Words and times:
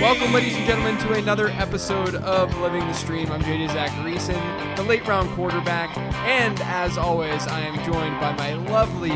Welcome, 0.00 0.32
ladies 0.32 0.56
and 0.56 0.66
gentlemen, 0.66 0.98
to 0.98 1.12
another 1.12 1.48
episode 1.48 2.14
of 2.16 2.56
Living 2.58 2.80
the 2.80 2.92
Stream. 2.92 3.30
I'm 3.30 3.42
JJ 3.42 3.68
Zachariason, 3.68 4.76
the 4.76 4.82
late 4.82 5.06
round 5.06 5.28
quarterback, 5.30 5.96
and 5.96 6.60
as 6.62 6.98
always, 6.98 7.46
I 7.46 7.60
am 7.60 7.74
joined 7.84 8.18
by 8.20 8.32
my 8.32 8.54
lovely, 8.54 9.10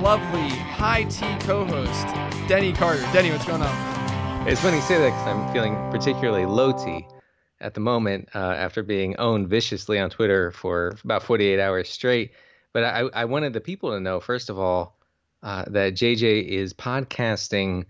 lovely 0.00 0.48
high 0.48 1.04
tea 1.04 1.36
co-host, 1.40 2.06
Denny 2.48 2.72
Carter. 2.72 3.02
Denny, 3.12 3.30
what's 3.30 3.44
going 3.44 3.62
on? 3.62 4.48
It's 4.48 4.60
funny 4.60 4.76
you 4.76 4.82
say 4.82 4.98
that 4.98 5.10
because 5.10 5.26
I'm 5.26 5.52
feeling 5.52 5.74
particularly 5.90 6.46
low 6.46 6.72
T 6.72 7.06
at 7.60 7.74
the 7.74 7.80
moment 7.80 8.28
uh, 8.34 8.38
after 8.38 8.82
being 8.82 9.16
owned 9.16 9.48
viciously 9.48 9.98
on 9.98 10.10
Twitter 10.10 10.50
for 10.52 10.96
about 11.04 11.22
48 11.22 11.60
hours 11.60 11.88
straight. 11.88 12.32
But 12.72 12.84
I, 12.84 13.00
I 13.14 13.24
wanted 13.24 13.52
the 13.52 13.60
people 13.60 13.92
to 13.92 14.00
know, 14.00 14.20
first 14.20 14.50
of 14.50 14.58
all, 14.58 14.98
uh, 15.42 15.64
that 15.68 15.94
JJ 15.94 16.46
is 16.46 16.74
podcasting 16.74 17.84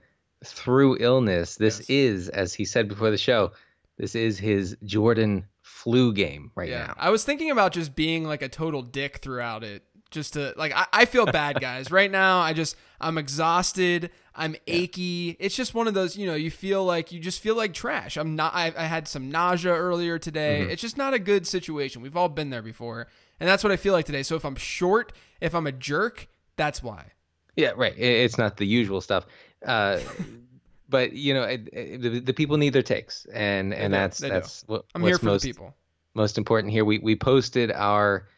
through 0.53 0.99
illness. 1.01 1.57
This 1.57 1.81
Yes. 1.81 1.91
is, 1.91 2.29
as 2.29 2.55
he 2.55 2.65
said 2.65 2.89
before 2.89 3.11
the 3.11 3.19
show, 3.19 3.53
this 3.97 4.15
is 4.15 4.39
his 4.39 4.77
Jordan 4.85 5.45
flu 5.63 6.13
game 6.13 6.51
right 6.55 6.69
Yeah, 6.69 6.87
now. 6.87 6.95
I 6.99 7.11
was 7.11 7.25
thinking 7.25 7.51
about 7.51 7.73
just 7.73 7.95
being 7.95 8.25
like 8.25 8.43
a 8.43 8.49
total 8.49 8.83
dick 8.83 9.19
throughout 9.19 9.63
it. 9.65 9.83
Just 10.11 10.35
to 10.35 10.55
like, 10.57 10.73
I, 10.77 10.87
I 10.93 11.05
feel 11.07 11.27
bad, 11.27 11.61
guys. 11.61 11.91
right 11.91 12.11
now, 12.11 12.39
I 12.39 12.53
just 12.53 12.77
I'm 13.01 13.19
exhausted. 13.19 14.11
I'm 14.37 14.55
achy. 14.69 15.37
It's 15.41 15.57
just 15.57 15.75
one 15.75 15.89
of 15.89 15.95
those, 15.95 16.17
you 16.17 16.27
know, 16.27 16.35
you 16.35 16.51
feel 16.53 16.85
like 16.85 17.11
you 17.11 17.19
just 17.19 17.41
feel 17.41 17.57
like 17.57 17.75
trash. 17.75 18.17
I'm 18.17 18.37
not. 18.37 18.55
I, 18.55 18.73
I 18.77 18.85
had 18.85 19.09
some 19.09 19.29
nausea 19.31 19.73
earlier 19.75 20.19
today. 20.19 20.61
Mm-hmm. 20.63 20.71
It's 20.71 20.83
just 20.83 20.97
not 20.97 21.15
a 21.15 21.19
good 21.19 21.47
situation. 21.49 22.01
We've 22.01 22.17
all 22.17 22.29
been 22.29 22.51
there 22.51 22.63
before, 22.63 23.09
and 23.41 23.49
that's 23.49 23.65
what 23.65 23.73
I 23.73 23.77
feel 23.77 23.93
like 23.93 24.05
today. 24.07 24.23
So 24.23 24.37
if 24.37 24.45
I'm 24.45 24.55
short, 24.57 25.13
if 25.41 25.53
I'm 25.55 25.67
a 25.67 25.73
jerk, 25.73 26.29
that's 26.57 26.81
why. 26.83 27.13
Yeah, 27.57 27.73
right. 27.77 27.97
It's 27.99 28.39
not 28.39 28.57
the 28.57 28.67
usual 28.67 29.01
stuff. 29.01 29.27
Uh, 29.65 30.01
but 30.89 31.13
you 31.13 31.35
know, 31.35 31.43
it, 31.43 31.69
it, 31.73 32.03
the, 32.03 32.21
the 32.21 32.33
people 32.33 32.57
need 32.57 32.73
their 32.73 32.83
takes, 32.83 33.27
and 33.27 33.73
and 33.75 33.93
that's 33.93 34.19
They 34.19 34.29
do. 34.29 34.35
that's 34.35 34.65
what 34.67 34.85
I'm 34.95 35.03
what's 35.03 35.11
here 35.11 35.19
for 35.19 35.27
most 35.27 35.43
the 35.43 35.49
people. 35.49 35.75
most 36.15 36.39
important 36.39 36.73
here. 36.73 36.85
We 36.85 36.99
we 36.99 37.17
posted 37.17 37.73
our 37.73 38.29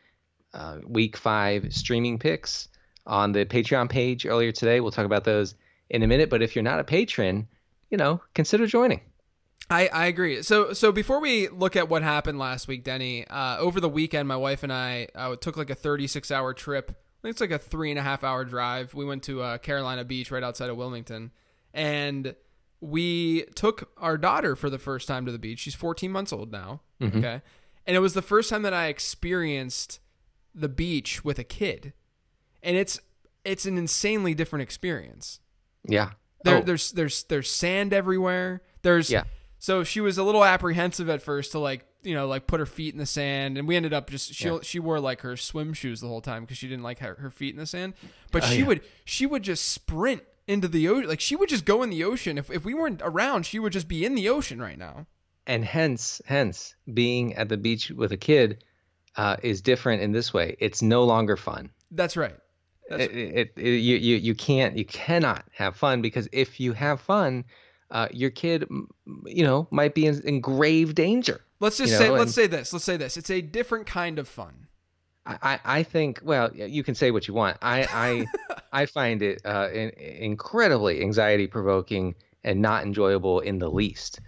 uh, 0.55 0.79
week 0.87 1.17
five 1.17 1.73
streaming 1.75 2.19
picks 2.19 2.69
on 3.07 3.33
the 3.33 3.45
Patreon 3.45 3.89
page 3.89 4.27
earlier 4.27 4.53
today. 4.53 4.81
We'll 4.81 4.93
talk 4.93 5.07
about 5.07 5.25
those 5.25 5.55
in 5.91 6.03
a 6.03 6.07
minute. 6.07 6.31
But 6.31 6.43
if 6.43 6.57
you're 6.57 6.63
not 6.63 6.81
a 6.81 6.85
patron, 6.85 7.49
you 7.91 7.99
know, 7.99 8.21
consider 8.35 8.67
joining. 8.67 9.01
I, 9.69 9.89
I 9.89 10.07
agree. 10.07 10.43
So 10.43 10.73
so 10.73 10.93
before 10.93 11.21
we 11.21 11.49
look 11.49 11.75
at 11.77 11.89
what 11.89 12.03
happened 12.03 12.39
last 12.39 12.69
week, 12.69 12.85
Denny, 12.85 13.27
uh, 13.27 13.59
over 13.59 13.81
the 13.81 13.89
weekend, 13.89 14.29
my 14.29 14.37
wife 14.37 14.63
and 14.63 14.73
I 14.73 15.09
uh, 15.15 15.37
took 15.37 15.57
like 15.57 15.71
a 15.71 15.75
36 15.75 16.31
hour 16.31 16.55
trip. 16.55 16.97
Think 17.27 17.35
it's 17.35 17.41
like 17.41 17.51
a 17.51 17.59
three 17.59 17.91
and 17.91 17.99
a 17.99 18.03
half 18.03 18.23
hour 18.23 18.45
drive. 18.45 18.95
We 18.95 19.05
went 19.05 19.25
to 19.25 19.43
uh, 19.43 19.59
Carolina 19.59 20.05
Beach, 20.05 20.31
right 20.31 20.45
outside 20.45 20.71
of 20.71 20.77
Wilmington, 20.77 21.33
and 21.75 22.37
we 22.81 23.47
took 23.57 23.91
our 23.97 24.17
daughter 24.17 24.55
for 24.55 24.71
the 24.71 24.79
first 24.79 25.09
time 25.09 25.27
to 25.27 25.33
the 25.33 25.39
beach. 25.39 25.59
She's 25.59 25.75
14 25.75 26.13
months 26.13 26.33
old 26.33 26.53
now. 26.53 26.83
Okay, 27.03 27.43
and 27.85 27.97
it 27.97 27.99
was 27.99 28.15
the 28.15 28.23
first 28.23 28.49
time 28.49 28.63
that 28.63 28.73
I 28.73 28.87
experienced 28.87 29.99
the 30.55 30.69
beach 30.69 31.25
with 31.25 31.41
a 31.41 31.45
kid, 31.45 31.95
and 32.63 32.77
it's 32.77 33.01
it's 33.45 33.67
an 33.67 33.77
insanely 33.77 34.33
different 34.33 34.62
experience. 34.62 35.41
Yeah. 35.83 36.11
There, 36.45 36.59
Oh, 36.59 36.62
there's 36.62 36.93
there's 36.93 37.25
there's 37.25 37.50
sand 37.50 37.93
everywhere. 37.93 38.62
There's 38.83 39.11
Yeah. 39.11 39.25
So 39.59 39.83
she 39.83 40.00
was 40.00 40.17
a 40.17 40.23
little 40.23 40.45
apprehensive 40.45 41.11
at 41.11 41.23
first 41.23 41.50
to 41.53 41.59
like 41.59 41.87
you 42.06 42.15
know 42.15 42.27
like 42.27 42.47
put 42.47 42.61
her 42.61 42.67
feet 42.67 42.94
in 42.94 42.99
the 42.99 43.06
sand, 43.06 43.59
and 43.59 43.67
we 43.69 43.77
ended 43.77 43.93
up 43.93 44.09
just 44.11 44.33
she 44.34 44.49
Yeah. 44.49 44.59
she 44.62 44.78
wore 44.78 45.00
like 45.00 45.21
her 45.22 45.37
swim 45.37 45.72
shoes 45.75 46.00
the 46.00 46.09
whole 46.09 46.21
time 46.22 46.44
because 46.44 46.56
she 46.59 46.69
didn't 46.69 46.84
like 46.84 47.00
her, 47.00 47.15
her 47.17 47.31
feet 47.31 47.55
in 47.55 47.59
the 47.59 47.67
sand. 47.67 47.94
But 48.33 48.44
Oh, 48.44 48.47
she 48.47 48.61
yeah. 48.61 48.67
would 48.67 48.81
she 49.05 49.27
would 49.27 49.43
just 49.43 49.71
sprint 49.71 50.22
into 50.47 50.69
the 50.69 50.89
ocean. 50.89 51.09
Like 51.09 51.21
she 51.21 51.37
would 51.37 51.49
just 51.49 51.65
go 51.65 51.83
in 51.83 51.91
the 51.91 52.05
ocean. 52.05 52.39
If 52.39 52.50
if 52.50 52.65
we 52.65 52.72
weren't 52.75 53.03
around, 53.05 53.44
she 53.47 53.59
would 53.59 53.72
just 53.72 53.89
be 53.89 54.05
in 54.05 54.15
the 54.15 54.28
ocean 54.28 54.61
right 54.62 54.78
now. 54.78 55.06
and 55.49 55.65
hence 55.65 56.21
hence 56.27 56.75
being 56.93 57.34
at 57.34 57.49
the 57.49 57.56
beach 57.56 57.91
with 57.91 58.12
a 58.12 58.17
kid 58.17 58.65
uh, 59.17 59.37
is 59.43 59.61
different 59.62 60.03
in 60.03 60.12
this 60.12 60.33
way. 60.34 60.56
It's 60.59 60.83
no 60.83 61.05
longer 61.05 61.37
fun. 61.37 61.71
That's 61.91 62.17
right. 62.17 62.37
That's, 62.91 63.05
it, 63.05 63.11
it, 63.12 63.53
it, 63.56 63.67
you, 63.67 63.97
you 63.97 64.17
you 64.17 64.34
can't 64.34 64.77
you 64.77 64.84
cannot 64.84 65.44
have 65.53 65.75
fun 65.77 66.03
because 66.03 66.28
if 66.33 66.61
you 66.61 66.73
have 66.73 67.00
fun 67.00 67.44
uh, 67.91 68.09
your 68.12 68.31
kid 68.31 68.67
you 69.25 69.44
know 69.44 69.67
might 69.71 69.94
be 69.94 70.06
in, 70.06 70.21
in 70.27 70.41
grave 70.41 70.94
danger 70.94 71.41
let's 71.61 71.78
just 71.78 71.93
you 71.93 71.99
say 71.99 72.09
know, 72.09 72.15
let's 72.15 72.34
say 72.34 72.47
this. 72.47 72.72
Let's 72.72 72.84
say 72.84 72.97
this. 72.97 73.17
It's 73.17 73.31
a 73.31 73.41
different 73.41 73.87
kind 73.87 74.19
of 74.19 74.28
fun. 74.28 74.67
I, 75.25 75.39
I 75.43 75.61
I 75.65 75.83
think 75.83 76.21
well 76.22 76.55
you 76.55 76.84
can 76.84 76.94
say 76.94 77.11
what 77.11 77.27
you 77.27 77.34
want 77.34 77.56
i 77.61 77.83
i 77.93 78.61
i 78.83 78.87
find 78.87 79.22
it 79.22 79.41
uh, 79.44 79.69
in, 79.72 79.91
incredibly 79.91 81.03
anxiety 81.03 81.49
provoking 81.49 82.15
and 82.44 82.62
not 82.62 82.84
enjoyable 82.84 83.41
in 83.41 83.59
the 83.59 83.69
least 83.69 84.21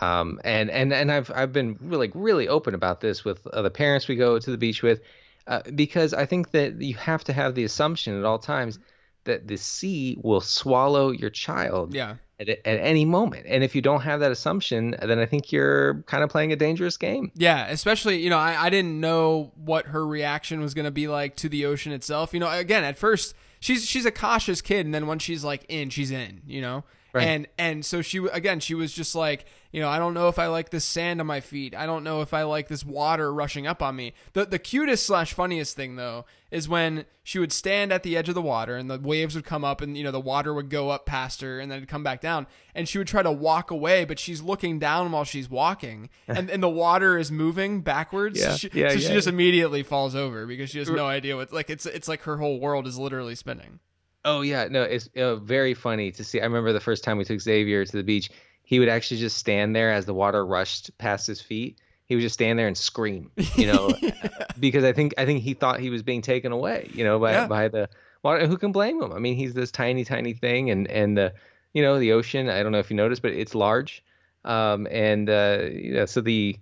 um, 0.00 0.40
and 0.44 0.70
and 0.70 0.92
and 0.92 1.12
I've 1.12 1.30
I've 1.34 1.52
been 1.52 1.76
really 1.80 2.10
really 2.14 2.48
open 2.48 2.74
about 2.74 3.00
this 3.00 3.24
with 3.24 3.44
the 3.44 3.70
parents 3.70 4.08
we 4.08 4.16
go 4.16 4.38
to 4.38 4.50
the 4.50 4.58
beach 4.58 4.82
with, 4.82 5.00
uh, 5.46 5.62
because 5.74 6.12
I 6.14 6.26
think 6.26 6.50
that 6.52 6.80
you 6.80 6.94
have 6.96 7.24
to 7.24 7.32
have 7.32 7.54
the 7.54 7.64
assumption 7.64 8.18
at 8.18 8.24
all 8.24 8.38
times 8.38 8.78
that 9.24 9.46
the 9.46 9.56
sea 9.56 10.18
will 10.22 10.40
swallow 10.40 11.10
your 11.10 11.30
child 11.30 11.94
Yeah. 11.94 12.16
At, 12.40 12.48
at 12.48 12.60
any 12.64 13.04
moment, 13.04 13.46
and 13.48 13.62
if 13.62 13.74
you 13.74 13.82
don't 13.82 14.00
have 14.02 14.20
that 14.20 14.32
assumption, 14.32 14.96
then 15.02 15.18
I 15.18 15.26
think 15.26 15.52
you're 15.52 16.02
kind 16.02 16.24
of 16.24 16.30
playing 16.30 16.52
a 16.52 16.56
dangerous 16.56 16.96
game. 16.96 17.30
Yeah, 17.34 17.66
especially, 17.68 18.18
you 18.18 18.30
know, 18.30 18.38
I, 18.38 18.64
I 18.64 18.70
didn't 18.70 19.00
know 19.00 19.52
what 19.56 19.86
her 19.86 20.06
reaction 20.06 20.60
was 20.60 20.74
going 20.74 20.84
to 20.84 20.90
be 20.90 21.08
like 21.08 21.36
to 21.36 21.48
the 21.48 21.64
ocean 21.66 21.92
itself. 21.92 22.34
You 22.34 22.40
know, 22.40 22.50
again, 22.50 22.84
at 22.84 22.98
first, 22.98 23.34
she's 23.60 23.86
she's 23.86 24.04
a 24.04 24.10
cautious 24.10 24.60
kid, 24.60 24.86
and 24.86 24.94
then 24.94 25.06
once 25.06 25.22
she's 25.22 25.44
like 25.44 25.64
in, 25.68 25.90
she's 25.90 26.10
in, 26.10 26.42
you 26.46 26.60
know? 26.60 26.84
Right. 27.12 27.28
And 27.28 27.46
and 27.56 27.84
so 27.84 28.02
she 28.02 28.18
again, 28.32 28.58
she 28.58 28.74
was 28.74 28.92
just 28.92 29.14
like, 29.14 29.46
you 29.74 29.80
know, 29.80 29.88
I 29.88 29.98
don't 29.98 30.14
know 30.14 30.28
if 30.28 30.38
I 30.38 30.46
like 30.46 30.70
this 30.70 30.84
sand 30.84 31.20
on 31.20 31.26
my 31.26 31.40
feet. 31.40 31.74
I 31.74 31.84
don't 31.84 32.04
know 32.04 32.20
if 32.20 32.32
I 32.32 32.44
like 32.44 32.68
this 32.68 32.84
water 32.84 33.34
rushing 33.34 33.66
up 33.66 33.82
on 33.82 33.96
me. 33.96 34.14
The 34.32 34.46
the 34.46 34.60
cutest 34.60 35.04
slash 35.04 35.34
funniest 35.34 35.74
thing 35.74 35.96
though 35.96 36.26
is 36.52 36.68
when 36.68 37.06
she 37.24 37.40
would 37.40 37.50
stand 37.50 37.92
at 37.92 38.04
the 38.04 38.16
edge 38.16 38.28
of 38.28 38.36
the 38.36 38.40
water 38.40 38.76
and 38.76 38.88
the 38.88 39.00
waves 39.00 39.34
would 39.34 39.44
come 39.44 39.64
up 39.64 39.80
and 39.80 39.96
you 39.98 40.04
know 40.04 40.12
the 40.12 40.20
water 40.20 40.54
would 40.54 40.70
go 40.70 40.90
up 40.90 41.06
past 41.06 41.40
her 41.40 41.58
and 41.58 41.72
then 41.72 41.78
it'd 41.78 41.88
come 41.88 42.04
back 42.04 42.20
down 42.20 42.46
and 42.72 42.88
she 42.88 42.98
would 42.98 43.08
try 43.08 43.20
to 43.20 43.32
walk 43.32 43.72
away 43.72 44.04
but 44.04 44.20
she's 44.20 44.40
looking 44.40 44.78
down 44.78 45.10
while 45.10 45.24
she's 45.24 45.50
walking 45.50 46.08
and, 46.28 46.48
and 46.50 46.62
the 46.62 46.68
water 46.68 47.18
is 47.18 47.32
moving 47.32 47.80
backwards 47.80 48.38
Yeah, 48.38 48.54
she, 48.54 48.70
yeah, 48.72 48.90
so 48.90 48.98
she 48.98 49.08
yeah. 49.08 49.12
just 49.14 49.26
immediately 49.26 49.82
falls 49.82 50.14
over 50.14 50.46
because 50.46 50.70
she 50.70 50.78
has 50.78 50.88
no 50.88 51.08
idea 51.08 51.34
what 51.34 51.52
like 51.52 51.68
it's 51.68 51.84
it's 51.84 52.06
like 52.06 52.22
her 52.22 52.36
whole 52.36 52.60
world 52.60 52.86
is 52.86 52.96
literally 52.96 53.34
spinning 53.34 53.80
Oh 54.26 54.40
yeah, 54.40 54.68
no, 54.70 54.82
it's 54.82 55.08
uh, 55.18 55.36
very 55.36 55.74
funny 55.74 56.10
to 56.12 56.24
see. 56.24 56.40
I 56.40 56.44
remember 56.44 56.72
the 56.72 56.80
first 56.80 57.04
time 57.04 57.18
we 57.18 57.24
took 57.24 57.40
Xavier 57.42 57.84
to 57.84 57.96
the 57.96 58.02
beach, 58.02 58.30
he 58.64 58.78
would 58.78 58.88
actually 58.88 59.20
just 59.20 59.36
stand 59.36 59.76
there 59.76 59.92
as 59.92 60.06
the 60.06 60.14
water 60.14 60.44
rushed 60.44 60.96
past 60.98 61.26
his 61.26 61.40
feet. 61.40 61.78
He 62.06 62.14
would 62.14 62.22
just 62.22 62.34
stand 62.34 62.58
there 62.58 62.66
and 62.66 62.76
scream, 62.76 63.30
you 63.56 63.66
know, 63.66 63.96
because 64.58 64.84
I 64.84 64.92
think 64.92 65.14
I 65.16 65.24
think 65.24 65.42
he 65.42 65.54
thought 65.54 65.80
he 65.80 65.90
was 65.90 66.02
being 66.02 66.22
taken 66.22 66.52
away, 66.52 66.90
you 66.92 67.04
know, 67.04 67.18
by 67.18 67.32
Yeah. 67.32 67.46
by 67.46 67.68
the 67.68 67.88
water. 68.22 68.46
Who 68.46 68.56
can 68.58 68.72
blame 68.72 69.02
him? 69.02 69.12
I 69.12 69.18
mean, 69.18 69.36
he's 69.36 69.54
this 69.54 69.70
tiny, 69.70 70.04
tiny 70.04 70.32
thing, 70.34 70.70
and 70.70 70.86
and 70.88 71.16
the, 71.16 71.32
you 71.72 71.82
know, 71.82 71.98
the 71.98 72.12
ocean. 72.12 72.48
I 72.48 72.62
don't 72.62 72.72
know 72.72 72.78
if 72.78 72.90
you 72.90 72.96
noticed, 72.96 73.22
but 73.22 73.32
it's 73.32 73.54
large, 73.54 74.02
um, 74.44 74.86
and 74.90 75.30
uh, 75.30 75.60
you 75.72 75.94
know, 75.94 76.06
so 76.06 76.20
the 76.20 76.58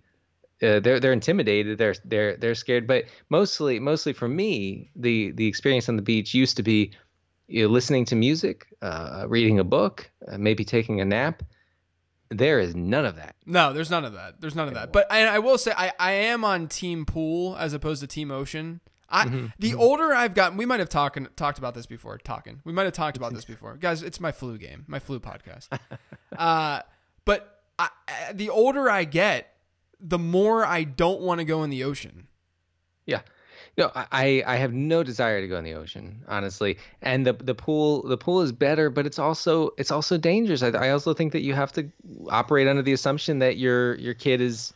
uh, 0.62 0.78
they're 0.78 1.00
they're 1.00 1.12
intimidated. 1.12 1.78
They're 1.78 1.94
they're 2.05 2.37
they're 2.37 2.55
scared. 2.55 2.87
But 2.87 3.06
mostly 3.31 3.81
mostly 3.81 4.12
for 4.12 4.28
me, 4.28 4.90
the 4.94 5.32
the 5.32 5.46
experience 5.46 5.88
on 5.88 5.96
the 5.96 6.02
beach 6.02 6.34
used 6.34 6.56
to 6.56 6.62
be, 6.62 6.93
you 7.48 7.64
know, 7.64 7.69
listening 7.69 8.05
to 8.06 8.16
music, 8.16 8.66
uh, 8.81 9.25
reading 9.28 9.58
a 9.58 9.64
book, 9.64 10.08
uh, 10.28 10.38
maybe 10.38 10.64
taking 10.64 11.00
a 11.00 11.05
nap. 11.05 11.43
There 12.37 12.58
is 12.58 12.75
none 12.75 13.05
of 13.05 13.17
that. 13.17 13.37
no 13.46 13.73
there's 13.73 13.90
none 13.90 14.05
of 14.05 14.12
that 14.14 14.40
there's 14.40 14.55
none 14.55 14.69
of 14.69 14.75
that 14.75 14.93
but 14.93 15.06
I, 15.11 15.26
I 15.26 15.38
will 15.38 15.58
say 15.58 15.73
I, 15.76 15.93
I 15.99 16.12
am 16.12 16.44
on 16.44 16.67
team 16.69 17.05
pool 17.06 17.56
as 17.56 17.73
opposed 17.73 18.00
to 18.00 18.06
team 18.06 18.31
ocean 18.31 18.81
I, 19.08 19.26
Mm-hmm. 19.26 19.46
the 19.58 19.75
older 19.75 20.14
I've 20.14 20.34
gotten, 20.34 20.56
we 20.56 20.64
might 20.64 20.81
have 20.81 20.88
talking 20.88 21.29
talked 21.37 21.58
about 21.58 21.75
this 21.75 21.84
before. 21.84 22.17
Talking, 22.17 22.62
we 22.64 22.73
might 22.73 22.84
have 22.84 22.94
talked 22.94 23.19
about 23.19 23.34
this 23.34 23.44
before, 23.55 23.76
guys. 23.76 24.02
It's 24.02 24.20
my 24.20 24.32
flu 24.32 24.56
game, 24.56 24.87
my 24.88 25.00
flu 25.00 25.20
podcast. 25.20 25.69
uh, 26.38 26.81
but 27.26 27.61
I- 27.79 27.90
the 28.32 28.49
older 28.49 28.88
I 28.88 29.05
get, 29.05 29.52
the 30.00 30.19
more 30.19 30.64
I 30.64 30.84
don't 30.84 31.20
want 31.20 31.40
to 31.40 31.44
go 31.44 31.62
in 31.62 31.69
the 31.69 31.84
ocean. 31.84 32.29
Yeah. 33.05 33.20
No, 33.78 33.90
I 33.94 34.42
I 34.46 34.56
have 34.56 34.74
no 34.74 35.02
desire 35.02 35.40
to 35.40 35.48
go 35.48 35.56
in 35.56 35.64
the 35.64 35.74
ocean, 35.74 36.22
honestly. 36.28 36.76
And 37.00 37.26
the 37.26 37.32
the 37.32 37.54
pool 37.54 38.02
the 38.02 38.19
pool 38.19 38.42
is 38.42 38.52
better, 38.52 38.90
but 38.90 39.06
it's 39.06 39.19
also 39.19 39.70
it's 39.78 39.90
also 39.90 40.19
dangerous. 40.19 40.62
I, 40.62 40.69
I 40.69 40.90
also 40.90 41.14
think 41.14 41.32
that 41.32 41.40
you 41.40 41.54
have 41.54 41.72
to 41.72 41.90
operate 42.28 42.69
under 42.69 42.82
the 42.82 42.92
assumption 42.92 43.38
that 43.38 43.56
your 43.56 43.94
your 43.94 44.12
kid 44.12 44.42
is 44.42 44.74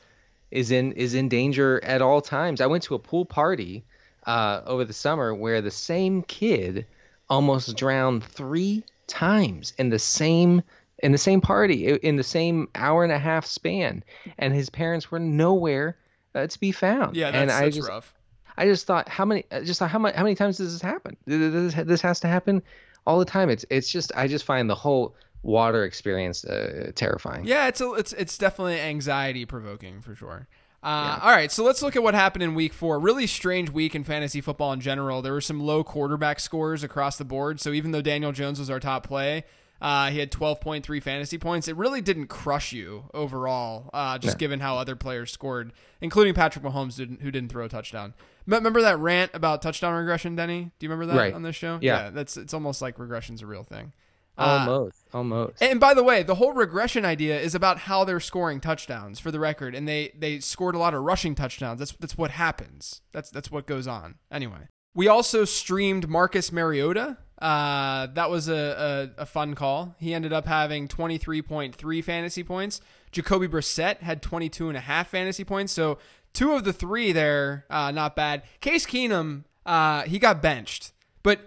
is 0.50 0.70
in 0.70 0.92
is 0.92 1.14
in 1.14 1.28
danger 1.28 1.82
at 1.84 2.00
all 2.00 2.22
times. 2.22 2.60
I 2.62 2.66
went 2.66 2.84
to 2.84 2.94
a 2.94 2.98
pool 2.98 3.26
party 3.26 3.84
uh, 4.26 4.62
over 4.64 4.84
the 4.84 4.94
summer 4.94 5.34
where 5.34 5.60
the 5.60 5.70
same 5.70 6.22
kid 6.22 6.86
almost 7.28 7.76
drowned 7.76 8.24
three 8.24 8.82
times 9.08 9.74
in 9.76 9.90
the 9.90 9.98
same 9.98 10.62
in 11.02 11.12
the 11.12 11.18
same 11.18 11.42
party 11.42 11.88
in 11.88 12.16
the 12.16 12.24
same 12.24 12.68
hour 12.74 13.04
and 13.04 13.12
a 13.12 13.18
half 13.18 13.44
span, 13.44 14.02
and 14.38 14.54
his 14.54 14.70
parents 14.70 15.10
were 15.10 15.18
nowhere 15.18 15.98
uh, 16.34 16.46
to 16.46 16.60
be 16.60 16.72
found. 16.72 17.14
Yeah, 17.14 17.30
that's, 17.30 17.42
and 17.42 17.50
I 17.50 17.64
that's 17.64 17.76
just, 17.76 17.88
rough. 17.88 18.14
I 18.56 18.66
just 18.66 18.86
thought, 18.86 19.08
how 19.08 19.24
many? 19.24 19.44
Just 19.64 19.78
thought, 19.78 19.90
how 19.90 19.98
many? 19.98 20.16
How 20.16 20.22
many 20.22 20.34
times 20.34 20.58
does 20.58 20.72
this 20.72 20.82
happen? 20.82 21.16
This, 21.26 21.74
this 21.74 22.00
has 22.00 22.20
to 22.20 22.28
happen 22.28 22.62
all 23.06 23.18
the 23.18 23.24
time. 23.24 23.50
It's 23.50 23.64
it's 23.70 23.90
just 23.90 24.12
I 24.16 24.26
just 24.28 24.44
find 24.44 24.68
the 24.68 24.74
whole 24.74 25.14
water 25.42 25.84
experience 25.84 26.44
uh, 26.44 26.90
terrifying. 26.94 27.44
Yeah, 27.44 27.68
it's 27.68 27.80
a, 27.80 27.92
it's 27.92 28.12
it's 28.14 28.38
definitely 28.38 28.80
anxiety 28.80 29.44
provoking 29.44 30.00
for 30.00 30.14
sure. 30.14 30.48
Uh, 30.82 31.18
All 31.20 31.30
right, 31.30 31.50
so 31.50 31.64
let's 31.64 31.82
look 31.82 31.96
at 31.96 32.02
what 32.02 32.14
happened 32.14 32.44
in 32.44 32.54
week 32.54 32.72
four. 32.72 33.00
Really 33.00 33.26
strange 33.26 33.70
week 33.70 33.96
in 33.96 34.04
fantasy 34.04 34.40
football 34.40 34.72
in 34.72 34.80
general. 34.80 35.20
There 35.20 35.32
were 35.32 35.40
some 35.40 35.58
low 35.58 35.82
quarterback 35.82 36.38
scores 36.38 36.84
across 36.84 37.16
the 37.16 37.24
board. 37.24 37.60
So 37.60 37.72
even 37.72 37.90
though 37.90 38.02
Daniel 38.02 38.30
Jones 38.30 38.60
was 38.60 38.70
our 38.70 38.78
top 38.78 39.04
play, 39.04 39.44
uh, 39.80 40.10
he 40.10 40.18
had 40.18 40.30
12.3 40.30 41.02
fantasy 41.02 41.38
points. 41.38 41.68
It 41.68 41.76
really 41.76 42.00
didn't 42.00 42.26
crush 42.28 42.72
you 42.72 43.04
overall, 43.14 43.90
uh, 43.92 44.18
just 44.18 44.38
given 44.38 44.60
how 44.60 44.76
other 44.78 44.96
players 44.96 45.30
scored, 45.32 45.72
including 46.00 46.34
Patrick 46.34 46.64
Mahomes, 46.64 46.96
didn't, 46.96 47.22
who 47.22 47.30
didn't 47.30 47.50
throw 47.50 47.64
a 47.64 47.68
touchdown. 47.68 48.14
Remember 48.46 48.80
that 48.82 48.98
rant 48.98 49.32
about 49.34 49.60
touchdown 49.62 49.94
regression, 49.94 50.36
Denny? 50.36 50.70
Do 50.78 50.86
you 50.86 50.90
remember 50.90 51.12
that 51.12 51.18
Right. 51.18 51.34
on 51.34 51.42
this 51.42 51.56
show? 51.56 51.78
Yeah. 51.82 52.10
that's 52.10 52.36
it's 52.36 52.54
almost 52.54 52.80
like 52.80 52.96
regression's 52.98 53.42
a 53.42 53.46
real 53.46 53.64
thing. 53.64 53.92
Uh, 54.38 54.66
Almost, 54.68 54.98
almost. 55.14 55.62
and 55.62 55.80
by 55.80 55.94
the 55.94 56.02
way, 56.02 56.22
the 56.22 56.34
whole 56.34 56.52
regression 56.52 57.06
idea 57.06 57.40
is 57.40 57.54
about 57.54 57.78
how 57.78 58.04
they're 58.04 58.20
scoring 58.20 58.60
touchdowns 58.60 59.18
for 59.18 59.30
the 59.30 59.40
record, 59.40 59.74
and 59.74 59.88
they 59.88 60.12
they 60.14 60.40
scored 60.40 60.74
a 60.74 60.78
lot 60.78 60.92
of 60.92 61.00
rushing 61.02 61.34
touchdowns. 61.34 61.78
That's 61.78 61.92
that's 61.92 62.18
what 62.18 62.32
happens. 62.32 63.00
That's 63.12 63.30
that's 63.30 63.50
what 63.50 63.66
goes 63.66 63.86
on. 63.88 64.16
Anyway, 64.30 64.68
we 64.96 65.06
also 65.06 65.44
streamed 65.44 66.08
Marcus 66.08 66.50
Mariota. 66.50 67.18
Uh, 67.40 68.06
that 68.14 68.30
was 68.30 68.48
a, 68.48 69.12
a, 69.18 69.22
a 69.22 69.26
fun 69.26 69.54
call. 69.54 69.94
He 70.00 70.14
ended 70.14 70.32
up 70.32 70.46
having 70.46 70.88
23.3 70.88 72.02
fantasy 72.02 72.42
points. 72.42 72.80
Jacoby 73.12 73.46
Brissett 73.46 73.98
had 73.98 74.22
22 74.22 74.68
and 74.68 74.76
a 74.76 74.80
half 74.80 75.08
fantasy 75.08 75.44
points. 75.44 75.72
So 75.72 75.98
two 76.32 76.54
of 76.54 76.64
the 76.64 76.72
three 76.72 77.12
there, 77.12 77.66
uh, 77.68 77.90
not 77.90 78.16
bad. 78.16 78.42
Case 78.60 78.86
Keenum, 78.86 79.44
uh, 79.66 80.02
he 80.04 80.18
got 80.18 80.40
benched, 80.40 80.92
but 81.22 81.40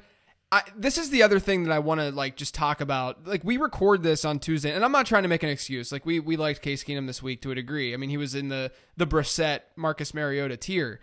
I, 0.52 0.62
this 0.76 1.00
is 1.00 1.10
the 1.10 1.24
other 1.24 1.40
thing 1.40 1.64
that 1.64 1.72
I 1.72 1.80
want 1.80 2.02
to 2.02 2.12
like 2.12 2.36
just 2.36 2.54
talk 2.54 2.82
about. 2.82 3.28
Like 3.28 3.44
we 3.44 3.58
record 3.58 4.04
this 4.04 4.26
on 4.26 4.38
Tuesday, 4.38 4.72
and 4.72 4.86
I'm 4.86 4.92
not 4.92 5.08
trying 5.08 5.24
to 5.24 5.30
make 5.30 5.44
an 5.44 5.50
excuse. 5.50 5.92
Like 5.92 6.06
we 6.06 6.20
we 6.20 6.38
liked 6.38 6.62
Case 6.62 6.84
Keenum 6.84 7.08
this 7.08 7.22
week 7.24 7.42
to 7.42 7.52
a 7.52 7.56
degree. 7.56 7.94
I 7.94 7.98
mean, 7.98 8.10
he 8.10 8.18
was 8.18 8.36
in 8.36 8.50
the 8.50 8.72
the 8.98 9.08
Brissett 9.08 9.62
Marcus 9.76 10.14
Mariota 10.14 10.58
tier. 10.58 11.00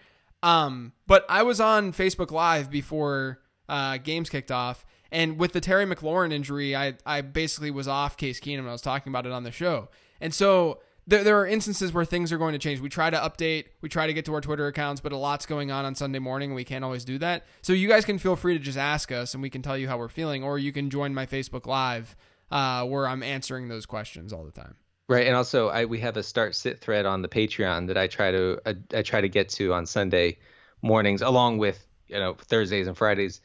Um, 0.46 0.92
but 1.08 1.26
I 1.28 1.42
was 1.42 1.60
on 1.60 1.92
Facebook 1.92 2.30
Live 2.30 2.70
before 2.70 3.40
uh, 3.68 3.98
games 3.98 4.30
kicked 4.30 4.52
off, 4.52 4.86
and 5.10 5.38
with 5.38 5.52
the 5.52 5.60
Terry 5.60 5.84
McLaurin 5.84 6.32
injury, 6.32 6.76
I 6.76 6.94
I 7.04 7.20
basically 7.20 7.72
was 7.72 7.88
off 7.88 8.16
Case 8.16 8.38
Keenum. 8.38 8.68
I 8.68 8.72
was 8.72 8.80
talking 8.80 9.10
about 9.10 9.26
it 9.26 9.32
on 9.32 9.42
the 9.42 9.50
show, 9.50 9.88
and 10.20 10.32
so 10.32 10.78
there, 11.04 11.24
there 11.24 11.40
are 11.40 11.46
instances 11.48 11.92
where 11.92 12.04
things 12.04 12.30
are 12.30 12.38
going 12.38 12.52
to 12.52 12.60
change. 12.60 12.78
We 12.78 12.88
try 12.88 13.10
to 13.10 13.16
update, 13.16 13.64
we 13.80 13.88
try 13.88 14.06
to 14.06 14.12
get 14.12 14.24
to 14.26 14.34
our 14.34 14.40
Twitter 14.40 14.68
accounts, 14.68 15.00
but 15.00 15.10
a 15.10 15.16
lot's 15.16 15.46
going 15.46 15.72
on 15.72 15.84
on 15.84 15.96
Sunday 15.96 16.20
morning, 16.20 16.50
and 16.50 16.56
we 16.56 16.64
can't 16.64 16.84
always 16.84 17.04
do 17.04 17.18
that. 17.18 17.44
So 17.62 17.72
you 17.72 17.88
guys 17.88 18.04
can 18.04 18.18
feel 18.18 18.36
free 18.36 18.56
to 18.56 18.62
just 18.62 18.78
ask 18.78 19.10
us, 19.10 19.34
and 19.34 19.42
we 19.42 19.50
can 19.50 19.62
tell 19.62 19.76
you 19.76 19.88
how 19.88 19.98
we're 19.98 20.08
feeling, 20.08 20.44
or 20.44 20.60
you 20.60 20.72
can 20.72 20.90
join 20.90 21.12
my 21.12 21.26
Facebook 21.26 21.66
Live, 21.66 22.14
uh, 22.52 22.84
where 22.84 23.08
I'm 23.08 23.24
answering 23.24 23.66
those 23.66 23.84
questions 23.84 24.32
all 24.32 24.44
the 24.44 24.52
time. 24.52 24.76
Right, 25.08 25.26
and 25.26 25.36
also 25.36 25.68
I 25.68 25.84
we 25.84 26.00
have 26.00 26.16
a 26.16 26.22
start 26.22 26.56
sit 26.56 26.80
thread 26.80 27.06
on 27.06 27.22
the 27.22 27.28
Patreon 27.28 27.86
that 27.86 27.96
I 27.96 28.08
try 28.08 28.32
to 28.32 28.60
uh, 28.66 28.74
I 28.92 29.02
try 29.02 29.20
to 29.20 29.28
get 29.28 29.48
to 29.50 29.72
on 29.72 29.86
Sunday 29.86 30.38
mornings, 30.82 31.22
along 31.22 31.58
with 31.58 31.86
you 32.08 32.18
know 32.18 32.34
Thursdays 32.34 32.88
and 32.88 32.96
Fridays 32.96 33.40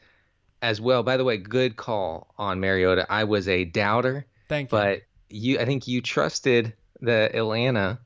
as 0.60 0.80
well. 0.80 1.04
By 1.04 1.16
the 1.16 1.24
way, 1.24 1.36
good 1.36 1.76
call 1.76 2.34
on 2.36 2.58
Mariota. 2.58 3.06
I 3.08 3.24
was 3.24 3.46
a 3.46 3.64
doubter, 3.64 4.26
Thank 4.48 4.66
you. 4.72 4.78
but 4.78 5.02
you 5.30 5.60
I 5.60 5.64
think 5.64 5.86
you 5.86 6.00
trusted 6.02 6.72
that 7.00 7.34
Atlanta 7.36 8.00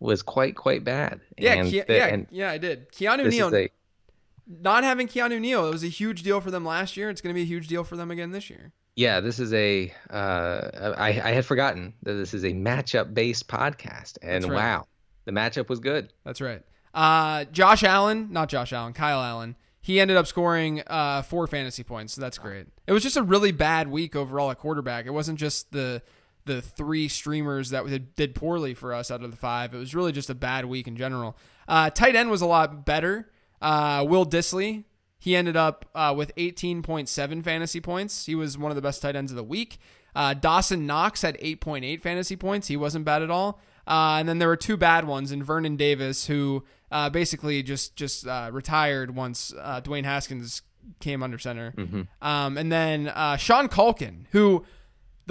was 0.00 0.22
quite 0.22 0.56
quite 0.56 0.82
bad. 0.82 1.20
yeah, 1.36 1.52
and 1.54 1.68
Ke- 1.68 1.86
that- 1.86 1.90
yeah, 1.90 2.06
and 2.06 2.26
yeah, 2.30 2.50
I 2.50 2.56
did. 2.56 2.90
Keanu 2.92 3.28
Neal, 3.28 3.54
a 3.54 3.68
not 4.46 4.84
having 4.84 5.06
Keanu 5.06 5.38
Neal, 5.38 5.66
it 5.66 5.70
was 5.70 5.84
a 5.84 5.88
huge 5.88 6.22
deal 6.22 6.40
for 6.40 6.50
them 6.50 6.64
last 6.64 6.96
year. 6.96 7.10
It's 7.10 7.20
going 7.20 7.34
to 7.34 7.38
be 7.38 7.42
a 7.42 7.46
huge 7.46 7.68
deal 7.68 7.84
for 7.84 7.96
them 7.96 8.10
again 8.10 8.32
this 8.32 8.48
year. 8.48 8.72
Yeah, 8.94 9.20
this 9.20 9.38
is 9.38 9.52
a 9.54 9.92
uh, 10.10 10.94
I 10.98 11.08
I 11.08 11.32
had 11.32 11.46
forgotten 11.46 11.94
that 12.02 12.14
this 12.14 12.34
is 12.34 12.44
a 12.44 12.52
matchup 12.52 13.14
based 13.14 13.48
podcast, 13.48 14.18
and 14.22 14.44
right. 14.44 14.54
wow, 14.54 14.86
the 15.24 15.32
matchup 15.32 15.68
was 15.68 15.80
good. 15.80 16.12
That's 16.24 16.40
right. 16.40 16.62
Uh, 16.92 17.44
Josh 17.46 17.82
Allen, 17.84 18.28
not 18.30 18.48
Josh 18.48 18.72
Allen, 18.72 18.92
Kyle 18.92 19.22
Allen. 19.22 19.56
He 19.80 19.98
ended 19.98 20.16
up 20.16 20.26
scoring 20.26 20.82
uh, 20.86 21.22
four 21.22 21.46
fantasy 21.46 21.82
points, 21.82 22.12
so 22.14 22.20
that's 22.20 22.38
great. 22.38 22.66
It 22.86 22.92
was 22.92 23.02
just 23.02 23.16
a 23.16 23.22
really 23.22 23.50
bad 23.50 23.88
week 23.88 24.14
overall 24.14 24.50
at 24.50 24.58
quarterback. 24.58 25.06
It 25.06 25.10
wasn't 25.10 25.38
just 25.38 25.72
the 25.72 26.02
the 26.44 26.60
three 26.60 27.08
streamers 27.08 27.70
that 27.70 27.86
did, 27.86 28.14
did 28.14 28.34
poorly 28.34 28.74
for 28.74 28.92
us 28.92 29.10
out 29.10 29.22
of 29.22 29.30
the 29.30 29.36
five. 29.36 29.74
It 29.74 29.78
was 29.78 29.94
really 29.94 30.12
just 30.12 30.28
a 30.28 30.34
bad 30.34 30.66
week 30.66 30.86
in 30.86 30.96
general. 30.96 31.36
Uh, 31.66 31.90
tight 31.90 32.14
end 32.14 32.30
was 32.30 32.42
a 32.42 32.46
lot 32.46 32.84
better. 32.84 33.30
Uh, 33.60 34.04
Will 34.08 34.26
Dissly, 34.26 34.84
he 35.22 35.36
ended 35.36 35.56
up 35.56 35.84
uh, 35.94 36.12
with 36.16 36.34
18.7 36.34 37.44
fantasy 37.44 37.80
points. 37.80 38.26
He 38.26 38.34
was 38.34 38.58
one 38.58 38.72
of 38.72 38.74
the 38.74 38.82
best 38.82 39.00
tight 39.02 39.14
ends 39.14 39.30
of 39.30 39.36
the 39.36 39.44
week. 39.44 39.78
Uh, 40.16 40.34
Dawson 40.34 40.84
Knox 40.84 41.22
had 41.22 41.38
8.8 41.38 42.00
fantasy 42.00 42.34
points. 42.34 42.66
He 42.66 42.76
wasn't 42.76 43.04
bad 43.04 43.22
at 43.22 43.30
all. 43.30 43.60
Uh, 43.86 44.16
and 44.18 44.28
then 44.28 44.40
there 44.40 44.48
were 44.48 44.56
two 44.56 44.76
bad 44.76 45.06
ones 45.06 45.30
in 45.30 45.44
Vernon 45.44 45.76
Davis, 45.76 46.26
who 46.26 46.64
uh, 46.90 47.08
basically 47.08 47.62
just 47.62 47.94
just 47.94 48.26
uh, 48.26 48.50
retired 48.52 49.14
once 49.14 49.54
uh, 49.60 49.80
Dwayne 49.80 50.02
Haskins 50.02 50.62
came 50.98 51.22
under 51.22 51.38
center. 51.38 51.72
Um, 52.20 52.58
and 52.58 52.72
then 52.72 53.06
uh, 53.06 53.36
Sean 53.36 53.68
Culkin, 53.68 54.24
who 54.32 54.64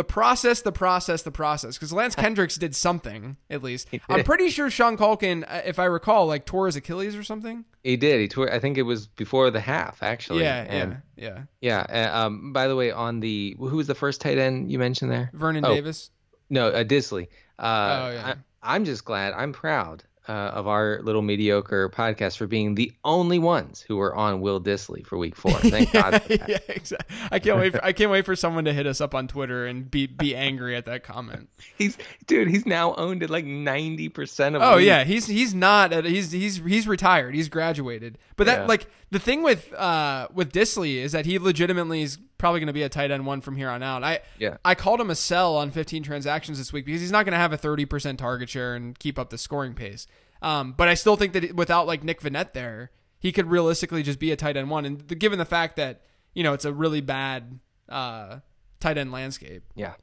the 0.01 0.05
process, 0.13 0.61
the 0.61 0.71
process, 0.71 1.21
the 1.21 1.31
process, 1.31 1.75
because 1.77 1.93
Lance 1.93 2.15
Kendricks 2.23 2.55
did 2.57 2.75
something 2.75 3.37
at 3.51 3.61
least. 3.61 3.87
I'm 4.09 4.23
pretty 4.23 4.49
sure 4.49 4.69
Sean 4.71 4.97
Culkin, 4.97 5.43
uh, 5.47 5.61
if 5.63 5.77
I 5.77 5.85
recall, 5.85 6.25
like 6.25 6.45
tore 6.45 6.65
his 6.65 6.75
Achilles 6.75 7.15
or 7.15 7.23
something. 7.23 7.65
He 7.83 7.97
did. 7.97 8.19
He 8.19 8.27
tore. 8.27 8.51
I 8.51 8.57
think 8.59 8.77
it 8.79 8.81
was 8.83 9.05
before 9.07 9.51
the 9.51 9.59
half, 9.59 10.01
actually. 10.01 10.41
yeah, 10.43 10.65
And 10.67 10.97
yeah, 11.15 11.43
yeah. 11.61 11.85
yeah. 11.89 12.09
uh, 12.13 12.25
um. 12.25 12.51
By 12.53 12.67
the 12.67 12.75
way, 12.75 12.91
on 12.91 13.19
the 13.19 13.55
who 13.59 13.77
was 13.77 13.85
the 13.87 13.95
first 13.95 14.21
tight 14.21 14.37
end 14.39 14.71
you 14.71 14.79
mentioned 14.79 15.11
there? 15.11 15.29
Vernon 15.33 15.63
Oh. 15.65 15.73
Davis. 15.73 16.09
No, 16.49 16.69
uh, 16.69 16.83
Dissly. 16.83 17.27
Uh, 17.59 17.99
Oh, 18.01 18.11
yeah. 18.13 18.33
I, 18.63 18.75
I'm 18.75 18.85
just 18.85 19.05
glad. 19.05 19.33
I'm 19.33 19.53
proud 19.53 20.03
uh, 20.27 20.31
of 20.31 20.67
our 20.67 20.99
little 21.01 21.21
mediocre 21.23 21.89
podcast 21.89 22.37
for 22.37 22.45
being 22.45 22.75
the 22.75 22.91
only 23.03 23.39
ones 23.39 23.81
who 23.81 23.97
were 23.97 24.15
on 24.15 24.39
Will 24.39 24.61
Dissly 24.61 25.05
for 25.05 25.17
Week 25.17 25.35
Four. 25.35 25.51
Thank 25.59 25.91
God. 25.91 26.21
For 26.21 26.37
that. 26.37 26.49
yeah, 26.49 26.57
exactly. 26.69 27.15
I 27.31 27.39
can't 27.39 27.57
wait. 27.57 27.71
For, 27.73 27.83
I 27.83 27.91
can't 27.91 28.11
wait 28.11 28.25
for 28.25 28.35
someone 28.35 28.65
to 28.65 28.73
hit 28.73 28.85
us 28.85 29.01
up 29.01 29.15
on 29.15 29.27
Twitter 29.27 29.65
and 29.65 29.89
be 29.89 30.05
be 30.05 30.35
angry 30.35 30.75
at 30.75 30.85
that 30.85 31.03
comment. 31.03 31.49
He's 31.77 31.97
dude. 32.27 32.49
He's 32.49 32.65
now 32.65 32.93
owned 32.95 33.23
at 33.23 33.29
like 33.29 33.45
ninety 33.45 34.09
percent 34.09 34.55
of. 34.55 34.61
Oh 34.61 34.77
yeah, 34.77 35.03
he's 35.03 35.25
he's 35.25 35.53
not. 35.55 35.91
At, 35.91 36.05
he's 36.05 36.31
he's 36.31 36.57
he's 36.57 36.87
retired. 36.87 37.33
He's 37.33 37.49
graduated. 37.49 38.17
But 38.35 38.45
that 38.45 38.59
Yeah. 38.61 38.65
like 38.67 38.87
the 39.09 39.19
thing 39.19 39.41
with 39.43 39.73
uh 39.73 40.27
with 40.33 40.51
Dissly 40.53 40.95
is 40.97 41.11
that 41.13 41.25
he 41.25 41.39
legitimately 41.39 42.03
is 42.03 42.17
probably 42.41 42.59
going 42.59 42.67
to 42.67 42.73
be 42.73 42.83
a 42.83 42.89
tight 42.89 43.09
end 43.11 43.25
one 43.25 43.39
from 43.39 43.55
here 43.55 43.69
on 43.69 43.81
out. 43.81 44.03
I 44.03 44.19
Yeah. 44.37 44.57
I 44.65 44.75
called 44.75 44.99
him 44.99 45.09
a 45.09 45.15
sell 45.15 45.55
on 45.55 45.71
15 45.71 46.03
transactions 46.03 46.57
this 46.57 46.73
week 46.73 46.85
because 46.85 46.99
he's 46.99 47.11
not 47.11 47.23
going 47.23 47.31
to 47.33 47.37
have 47.37 47.53
a 47.53 47.57
30% 47.57 48.17
target 48.17 48.49
share 48.49 48.75
and 48.75 48.97
keep 48.99 49.17
up 49.17 49.29
the 49.29 49.37
scoring 49.37 49.73
pace. 49.73 50.07
Um, 50.41 50.73
but 50.75 50.87
I 50.89 50.95
still 50.95 51.15
think 51.15 51.31
that 51.33 51.55
without 51.55 51.87
like 51.87 52.03
Nick 52.03 52.19
Vannett 52.19 52.51
there, 52.51 52.91
he 53.19 53.31
could 53.31 53.45
realistically 53.49 54.03
just 54.03 54.19
be 54.19 54.31
a 54.31 54.35
tight 54.35 54.57
end 54.57 54.69
one. 54.69 54.83
And 54.85 54.99
the, 55.07 55.15
given 55.15 55.39
the 55.39 55.45
fact 55.45 55.75
that 55.77 56.01
you 56.33 56.43
know 56.43 56.53
it's 56.53 56.65
a 56.65 56.73
really 56.73 56.99
bad 57.01 57.59
uh, 57.87 58.39
tight 58.79 58.97
end 58.97 59.11
landscape, 59.11 59.63
Yeah. 59.75 59.93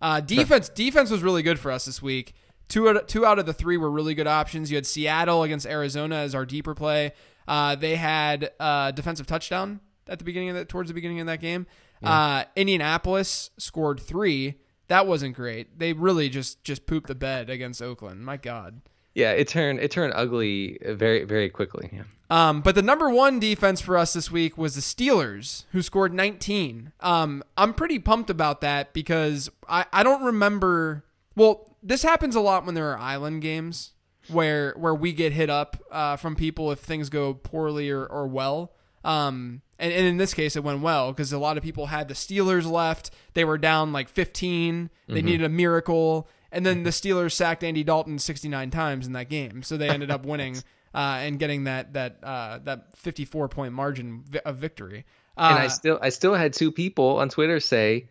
uh, 0.00 0.20
defense 0.20 0.68
defense 0.70 1.10
was 1.10 1.22
really 1.22 1.42
good 1.42 1.58
for 1.58 1.70
us 1.70 1.84
this 1.84 2.00
week. 2.02 2.34
Two 2.68 2.88
out, 2.88 3.06
two 3.06 3.26
out 3.26 3.38
of 3.38 3.44
the 3.44 3.52
three 3.52 3.76
were 3.76 3.90
really 3.90 4.14
good 4.14 4.26
options. 4.26 4.70
You 4.70 4.76
had 4.78 4.86
Seattle 4.86 5.42
against 5.42 5.66
Arizona 5.66 6.16
as 6.16 6.34
our 6.34 6.46
deeper 6.46 6.74
play. 6.74 7.12
Uh, 7.46 7.74
they 7.74 7.96
had 7.96 8.50
uh, 8.58 8.92
defensive 8.92 9.26
touchdown 9.26 9.80
at 10.08 10.18
the 10.18 10.24
beginning 10.24 10.50
of 10.50 10.56
that 10.56 10.68
towards 10.68 10.88
the 10.88 10.94
beginning 10.94 11.20
of 11.20 11.26
that 11.26 11.40
game. 11.40 11.66
Uh, 12.02 12.44
Indianapolis 12.56 13.50
scored 13.58 14.00
three. 14.00 14.56
That 14.88 15.06
wasn't 15.06 15.36
great. 15.36 15.78
They 15.78 15.92
really 15.92 16.28
just 16.28 16.64
just 16.64 16.86
pooped 16.86 17.06
the 17.06 17.14
bed 17.14 17.48
against 17.48 17.80
Oakland. 17.80 18.24
My 18.24 18.36
God. 18.36 18.80
Yeah. 19.14 19.32
It 19.32 19.48
turned 19.48 19.78
it 19.78 19.90
turned 19.90 20.12
ugly 20.16 20.78
very 20.84 21.24
very 21.24 21.48
quickly. 21.48 21.90
Yeah. 21.92 22.02
Um, 22.28 22.62
but 22.62 22.74
the 22.74 22.82
number 22.82 23.10
one 23.10 23.38
defense 23.38 23.80
for 23.80 23.96
us 23.96 24.14
this 24.14 24.30
week 24.30 24.56
was 24.56 24.74
the 24.74 24.80
Steelers, 24.80 25.64
who 25.72 25.82
scored 25.82 26.14
19. 26.14 26.92
Um, 27.00 27.44
I'm 27.58 27.74
pretty 27.74 27.98
pumped 27.98 28.30
about 28.30 28.62
that 28.62 28.94
because 28.94 29.50
I, 29.68 29.84
I 29.92 30.02
don't 30.02 30.24
remember. 30.24 31.04
Well, 31.36 31.76
this 31.82 32.02
happens 32.02 32.34
a 32.34 32.40
lot 32.40 32.64
when 32.64 32.74
there 32.74 32.90
are 32.90 32.98
island 32.98 33.42
games 33.42 33.92
where 34.28 34.74
where 34.78 34.94
we 34.94 35.12
get 35.12 35.32
hit 35.32 35.50
up 35.50 35.76
uh, 35.90 36.16
from 36.16 36.34
people 36.34 36.72
if 36.72 36.78
things 36.78 37.08
go 37.08 37.34
poorly 37.34 37.90
or, 37.90 38.06
or 38.06 38.26
well. 38.26 38.72
Um, 39.04 39.62
and, 39.82 39.92
and 39.92 40.06
in 40.06 40.16
this 40.16 40.32
case, 40.32 40.54
it 40.54 40.62
went 40.62 40.80
well 40.80 41.12
because 41.12 41.32
a 41.32 41.38
lot 41.38 41.56
of 41.56 41.62
people 41.62 41.86
had 41.86 42.06
the 42.08 42.14
Steelers 42.14 42.70
left. 42.70 43.10
They 43.34 43.44
were 43.44 43.58
down 43.58 43.92
like 43.92 44.08
15. 44.08 44.88
They 45.08 45.20
needed 45.20 45.44
a 45.44 45.48
miracle. 45.48 46.28
and 46.52 46.64
then 46.64 46.84
the 46.84 46.90
Steelers 46.90 47.32
sacked 47.32 47.64
Andy 47.64 47.82
Dalton 47.82 48.18
69 48.18 48.70
times 48.70 49.06
in 49.06 49.12
that 49.14 49.28
game, 49.28 49.62
so 49.62 49.76
they 49.76 49.88
ended 49.88 50.10
up 50.10 50.24
winning 50.32 50.56
uh, 50.94 51.18
and 51.20 51.38
getting 51.38 51.64
that 51.64 51.94
that 51.94 52.18
uh, 52.22 52.60
that 52.64 52.96
54 52.96 53.48
point 53.48 53.74
margin 53.74 54.24
of 54.44 54.56
victory. 54.56 55.04
Uh, 55.36 55.48
and 55.50 55.58
I 55.58 55.68
still 55.68 55.98
I 56.00 56.10
still 56.10 56.34
had 56.34 56.52
two 56.52 56.70
people 56.70 57.18
on 57.18 57.28
Twitter 57.28 57.58
say, 57.58 58.08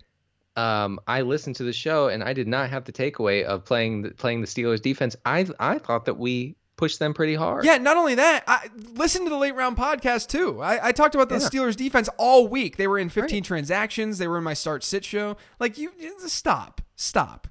um, 0.56 1.00
I 1.08 1.22
listened 1.22 1.56
to 1.58 1.63
the 1.63 1.74
show 1.74 2.08
and 2.08 2.24
I 2.24 2.34
did 2.34 2.48
not 2.48 2.70
have 2.70 2.84
the 2.84 2.92
takeaway 2.92 3.44
of 3.44 3.63
playing 3.63 4.01
the, 4.01 4.12
playing 4.12 4.42
the 4.42 4.48
Steelers 4.48 4.82
defense. 4.82 5.16
I 5.25 5.48
I 5.60 5.78
thought 5.78 6.06
that 6.06 6.18
we 6.18 6.56
pushed 6.82 6.98
them 6.98 7.14
pretty 7.14 7.36
hard. 7.36 7.64
Yeah, 7.64 7.78
not 7.78 7.96
only 7.96 8.16
that, 8.16 8.44
I 8.48 8.68
listened 8.96 9.28
to 9.28 9.30
the 9.30 9.38
late 9.38 9.54
round 9.54 9.78
podcast 9.78 10.30
too. 10.30 10.64
I, 10.64 10.88
I 10.88 10.92
talked 10.92 11.14
about 11.14 11.30
the 11.30 11.36
yeah. 11.36 11.48
Steelers 11.48 11.76
defense 11.76 12.10
all 12.18 12.48
week. 12.48 12.78
They 12.78 12.88
were 12.88 12.98
in 12.98 13.10
15 13.10 13.38
right. 13.38 13.46
transactions. 13.46 14.18
They 14.18 14.28
were 14.28 14.40
in 14.40 14.44
my 14.44 14.56
start 14.56 14.84
sit 14.84 15.06
show. 15.06 15.38
Like 15.60 15.78
you, 15.78 15.92
stop, 16.26 16.82
stop, 16.96 17.48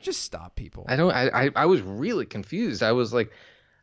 just 0.00 0.22
stop, 0.22 0.54
people. 0.54 0.86
I 0.88 0.94
don't. 0.94 1.10
I 1.10 1.46
I, 1.46 1.50
I 1.56 1.66
was 1.66 1.82
really 1.82 2.24
confused. 2.24 2.82
I 2.82 2.92
was 2.92 3.12
like. 3.12 3.32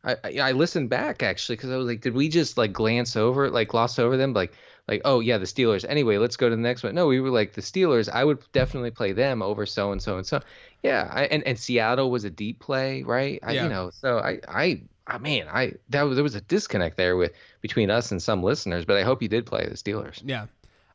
I, 0.07 0.37
I 0.39 0.51
listened 0.51 0.91
back 0.91 1.23
actually 1.23 1.55
because 1.55 1.71
I 1.71 1.77
was 1.77 1.87
like, 1.87 2.01
did 2.01 2.13
we 2.13 2.29
just 2.29 2.59
like 2.59 2.71
glance 2.71 3.15
over, 3.15 3.49
like 3.49 3.69
gloss 3.69 3.97
over 3.97 4.17
them? 4.17 4.33
Like, 4.33 4.53
like, 4.87 5.01
oh 5.03 5.19
yeah, 5.19 5.39
the 5.39 5.45
Steelers. 5.45 5.83
Anyway, 5.89 6.19
let's 6.19 6.37
go 6.37 6.47
to 6.47 6.55
the 6.55 6.61
next 6.61 6.83
one. 6.83 6.93
No, 6.93 7.07
we 7.07 7.19
were 7.19 7.31
like 7.31 7.53
the 7.53 7.61
Steelers. 7.61 8.07
I 8.07 8.23
would 8.23 8.37
definitely 8.51 8.91
play 8.91 9.13
them 9.13 9.41
over 9.41 9.65
so 9.65 9.91
and 9.91 9.99
so 9.99 10.17
and 10.17 10.27
so. 10.27 10.41
Yeah, 10.83 11.09
I, 11.11 11.25
and 11.25 11.43
and 11.43 11.57
Seattle 11.57 12.11
was 12.11 12.23
a 12.23 12.29
deep 12.29 12.59
play, 12.59 13.03
right? 13.03 13.39
I, 13.43 13.53
yeah. 13.53 13.63
You 13.63 13.69
know, 13.69 13.89
so 13.91 14.19
I 14.19 14.39
I 14.47 14.81
I 15.07 15.17
mean, 15.17 15.45
I 15.51 15.73
that 15.89 16.03
was, 16.03 16.15
there 16.15 16.23
was 16.23 16.35
a 16.35 16.41
disconnect 16.41 16.97
there 16.97 17.17
with 17.17 17.31
between 17.61 17.89
us 17.89 18.11
and 18.11 18.21
some 18.21 18.43
listeners, 18.43 18.85
but 18.85 18.97
I 18.97 19.03
hope 19.03 19.21
you 19.21 19.27
did 19.27 19.45
play 19.45 19.65
the 19.65 19.75
Steelers. 19.75 20.21
Yeah. 20.23 20.47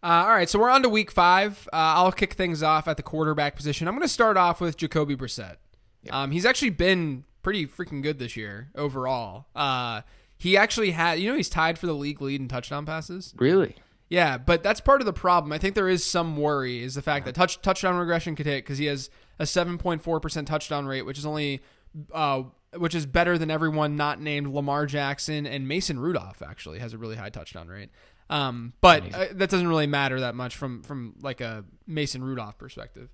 Uh, 0.03 0.25
all 0.27 0.31
right, 0.31 0.49
so 0.49 0.59
we're 0.59 0.71
on 0.71 0.83
to 0.83 0.89
week 0.89 1.11
five. 1.11 1.69
Uh, 1.73 1.77
I'll 1.77 2.13
kick 2.13 2.33
things 2.33 2.63
off 2.63 2.89
at 2.89 2.97
the 2.97 3.03
quarterback 3.03 3.55
position. 3.55 3.87
I'm 3.87 3.95
going 3.95 4.01
to 4.01 4.09
start 4.09 4.39
off 4.39 4.59
with 4.59 4.79
Jacoby 4.79 5.15
Brissett. 5.15 5.57
Yeah. 6.03 6.23
Um, 6.23 6.31
he's 6.31 6.47
actually 6.47 6.71
been 6.71 7.25
pretty 7.43 7.67
freaking 7.67 8.03
good 8.03 8.19
this 8.19 8.35
year 8.35 8.71
overall. 8.75 9.45
Uh, 9.55 10.01
he 10.39 10.57
actually 10.57 10.93
had, 10.93 11.19
you 11.21 11.31
know, 11.31 11.37
he's 11.37 11.51
tied 11.51 11.79
for 11.79 11.87
the 11.87 11.93
league 11.93 12.23
lead 12.23 12.41
in 12.41 12.49
touchdown 12.49 12.87
passes. 12.87 13.35
Really? 13.37 13.77
Yeah, 14.11 14.39
but 14.39 14.65
that's 14.65 14.81
part 14.81 15.01
of 15.01 15.07
the 15.07 15.13
problem. 15.13 15.53
I 15.53 15.59
think 15.59 15.77
there 15.77 15.89
is 15.89 16.05
some 16.05 16.37
worry 16.37 16.83
is 16.83 16.97
the 16.97 17.03
fact 17.03 17.25
that 17.27 17.35
touch 17.37 17.63
touchdown 17.63 17.95
regression 17.95 18.35
could 18.35 18.45
hit 18.45 18.65
because 18.65 18.77
he 18.77 18.87
has 18.87 19.09
a 19.39 19.45
7.4 19.45 20.21
percent 20.21 20.49
touchdown 20.49 20.85
rate, 20.85 21.03
which 21.03 21.17
is 21.17 21.25
only, 21.25 21.63
uh, 22.13 22.43
which 22.77 22.95
is 22.97 23.07
better 23.07 23.39
than 23.39 23.53
everyone 23.53 23.95
not 23.95 24.21
named 24.21 24.49
Lamar 24.49 24.85
Jackson 24.87 25.47
and 25.47 25.69
Mason 25.69 26.01
Rudolph. 26.01 26.43
Actually, 26.43 26.81
has 26.81 26.93
a 26.93 26.99
really 26.99 27.15
high 27.15 27.31
touchdown 27.31 27.69
rate. 27.69 27.91
Um, 28.29 28.73
but 28.81 29.15
uh, 29.15 29.27
that 29.33 29.49
doesn't 29.49 29.69
really 29.69 29.87
matter 29.87 30.21
that 30.21 30.35
much 30.35 30.57
from 30.57 30.83
from 30.83 31.15
like 31.23 31.41
a 31.41 31.65
Mason 31.87 32.25
Rudolph 32.25 32.59
perspective. 32.59 33.11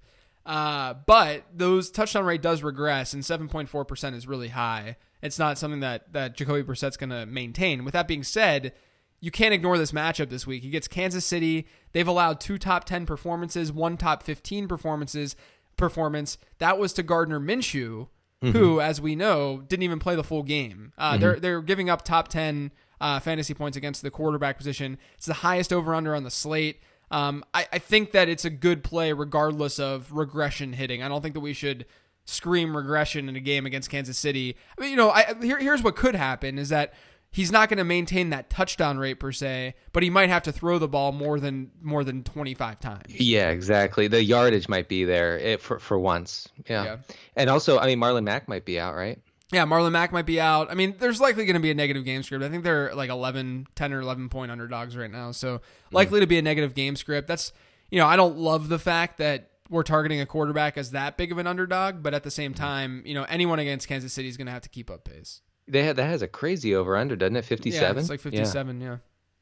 Uh, 0.47 0.95
but 1.07 1.45
those 1.55 1.91
touchdown 1.91 2.25
rate 2.25 2.41
does 2.41 2.63
regress, 2.63 3.13
and 3.13 3.23
7.4 3.23 3.87
percent 3.87 4.17
is 4.17 4.27
really 4.27 4.49
high. 4.49 4.97
It's 5.21 5.39
not 5.39 5.59
something 5.59 5.81
that 5.81 6.15
that 6.15 6.37
Jacoby 6.37 6.63
Brissett's 6.63 6.97
going 6.97 7.11
to 7.11 7.27
maintain. 7.27 7.85
With 7.85 7.93
that 7.93 8.09
being 8.09 8.23
said, 8.23 8.73
you 9.21 9.31
can't 9.31 9.55
ignore 9.55 9.79
this 9.79 9.93
matchup 9.93 10.31
this 10.31 10.47
week. 10.47 10.63
He 10.63 10.71
gets 10.71 10.89
Kansas 10.89 11.25
City. 11.25 11.67
They've 11.93 12.07
allowed 12.07 12.41
two 12.41 12.59
top 12.59 12.85
10 12.85 13.07
performances, 13.07 13.73
one 13.73 13.97
top 13.97 14.23
15 14.23 14.69
performances 14.69 15.37
performance. 15.77 16.39
That 16.59 16.79
was 16.79 16.93
to 16.95 17.03
Gardner 17.03 17.41
Minshew, 17.41 18.09
mm-hmm. 18.43 18.51
who, 18.51 18.81
as 18.81 19.01
we 19.01 19.17
know, 19.17 19.63
didn't 19.67 19.83
even 19.83 19.99
play 19.99 20.17
the 20.17 20.25
full 20.25 20.43
game. 20.43 20.93
Uh, 20.99 21.13
mm-hmm. 21.13 21.21
They're 21.21 21.41
they're 21.41 21.63
giving 21.63 21.91
up 21.91 22.03
top 22.03 22.29
10 22.29 22.73
uh, 23.01 23.21
fantasy 23.21 23.55
points 23.55 23.77
against 23.77 24.03
the 24.03 24.11
quarterback 24.11 24.57
position. 24.57 24.99
It's 25.17 25.27
the 25.27 25.35
highest 25.35 25.73
over 25.73 25.95
under 25.95 26.15
on 26.15 26.25
the 26.25 26.31
slate. 26.31 26.81
Um, 27.11 27.45
I, 27.55 27.67
I 27.73 27.79
think 27.79 28.13
that 28.13 28.29
it's 28.29 28.45
a 28.45 28.51
good 28.51 28.83
play 28.83 29.13
regardless 29.13 29.79
of 29.79 30.13
regression 30.13 30.73
hitting. 30.73 31.03
I 31.03 31.09
don't 31.09 31.23
think 31.23 31.35
that 31.35 31.41
we 31.41 31.53
should 31.53 31.87
scream 32.25 32.77
regression 32.77 33.29
in 33.29 33.37
a 33.37 33.41
game 33.41 33.65
against 33.65 33.91
Kansas 33.91 34.19
City. 34.19 34.57
I 34.77 34.81
mean, 34.81 34.91
you 34.91 34.97
know, 34.97 35.11
I, 35.11 35.35
here, 35.41 35.59
here's 35.59 35.83
what 35.83 35.95
could 35.95 36.17
happen 36.17 36.59
is 36.59 36.71
that 36.71 36.95
he's 37.37 37.53
not 37.53 37.69
going 37.69 37.77
to 37.77 37.85
maintain 37.85 38.31
that 38.31 38.49
touchdown 38.49 38.97
rate 38.97 39.21
per 39.21 39.31
se, 39.31 39.75
but 39.93 40.03
he 40.03 40.09
might 40.09 40.31
have 40.31 40.45
to 40.45 40.53
throw 40.53 40.79
the 40.79 40.89
ball 40.89 41.13
more 41.13 41.39
than 41.39 41.71
more 41.83 42.03
than 42.03 42.25
25 42.25 42.81
times. 42.81 43.03
Yeah, 43.09 43.51
exactly. 43.51 44.09
The 44.09 44.25
yardage 44.25 44.71
might 44.71 44.89
be 44.89 45.05
there 45.05 45.37
it, 45.37 45.61
for 45.61 45.79
for 45.79 45.99
once. 45.99 46.49
Yeah. 46.67 46.85
yeah. 46.85 46.97
And 47.37 47.51
also, 47.51 47.79
I 47.79 47.87
mean, 47.87 48.01
Marlon 48.01 48.25
Mack 48.25 48.49
might 48.49 48.65
be 48.65 48.81
out, 48.81 48.97
right? 48.97 49.21
Yeah, 49.53 49.67
Marlon 49.67 49.93
Mack 49.93 50.13
might 50.13 50.25
be 50.25 50.41
out. 50.41 50.71
I 50.71 50.75
mean, 50.75 50.95
there's 50.99 51.21
likely 51.21 51.45
going 51.45 51.55
to 51.55 51.61
be 51.61 51.71
a 51.71 51.75
negative 51.75 52.07
game 52.07 52.23
script. 52.23 52.43
I 52.43 52.49
think 52.49 52.65
they're 52.65 52.93
like 52.95 53.11
11, 53.11 53.69
10 53.75 53.93
or 53.93 54.01
11 54.01 54.31
point 54.31 54.51
underdogs 54.51 54.97
right 54.97 55.11
now. 55.11 55.31
So, 55.33 55.61
likely 55.93 56.19
mm. 56.19 56.23
to 56.23 56.27
be 56.27 56.39
a 56.39 56.43
negative 56.43 56.75
game 56.75 56.97
script. 56.97 57.29
That's, 57.29 57.53
you 57.91 58.01
know, 58.01 58.07
I 58.07 58.17
don't 58.17 58.39
love 58.39 58.69
the 58.69 58.79
fact 58.79 59.19
that 59.19 59.51
we're 59.69 59.83
targeting 59.83 60.21
a 60.21 60.27
quarterback 60.27 60.79
as 60.79 60.93
that 60.93 61.17
big 61.17 61.31
of 61.31 61.39
an 61.39 61.47
underdog, 61.47 62.03
but 62.03 62.15
at 62.15 62.25
the 62.25 62.31
same 62.31 62.55
time, 62.55 63.03
you 63.05 63.15
know, 63.15 63.25
anyone 63.25 63.59
against 63.59 63.87
Kansas 63.87 64.13
City 64.13 64.27
is 64.27 64.37
going 64.37 64.47
to 64.47 64.53
have 64.53 64.63
to 64.63 64.69
keep 64.69 64.91
up 64.91 65.05
pace. 65.05 65.43
They 65.69 65.83
had 65.83 65.97
that 65.97 66.05
has 66.07 66.23
a 66.23 66.29
crazy 66.29 66.75
over 66.75 66.97
under, 66.97 67.17
doesn't 67.17 67.37
it? 67.37 67.45
Fifty 67.45 67.71
seven. 67.71 67.97
Yeah, 67.97 68.01
it's 68.01 68.11
like 68.11 68.21
fifty 68.21 68.45
seven. 68.45 68.81
Yeah. 68.81 68.99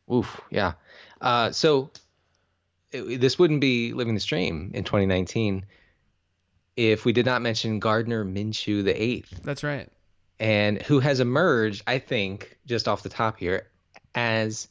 yeah. 0.09 0.14
Oof. 0.14 0.40
Yeah. 0.50 0.73
Uh, 1.21 1.50
so 1.50 1.90
it, 2.93 3.21
this 3.21 3.38
wouldn't 3.38 3.61
be 3.61 3.93
living 3.93 4.14
the 4.14 4.21
stream 4.21 4.71
in 4.75 4.85
2019 4.85 5.64
if 6.76 7.04
we 7.04 7.12
did 7.12 7.26
not 7.26 7.43
mention 7.43 7.78
Gardner 7.78 8.25
Minshew 8.25 8.85
the 8.85 9.00
eighth. 9.00 9.40
That's 9.43 9.62
right. 9.62 9.88
And 10.40 10.83
who 10.83 11.00
has 11.00 11.21
emerged, 11.21 11.83
I 11.87 11.99
think, 11.99 12.59
just 12.66 12.88
off 12.88 13.02
the 13.02 13.09
top 13.09 13.38
here, 13.38 13.69
as 14.14 14.69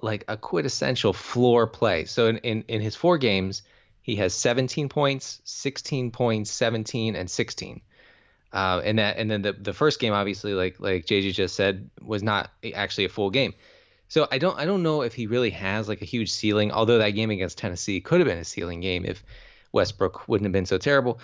like 0.00 0.24
a 0.28 0.36
quintessential 0.36 1.12
floor 1.12 1.66
play. 1.66 2.04
So 2.04 2.26
in, 2.26 2.38
in, 2.38 2.64
in 2.68 2.80
his 2.80 2.94
four 2.96 3.18
games, 3.18 3.62
he 4.02 4.16
has 4.16 4.34
17 4.34 4.88
points, 4.88 5.40
16 5.44 6.10
points, 6.10 6.50
17, 6.50 7.16
and 7.16 7.30
16. 7.30 7.80
Uh, 8.52 8.82
and 8.84 8.98
that 8.98 9.16
and 9.16 9.30
then 9.30 9.42
the 9.42 9.52
the 9.52 9.72
first 9.72 9.98
game 9.98 10.12
obviously 10.12 10.52
like 10.52 10.78
like 10.78 11.06
JJ 11.06 11.32
just 11.32 11.54
said 11.54 11.88
was 12.02 12.22
not 12.22 12.50
actually 12.74 13.06
a 13.06 13.08
full 13.08 13.30
game. 13.30 13.54
So 14.08 14.28
I 14.30 14.38
don't 14.38 14.58
I 14.58 14.66
don't 14.66 14.82
know 14.82 15.02
if 15.02 15.14
he 15.14 15.26
really 15.26 15.50
has 15.50 15.88
like 15.88 16.02
a 16.02 16.04
huge 16.04 16.30
ceiling. 16.30 16.70
Although 16.70 16.98
that 16.98 17.10
game 17.10 17.30
against 17.30 17.56
Tennessee 17.56 18.00
could 18.00 18.20
have 18.20 18.28
been 18.28 18.38
a 18.38 18.44
ceiling 18.44 18.80
game 18.80 19.06
if 19.06 19.24
Westbrook 19.72 20.28
wouldn't 20.28 20.44
have 20.44 20.52
been 20.52 20.66
so 20.66 20.76
terrible. 20.76 21.18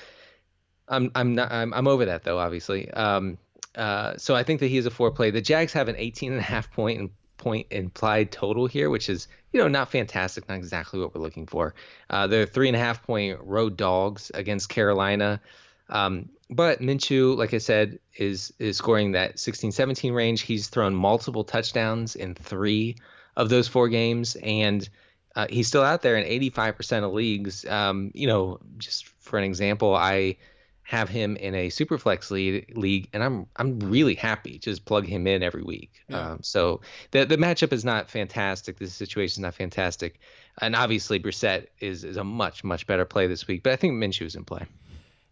I'm 0.88 1.10
I'm 1.14 1.34
not 1.34 1.52
I'm, 1.52 1.74
I'm 1.74 1.86
over 1.86 2.06
that 2.06 2.24
though 2.24 2.38
obviously. 2.38 2.90
Um, 2.92 3.36
uh, 3.74 4.16
so 4.16 4.34
I 4.34 4.42
think 4.42 4.60
that 4.60 4.68
he 4.68 4.78
is 4.78 4.86
a 4.86 4.90
four 4.90 5.10
play. 5.10 5.30
The 5.30 5.42
Jags 5.42 5.72
have 5.74 5.88
an 5.88 5.96
18 5.98 6.32
and 6.32 6.40
a 6.40 6.42
half 6.42 6.66
and 6.66 6.72
point 6.74 7.12
point 7.36 7.66
implied 7.70 8.32
total 8.32 8.66
here, 8.66 8.90
which 8.90 9.08
is 9.08 9.28
you 9.52 9.60
know 9.60 9.68
not 9.68 9.90
fantastic, 9.90 10.48
not 10.48 10.56
exactly 10.56 11.00
what 11.00 11.14
we're 11.14 11.20
looking 11.20 11.46
for. 11.46 11.74
Uh, 12.10 12.26
they're 12.26 12.46
three 12.46 12.68
and 12.68 12.76
a 12.76 12.80
half 12.80 13.02
point 13.06 13.38
road 13.42 13.76
dogs 13.76 14.30
against 14.34 14.68
Carolina. 14.68 15.40
Um, 15.88 16.28
but 16.50 16.80
Minshew, 16.80 17.36
like 17.36 17.52
I 17.52 17.58
said, 17.58 17.98
is 18.16 18.52
is 18.58 18.76
scoring 18.76 19.12
that 19.12 19.36
16-17 19.36 20.14
range. 20.14 20.42
He's 20.42 20.68
thrown 20.68 20.94
multiple 20.94 21.44
touchdowns 21.44 22.16
in 22.16 22.34
three 22.34 22.96
of 23.36 23.48
those 23.48 23.68
four 23.68 23.88
games, 23.88 24.36
and 24.36 24.88
uh, 25.36 25.46
he's 25.50 25.68
still 25.68 25.82
out 25.82 26.02
there 26.02 26.16
in 26.16 26.26
85% 26.26 27.04
of 27.04 27.12
leagues. 27.12 27.66
Um, 27.66 28.10
you 28.14 28.26
know, 28.26 28.58
just 28.78 29.06
for 29.20 29.38
an 29.38 29.44
example, 29.44 29.94
I 29.94 30.36
have 30.82 31.10
him 31.10 31.36
in 31.36 31.54
a 31.54 31.68
superflex 31.68 32.30
league, 32.30 32.72
league 32.74 33.10
and 33.12 33.22
I'm 33.22 33.46
I'm 33.54 33.78
really 33.78 34.14
happy 34.14 34.58
just 34.58 34.86
plug 34.86 35.06
him 35.06 35.26
in 35.26 35.42
every 35.42 35.62
week. 35.62 35.92
Yeah. 36.08 36.30
Um, 36.30 36.38
so 36.42 36.80
the 37.10 37.26
the 37.26 37.36
matchup 37.36 37.74
is 37.74 37.84
not 37.84 38.08
fantastic. 38.08 38.78
The 38.78 38.86
situation 38.86 39.42
is 39.42 39.44
not 39.44 39.54
fantastic, 39.54 40.18
and 40.62 40.74
obviously 40.74 41.20
Brissett 41.20 41.66
is 41.78 42.04
is 42.04 42.16
a 42.16 42.24
much 42.24 42.64
much 42.64 42.86
better 42.86 43.04
play 43.04 43.26
this 43.26 43.46
week. 43.46 43.62
But 43.62 43.74
I 43.74 43.76
think 43.76 44.02
Minshew 44.02 44.24
is 44.24 44.34
in 44.34 44.44
play. 44.44 44.64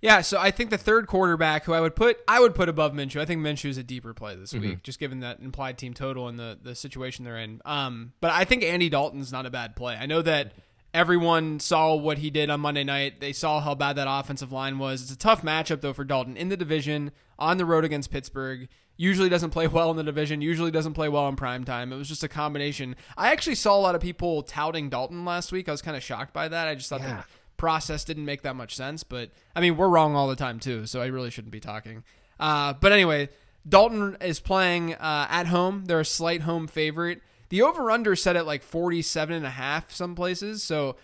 Yeah, 0.02 0.20
so 0.20 0.38
I 0.38 0.50
think 0.50 0.70
the 0.70 0.78
third 0.78 1.06
quarterback 1.06 1.64
who 1.64 1.72
I 1.72 1.80
would 1.80 1.96
put 1.96 2.18
I 2.28 2.40
would 2.40 2.54
put 2.54 2.68
above 2.68 2.92
Minshew. 2.92 3.20
I 3.20 3.24
think 3.24 3.40
Minshew 3.40 3.70
is 3.70 3.78
a 3.78 3.82
deeper 3.82 4.12
play 4.12 4.36
this 4.36 4.52
mm-hmm. 4.52 4.62
week, 4.62 4.82
just 4.82 4.98
given 4.98 5.20
that 5.20 5.40
implied 5.40 5.78
team 5.78 5.94
total 5.94 6.28
and 6.28 6.38
the 6.38 6.58
the 6.60 6.74
situation 6.74 7.24
they're 7.24 7.38
in. 7.38 7.62
Um, 7.64 8.12
but 8.20 8.30
I 8.30 8.44
think 8.44 8.62
Andy 8.62 8.88
Dalton's 8.88 9.32
not 9.32 9.46
a 9.46 9.50
bad 9.50 9.74
play. 9.74 9.96
I 9.98 10.06
know 10.06 10.22
that 10.22 10.52
everyone 10.92 11.60
saw 11.60 11.94
what 11.94 12.18
he 12.18 12.30
did 12.30 12.50
on 12.50 12.60
Monday 12.60 12.84
night. 12.84 13.20
They 13.20 13.32
saw 13.32 13.60
how 13.60 13.74
bad 13.74 13.96
that 13.96 14.06
offensive 14.08 14.52
line 14.52 14.78
was. 14.78 15.02
It's 15.02 15.12
a 15.12 15.18
tough 15.18 15.42
matchup 15.42 15.80
though 15.80 15.92
for 15.92 16.04
Dalton 16.04 16.36
in 16.36 16.50
the 16.50 16.56
division 16.56 17.12
on 17.38 17.56
the 17.56 17.64
road 17.64 17.84
against 17.84 18.10
Pittsburgh. 18.10 18.68
Usually 18.98 19.28
doesn't 19.28 19.50
play 19.50 19.66
well 19.66 19.90
in 19.90 19.96
the 19.96 20.04
division. 20.04 20.42
Usually 20.42 20.70
doesn't 20.70 20.94
play 20.94 21.08
well 21.08 21.28
in 21.28 21.36
prime 21.36 21.64
time. 21.64 21.92
It 21.92 21.96
was 21.96 22.08
just 22.08 22.22
a 22.22 22.28
combination. 22.28 22.96
I 23.16 23.32
actually 23.32 23.56
saw 23.56 23.76
a 23.76 23.80
lot 23.80 23.94
of 23.94 24.02
people 24.02 24.42
touting 24.42 24.90
Dalton 24.90 25.24
last 25.24 25.52
week. 25.52 25.68
I 25.68 25.72
was 25.72 25.82
kind 25.82 25.96
of 25.96 26.02
shocked 26.02 26.32
by 26.32 26.48
that. 26.48 26.68
I 26.68 26.74
just 26.74 26.90
thought 26.90 27.00
yeah. 27.00 27.22
the 27.22 27.24
process 27.56 28.04
didn't 28.04 28.24
make 28.24 28.42
that 28.42 28.56
much 28.56 28.74
sense. 28.74 29.02
But 29.02 29.30
I 29.54 29.60
mean, 29.60 29.76
we're 29.76 29.88
wrong 29.88 30.14
all 30.14 30.28
the 30.28 30.36
time 30.36 30.60
too, 30.60 30.86
so 30.86 31.00
I 31.00 31.06
really 31.06 31.30
shouldn't 31.30 31.52
be 31.52 31.60
talking. 31.60 32.04
Uh, 32.38 32.74
but 32.74 32.92
anyway, 32.92 33.28
Dalton 33.68 34.16
is 34.20 34.40
playing 34.40 34.94
uh, 34.94 35.26
at 35.30 35.46
home. 35.46 35.84
They're 35.86 36.00
a 36.00 36.04
slight 36.04 36.42
home 36.42 36.66
favorite. 36.66 37.20
The 37.48 37.62
over 37.62 37.90
under 37.90 38.16
set 38.16 38.36
at 38.36 38.46
like 38.46 38.62
47 38.62 39.34
and 39.34 39.46
a 39.46 39.50
half 39.50 39.92
some 39.92 40.14
places. 40.14 40.62
So 40.62 40.96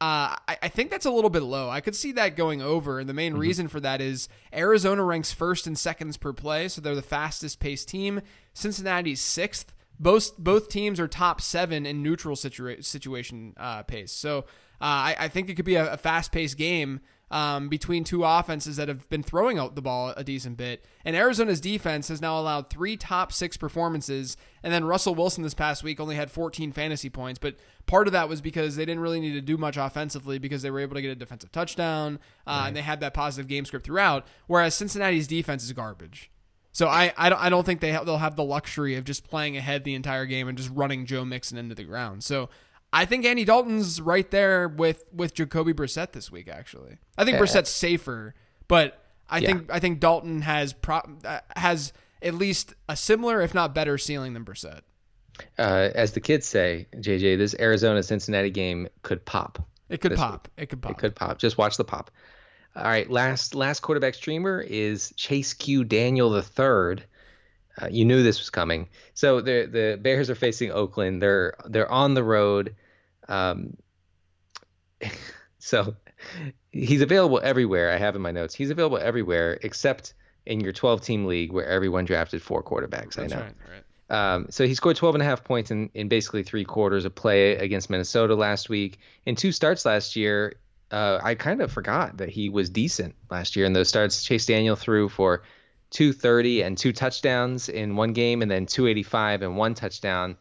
uh, 0.00 0.38
I, 0.46 0.56
I, 0.62 0.68
think 0.68 0.92
that's 0.92 1.06
a 1.06 1.10
little 1.10 1.30
bit 1.30 1.42
low. 1.42 1.68
I 1.68 1.80
could 1.80 1.96
see 1.96 2.12
that 2.12 2.36
going 2.36 2.62
over. 2.62 3.00
And 3.00 3.08
the 3.08 3.14
main 3.14 3.32
mm-hmm. 3.32 3.40
reason 3.40 3.68
for 3.68 3.80
that 3.80 4.00
is 4.00 4.28
Arizona 4.54 5.02
ranks 5.02 5.32
first 5.32 5.66
in 5.66 5.74
seconds 5.74 6.16
per 6.16 6.32
play. 6.32 6.68
So 6.68 6.80
they're 6.80 6.94
the 6.94 7.02
fastest 7.02 7.58
paced 7.58 7.88
team. 7.88 8.20
Cincinnati's 8.54 9.20
sixth. 9.20 9.72
Both 10.00 10.38
both 10.38 10.68
teams 10.68 11.00
are 11.00 11.08
top 11.08 11.40
seven 11.40 11.86
in 11.86 12.02
neutral 12.02 12.36
situa- 12.36 12.84
situation 12.84 13.54
uh, 13.56 13.82
pace. 13.82 14.12
So 14.12 14.38
uh, 14.80 15.10
I, 15.10 15.16
I, 15.18 15.28
think 15.28 15.48
it 15.48 15.54
could 15.54 15.64
be 15.64 15.74
a, 15.74 15.94
a 15.94 15.96
fast 15.96 16.30
paced 16.30 16.56
game. 16.56 17.00
um, 17.30 17.68
between 17.68 18.04
two 18.04 18.24
offenses 18.24 18.76
that 18.76 18.88
have 18.88 19.08
been 19.08 19.22
throwing 19.22 19.58
out 19.58 19.74
the 19.74 19.82
ball 19.82 20.14
a 20.16 20.24
decent 20.24 20.56
bit. 20.56 20.84
And 21.04 21.14
Arizona's 21.14 21.60
defense 21.60 22.08
has 22.08 22.20
now 22.20 22.38
allowed 22.38 22.70
three 22.70 22.96
top 22.96 23.32
six 23.32 23.56
performances. 23.56 24.36
And 24.62 24.72
then 24.72 24.84
Russell 24.84 25.14
Wilson 25.14 25.42
this 25.42 25.54
past 25.54 25.82
week 25.82 26.00
only 26.00 26.16
had 26.16 26.30
14 26.30 26.72
fantasy 26.72 27.10
points. 27.10 27.38
But 27.38 27.56
part 27.86 28.06
of 28.06 28.12
that 28.12 28.28
was 28.28 28.40
because 28.40 28.76
they 28.76 28.84
didn't 28.84 29.02
really 29.02 29.20
need 29.20 29.34
to 29.34 29.40
do 29.40 29.56
much 29.56 29.76
offensively 29.76 30.38
because 30.38 30.62
they 30.62 30.70
were 30.70 30.80
able 30.80 30.94
to 30.94 31.02
get 31.02 31.10
a 31.10 31.14
defensive 31.14 31.52
touchdown 31.52 32.18
uh, 32.46 32.50
right. 32.50 32.68
and 32.68 32.76
they 32.76 32.82
had 32.82 33.00
that 33.00 33.14
positive 33.14 33.48
game 33.48 33.64
script 33.64 33.84
throughout. 33.84 34.26
Whereas 34.46 34.74
Cincinnati's 34.74 35.26
defense 35.26 35.64
is 35.64 35.72
garbage. 35.72 36.30
So 36.72 36.86
I, 36.86 37.12
I 37.16 37.28
don't 37.28 37.40
I 37.40 37.48
don't 37.48 37.64
think 37.64 37.80
they 37.80 37.90
they'll 37.90 38.18
have 38.18 38.36
the 38.36 38.44
luxury 38.44 38.96
of 38.96 39.04
just 39.04 39.28
playing 39.28 39.56
ahead 39.56 39.84
the 39.84 39.94
entire 39.94 40.26
game 40.26 40.48
and 40.48 40.56
just 40.56 40.70
running 40.72 41.06
Joe 41.06 41.24
Mixon 41.24 41.58
into 41.58 41.74
the 41.74 41.84
ground. 41.84 42.22
So 42.22 42.50
I 42.92 43.04
think 43.04 43.24
Andy 43.24 43.44
Dalton's 43.44 44.00
right 44.00 44.30
there 44.30 44.68
with 44.68 45.04
with 45.12 45.34
Jacoby 45.34 45.72
Brissett 45.72 46.12
this 46.12 46.30
week. 46.30 46.48
Actually, 46.48 46.98
I 47.16 47.24
think 47.24 47.38
Brissett's 47.38 47.70
safer, 47.70 48.34
but 48.68 49.02
I 49.28 49.38
yeah. 49.38 49.48
think 49.48 49.72
I 49.72 49.78
think 49.78 50.00
Dalton 50.00 50.42
has 50.42 50.72
pro, 50.72 51.00
uh, 51.24 51.40
has 51.56 51.92
at 52.22 52.34
least 52.34 52.74
a 52.88 52.96
similar, 52.96 53.40
if 53.40 53.54
not 53.54 53.74
better, 53.74 53.98
ceiling 53.98 54.34
than 54.34 54.44
Brissett. 54.44 54.80
Uh, 55.58 55.90
as 55.94 56.12
the 56.12 56.20
kids 56.20 56.48
say, 56.48 56.86
JJ, 56.96 57.38
this 57.38 57.54
Arizona 57.60 58.02
Cincinnati 58.02 58.50
game 58.50 58.88
could 59.02 59.24
pop. 59.24 59.64
It 59.88 60.00
could 60.00 60.16
pop. 60.16 60.48
Week. 60.56 60.64
It 60.64 60.66
could 60.68 60.82
pop. 60.82 60.92
It 60.92 60.98
could 60.98 61.14
pop. 61.14 61.38
Just 61.38 61.58
watch 61.58 61.76
the 61.76 61.84
pop. 61.84 62.10
All 62.78 62.84
right, 62.84 63.10
last 63.10 63.56
last 63.56 63.80
quarterback 63.80 64.14
streamer 64.14 64.60
is 64.60 65.12
Chase 65.16 65.52
Q 65.52 65.82
Daniel 65.82 66.30
the 66.30 66.42
third. 66.42 67.02
Uh, 67.80 67.88
you 67.90 68.04
knew 68.04 68.22
this 68.22 68.38
was 68.38 68.50
coming. 68.50 68.88
So 69.14 69.40
the 69.40 69.66
the 69.66 69.98
Bears 70.00 70.30
are 70.30 70.36
facing 70.36 70.70
Oakland. 70.70 71.20
They're 71.20 71.54
they're 71.66 71.90
on 71.90 72.14
the 72.14 72.22
road. 72.22 72.76
Um, 73.28 73.76
so 75.58 75.96
he's 76.70 77.00
available 77.00 77.40
everywhere. 77.42 77.90
I 77.92 77.96
have 77.96 78.14
in 78.14 78.22
my 78.22 78.30
notes. 78.30 78.54
He's 78.54 78.70
available 78.70 78.98
everywhere 78.98 79.58
except 79.62 80.14
in 80.46 80.60
your 80.60 80.72
12 80.72 81.00
team 81.02 81.26
league 81.26 81.52
where 81.52 81.66
everyone 81.66 82.04
drafted 82.04 82.42
four 82.42 82.62
quarterbacks. 82.62 83.14
That's 83.14 83.32
I 83.32 83.36
know. 83.36 83.42
Right, 83.42 83.54
right. 83.72 83.84
Um, 84.10 84.46
so 84.50 84.66
he 84.66 84.74
scored 84.74 84.96
12 84.96 85.16
and 85.16 85.22
a 85.22 85.24
half 85.24 85.44
points 85.44 85.70
in, 85.70 85.90
in 85.94 86.08
basically 86.08 86.42
three 86.42 86.64
quarters 86.64 87.04
of 87.04 87.14
play 87.14 87.56
against 87.56 87.90
Minnesota 87.90 88.34
last 88.34 88.68
week. 88.68 88.98
In 89.26 89.36
two 89.36 89.52
starts 89.52 89.84
last 89.84 90.16
year, 90.16 90.54
uh, 90.90 91.20
I 91.22 91.34
kind 91.34 91.60
of 91.60 91.70
forgot 91.70 92.18
that 92.18 92.30
he 92.30 92.48
was 92.48 92.70
decent 92.70 93.14
last 93.30 93.56
year 93.56 93.66
in 93.66 93.72
those 93.72 93.88
starts. 93.88 94.22
Chase 94.22 94.46
Daniel 94.46 94.76
threw 94.76 95.08
for 95.08 95.42
230 95.90 96.62
and 96.62 96.78
two 96.78 96.92
touchdowns 96.92 97.68
in 97.68 97.96
one 97.96 98.12
game, 98.12 98.42
and 98.42 98.50
then 98.50 98.66
285 98.66 99.42
and 99.42 99.56
one 99.56 99.74
touchdown 99.74 100.36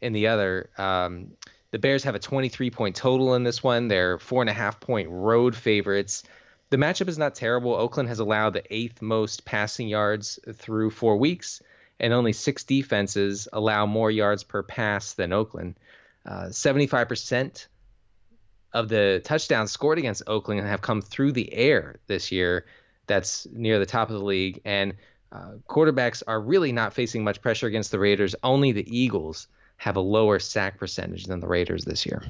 in 0.00 0.12
the 0.12 0.28
other. 0.28 0.70
Um, 0.76 1.32
the 1.70 1.78
Bears 1.78 2.04
have 2.04 2.14
a 2.14 2.18
23 2.18 2.70
point 2.70 2.96
total 2.96 3.34
in 3.34 3.44
this 3.44 3.62
one. 3.62 3.88
They're 3.88 4.18
four 4.18 4.42
and 4.42 4.50
a 4.50 4.54
half 4.54 4.80
point 4.80 5.08
road 5.10 5.56
favorites. 5.56 6.22
The 6.70 6.76
matchup 6.76 7.08
is 7.08 7.18
not 7.18 7.34
terrible. 7.34 7.74
Oakland 7.74 8.08
has 8.08 8.18
allowed 8.18 8.54
the 8.54 8.74
eighth 8.74 9.02
most 9.02 9.44
passing 9.44 9.88
yards 9.88 10.38
through 10.54 10.90
four 10.90 11.16
weeks, 11.16 11.62
and 12.00 12.12
only 12.12 12.32
six 12.32 12.64
defenses 12.64 13.46
allow 13.52 13.86
more 13.86 14.10
yards 14.10 14.42
per 14.42 14.62
pass 14.62 15.14
than 15.14 15.32
Oakland. 15.32 15.76
Uh, 16.24 16.46
75% 16.46 17.66
of 18.72 18.88
the 18.88 19.20
touchdowns 19.24 19.70
scored 19.70 19.98
against 19.98 20.22
Oakland 20.26 20.60
and 20.60 20.68
have 20.68 20.82
come 20.82 21.02
through 21.02 21.32
the 21.32 21.52
air 21.52 21.96
this 22.06 22.32
year. 22.32 22.66
That's 23.06 23.46
near 23.52 23.78
the 23.78 23.86
top 23.86 24.10
of 24.10 24.18
the 24.18 24.24
league. 24.24 24.60
And 24.64 24.94
uh, 25.32 25.52
quarterbacks 25.68 26.22
are 26.26 26.40
really 26.40 26.72
not 26.72 26.94
facing 26.94 27.24
much 27.24 27.40
pressure 27.40 27.66
against 27.66 27.90
the 27.90 27.98
Raiders. 27.98 28.34
Only 28.42 28.72
the 28.72 28.86
Eagles 28.96 29.48
have 29.76 29.96
a 29.96 30.00
lower 30.00 30.38
sack 30.38 30.78
percentage 30.78 31.24
than 31.24 31.40
the 31.40 31.48
Raiders 31.48 31.84
this 31.84 32.06
year. 32.06 32.22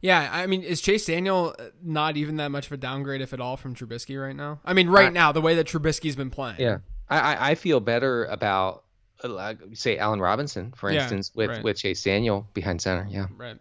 Yeah, 0.00 0.28
I 0.32 0.46
mean, 0.46 0.62
is 0.62 0.80
Chase 0.80 1.06
Daniel 1.06 1.56
not 1.82 2.16
even 2.16 2.36
that 2.36 2.50
much 2.50 2.66
of 2.66 2.72
a 2.72 2.76
downgrade, 2.76 3.20
if 3.20 3.32
at 3.32 3.40
all, 3.40 3.56
from 3.56 3.74
Trubisky 3.74 4.20
right 4.22 4.36
now? 4.36 4.60
I 4.64 4.72
mean, 4.72 4.88
right 4.88 5.08
I, 5.08 5.10
now, 5.10 5.32
the 5.32 5.40
way 5.40 5.56
that 5.56 5.66
Trubisky's 5.66 6.14
been 6.14 6.30
playing. 6.30 6.60
Yeah, 6.60 6.78
I, 7.08 7.50
I 7.50 7.54
feel 7.56 7.80
better 7.80 8.24
about, 8.26 8.84
uh, 9.24 9.54
say, 9.72 9.98
Allen 9.98 10.20
Robinson, 10.20 10.72
for 10.76 10.92
yeah, 10.92 11.00
instance, 11.00 11.32
with, 11.34 11.50
right. 11.50 11.64
with 11.64 11.78
Chase 11.78 12.04
Daniel 12.04 12.46
behind 12.54 12.80
center. 12.80 13.08
Yeah. 13.10 13.26
Right. 13.36 13.56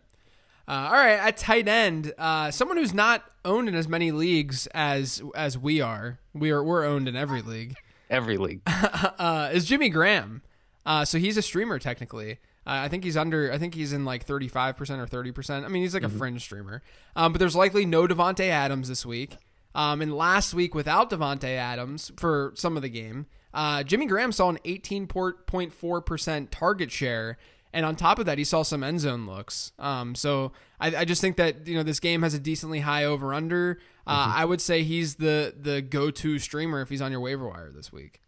Uh, 0.68 0.90
all 0.92 0.94
right, 0.94 1.14
at 1.14 1.38
tight 1.38 1.68
end, 1.68 2.14
uh, 2.18 2.52
someone 2.52 2.78
who's 2.78 2.94
not 2.94 3.24
owned 3.46 3.70
in 3.70 3.76
as 3.76 3.88
many 3.88 4.12
leagues 4.12 4.68
as 4.68 5.22
as 5.34 5.58
we 5.58 5.80
are. 5.80 6.20
We 6.34 6.52
are 6.52 6.62
we're 6.62 6.86
owned 6.86 7.08
in 7.08 7.16
every 7.16 7.42
league. 7.42 7.76
Every 8.10 8.38
league 8.38 8.62
uh, 8.68 9.50
is 9.54 9.66
Jimmy 9.66 9.90
Graham. 9.90 10.42
Uh, 10.86 11.06
so 11.06 11.18
he's 11.18 11.38
a 11.38 11.42
streamer 11.42 11.80
technically. 11.80 12.40
Uh, 12.66 12.84
I 12.84 12.90
think 12.90 13.06
he's 13.06 13.16
under. 13.16 13.52
I 13.52 13.58
think 13.58 13.76
he's 13.76 13.94
in 13.94 14.04
like 14.04 14.26
thirty 14.26 14.50
five 14.50 14.76
percent 14.76 15.00
or 15.00 15.08
thirty 15.08 15.32
percent. 15.32 15.66
I 15.66 15.70
mean, 15.70 15.84
he's 15.84 15.94
like 15.94 16.04
mm-hmm. 16.04 16.16
a 16.16 16.20
fringe 16.20 16.42
streamer. 16.42 16.82
Um, 17.16 17.32
but 17.32 17.40
there's 17.40 17.56
likely 17.56 17.86
no 17.86 18.06
Davante 18.06 18.50
Adams 18.50 18.90
this 18.90 19.06
week. 19.06 19.38
Um, 19.74 20.02
and 20.02 20.14
last 20.14 20.54
week 20.54 20.76
without 20.76 21.10
Davante 21.10 21.56
Adams 21.56 22.12
for 22.18 22.52
some 22.56 22.76
of 22.76 22.82
the 22.82 22.90
game, 22.90 23.28
uh, 23.54 23.84
Jimmy 23.84 24.06
Graham 24.06 24.34
saw 24.34 24.50
an 24.50 24.60
eighteen 24.66 25.08
point 25.08 25.72
four 25.72 26.02
percent 26.02 26.52
target 26.52 26.92
share 26.92 27.38
and 27.74 27.86
on 27.86 27.96
top 27.96 28.20
of 28.20 28.26
that, 28.26 28.38
he 28.38 28.44
saw 28.44 28.64
some 28.64 28.84
end 28.84 29.02
zone 29.02 29.26
looks. 29.26 29.72
Um, 29.80 30.16
so 30.16 30.52
I, 30.80 30.96
I, 30.96 31.06
just 31.06 31.22
think 31.22 31.38
that 31.38 31.68
you 31.68 31.76
know 31.76 31.84
this 31.84 32.00
game 32.00 32.22
has 32.24 32.34
a 32.34 32.40
decently 32.40 32.80
high 32.80 33.06
over 33.06 33.34
under. 33.34 33.80
Uh, 34.06 34.28
mm-hmm. 34.28 34.40
I 34.40 34.46
would 34.46 34.62
say 34.62 34.84
he's 34.84 35.16
the 35.16 35.54
the 35.60 35.82
go 35.82 36.12
to 36.12 36.40
streamer 36.40 36.82
if 36.82 36.90
he's 36.90 37.02
on 37.02 37.12
your 37.12 37.22
waiver 37.22 37.48
wire 37.48 37.72
this 37.72 37.92
week. 37.92 38.22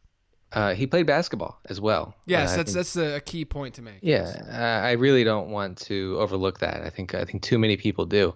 Uh, 0.51 0.73
he 0.73 0.87
played 0.87 1.05
basketball 1.05 1.59
as 1.69 1.79
well. 1.79 2.15
Yes, 2.25 2.53
uh, 2.53 2.57
that's 2.57 2.73
think, 2.73 2.75
that's 2.75 2.95
a 2.95 3.21
key 3.21 3.45
point 3.45 3.75
to 3.75 3.81
make. 3.81 3.99
Yeah, 4.01 4.41
uh, 4.51 4.85
I 4.85 4.93
really 4.93 5.23
don't 5.23 5.49
want 5.49 5.77
to 5.81 6.17
overlook 6.19 6.59
that. 6.59 6.81
I 6.81 6.89
think 6.89 7.13
I 7.13 7.23
think 7.23 7.43
too 7.43 7.59
many 7.59 7.77
people 7.77 8.05
do 8.05 8.33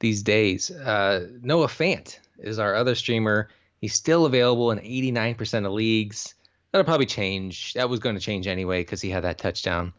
these 0.00 0.22
days. 0.22 0.70
Uh, 0.70 1.26
Noah 1.42 1.66
Fant 1.66 2.18
is 2.38 2.58
our 2.58 2.74
other 2.74 2.94
streamer. 2.94 3.48
He's 3.80 3.94
still 3.94 4.26
available 4.26 4.70
in 4.72 4.78
89% 4.78 5.66
of 5.66 5.72
leagues. 5.72 6.34
That'll 6.72 6.84
probably 6.84 7.06
change. 7.06 7.74
That 7.74 7.88
was 7.88 8.00
going 8.00 8.16
to 8.16 8.20
change 8.20 8.46
anyway 8.46 8.80
because 8.80 9.00
he 9.00 9.10
had 9.10 9.24
that 9.24 9.38
touchdown 9.38 9.92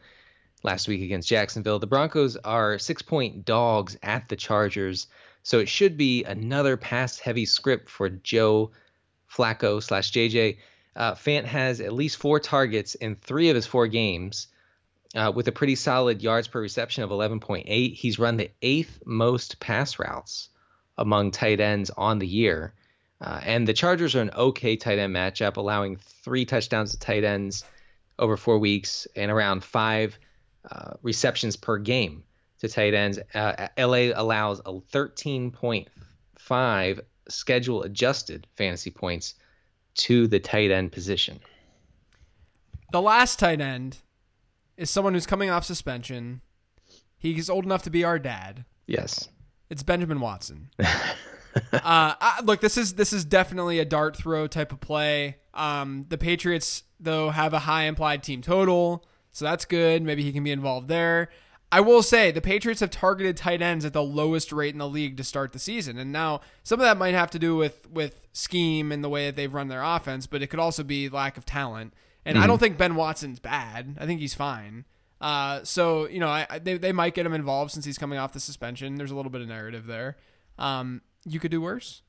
last 0.64 0.88
week 0.88 1.02
against 1.02 1.30
Jacksonville. 1.30 1.80
The 1.80 1.88
Broncos 1.88 2.36
are 2.38 2.80
six 2.80 3.02
point 3.02 3.46
dogs 3.46 3.98
at 4.04 4.28
the 4.30 4.36
Chargers, 4.36 5.08
so 5.44 5.60
it 5.60 5.70
should 5.70 5.98
be 5.98 6.24
another 6.24 6.78
pass 6.78 7.20
heavy 7.20 7.46
script 7.46 7.90
for 7.90 8.10
Joe 8.10 8.72
Flacco 9.32 9.82
slash 9.82 10.12
JJ. 10.12 10.58
Uh, 10.96 11.14
Fant 11.14 11.46
has 11.46 11.82
at 11.82 11.94
least 11.94 12.18
four 12.18 12.40
targets 12.40 12.96
in 12.96 13.16
three 13.16 13.50
of 13.50 13.56
his 13.56 13.68
four 13.68 13.88
games. 13.88 14.48
Uh, 15.16 15.32
with 15.34 15.48
a 15.48 15.52
pretty 15.52 15.74
solid 15.74 16.22
yards 16.22 16.48
per 16.48 16.62
reception 16.62 17.04
of 17.04 17.10
11.8, 17.10 17.94
he's 17.96 18.20
run 18.20 18.38
the 18.38 18.52
eighth 18.62 19.02
most 19.06 19.60
pass 19.60 19.98
routes 19.98 20.50
among 21.00 21.32
tight 21.32 21.60
ends 21.60 21.90
on 21.90 22.20
the 22.20 22.28
year. 22.28 22.74
Uh, 23.20 23.40
and 23.44 23.68
the 23.68 23.74
Chargers 23.74 24.16
are 24.16 24.22
an 24.22 24.32
okay 24.36 24.76
tight 24.76 25.00
end 25.00 25.16
matchup, 25.16 25.58
allowing 25.58 25.98
three 25.98 26.46
touchdowns 26.46 26.92
to 26.92 27.00
tight 27.00 27.24
ends 27.24 27.64
over 28.20 28.38
four 28.38 28.60
weeks 28.60 29.08
and 29.16 29.32
around 29.32 29.64
five 29.64 30.20
uh, 30.70 30.94
receptions 31.02 31.56
per 31.56 31.78
game 31.78 32.24
to 32.60 32.68
tight 32.68 32.94
ends. 32.94 33.20
Uh, 33.34 33.68
LA 33.78 34.12
allows 34.14 34.60
a 34.60 34.74
13.5 34.74 37.00
schedule 37.28 37.84
adjusted 37.84 38.48
fantasy 38.56 38.92
points 38.92 39.36
to 39.96 40.28
the 40.28 40.40
tight 40.40 40.72
end 40.72 40.92
position. 40.92 41.40
The 42.92 43.02
last 43.02 43.40
tight 43.40 43.62
end 43.62 44.00
is 44.78 44.90
someone 44.90 45.14
who's 45.14 45.28
coming 45.28 45.50
off 45.50 45.66
suspension. 45.66 46.42
He's 47.18 47.50
old 47.50 47.66
enough 47.66 47.84
to 47.84 47.90
be 47.90 48.04
our 48.04 48.18
dad. 48.18 48.66
Yes. 48.88 49.30
It's 49.70 49.84
Benjamin 49.84 50.20
Watson. 50.20 50.70
uh, 50.80 50.86
I, 51.74 52.42
look, 52.44 52.62
this 52.62 52.78
is 52.78 52.96
this 52.96 53.14
is 53.14 53.26
definitely 53.26 53.80
a 53.80 53.86
dart 53.86 54.16
throw 54.16 54.48
type 54.48 54.72
of 54.72 54.80
play. 54.80 55.38
Um, 55.54 56.06
the 56.10 56.18
Patriots, 56.18 56.84
though, 57.00 57.30
have 57.30 57.54
a 57.54 57.60
high 57.60 57.84
implied 57.84 58.24
team 58.24 58.42
total. 58.42 59.06
So 59.32 59.46
that's 59.46 59.66
good. 59.66 60.02
Maybe 60.02 60.24
he 60.24 60.32
can 60.32 60.44
be 60.44 60.52
involved 60.52 60.88
there. 60.88 61.30
I 61.72 61.82
will 61.82 62.02
say 62.02 62.32
the 62.32 62.42
Patriots 62.42 62.80
have 62.80 62.90
targeted 62.90 63.38
tight 63.38 63.62
ends 63.62 63.86
at 63.86 63.94
the 63.94 64.02
lowest 64.02 64.52
rate 64.52 64.74
in 64.74 64.80
the 64.80 64.88
league 64.88 65.18
to 65.18 65.24
start 65.24 65.54
the 65.54 65.60
season. 65.60 66.00
And 66.00 66.12
now 66.12 66.42
some 66.64 66.80
of 66.80 66.84
that 66.84 66.98
might 66.98 67.14
have 67.14 67.30
to 67.32 67.40
do 67.40 67.56
with 67.56 67.90
with 67.90 68.28
scheme 68.34 68.92
and 68.92 69.04
the 69.04 69.10
way 69.10 69.28
that 69.28 69.36
they've 69.36 69.54
run 69.54 69.68
their 69.68 69.84
offense, 69.84 70.26
but 70.26 70.42
it 70.42 70.48
could 70.48 70.60
also 70.60 70.84
be 70.84 71.10
lack 71.10 71.38
of 71.38 71.46
talent. 71.46 71.94
And 72.26 72.36
mm-hmm. 72.36 72.44
I 72.44 72.48
don't 72.48 72.58
think 72.58 72.78
Ben 72.78 72.96
Watson's 72.96 73.40
bad. 73.40 73.98
I 74.00 74.06
think 74.06 74.20
he's 74.20 74.34
fine. 74.34 74.86
Uh, 75.22 75.64
so 75.64 76.08
you 76.08 76.20
know, 76.20 76.30
I, 76.30 76.60
they 76.62 76.78
they 76.78 76.92
might 76.92 77.14
get 77.14 77.26
him 77.26 77.34
involved 77.34 77.72
since 77.72 77.86
he's 77.86 77.98
coming 77.98 78.18
off 78.18 78.34
the 78.34 78.40
suspension. 78.40 78.96
There's 78.96 79.12
a 79.12 79.16
little 79.16 79.32
bit 79.32 79.42
of 79.42 79.48
narrative 79.48 79.86
there. 79.86 80.18
Um, 80.58 81.02
you 81.26 81.40
could 81.40 81.52
do 81.52 81.62
worse. 81.62 82.02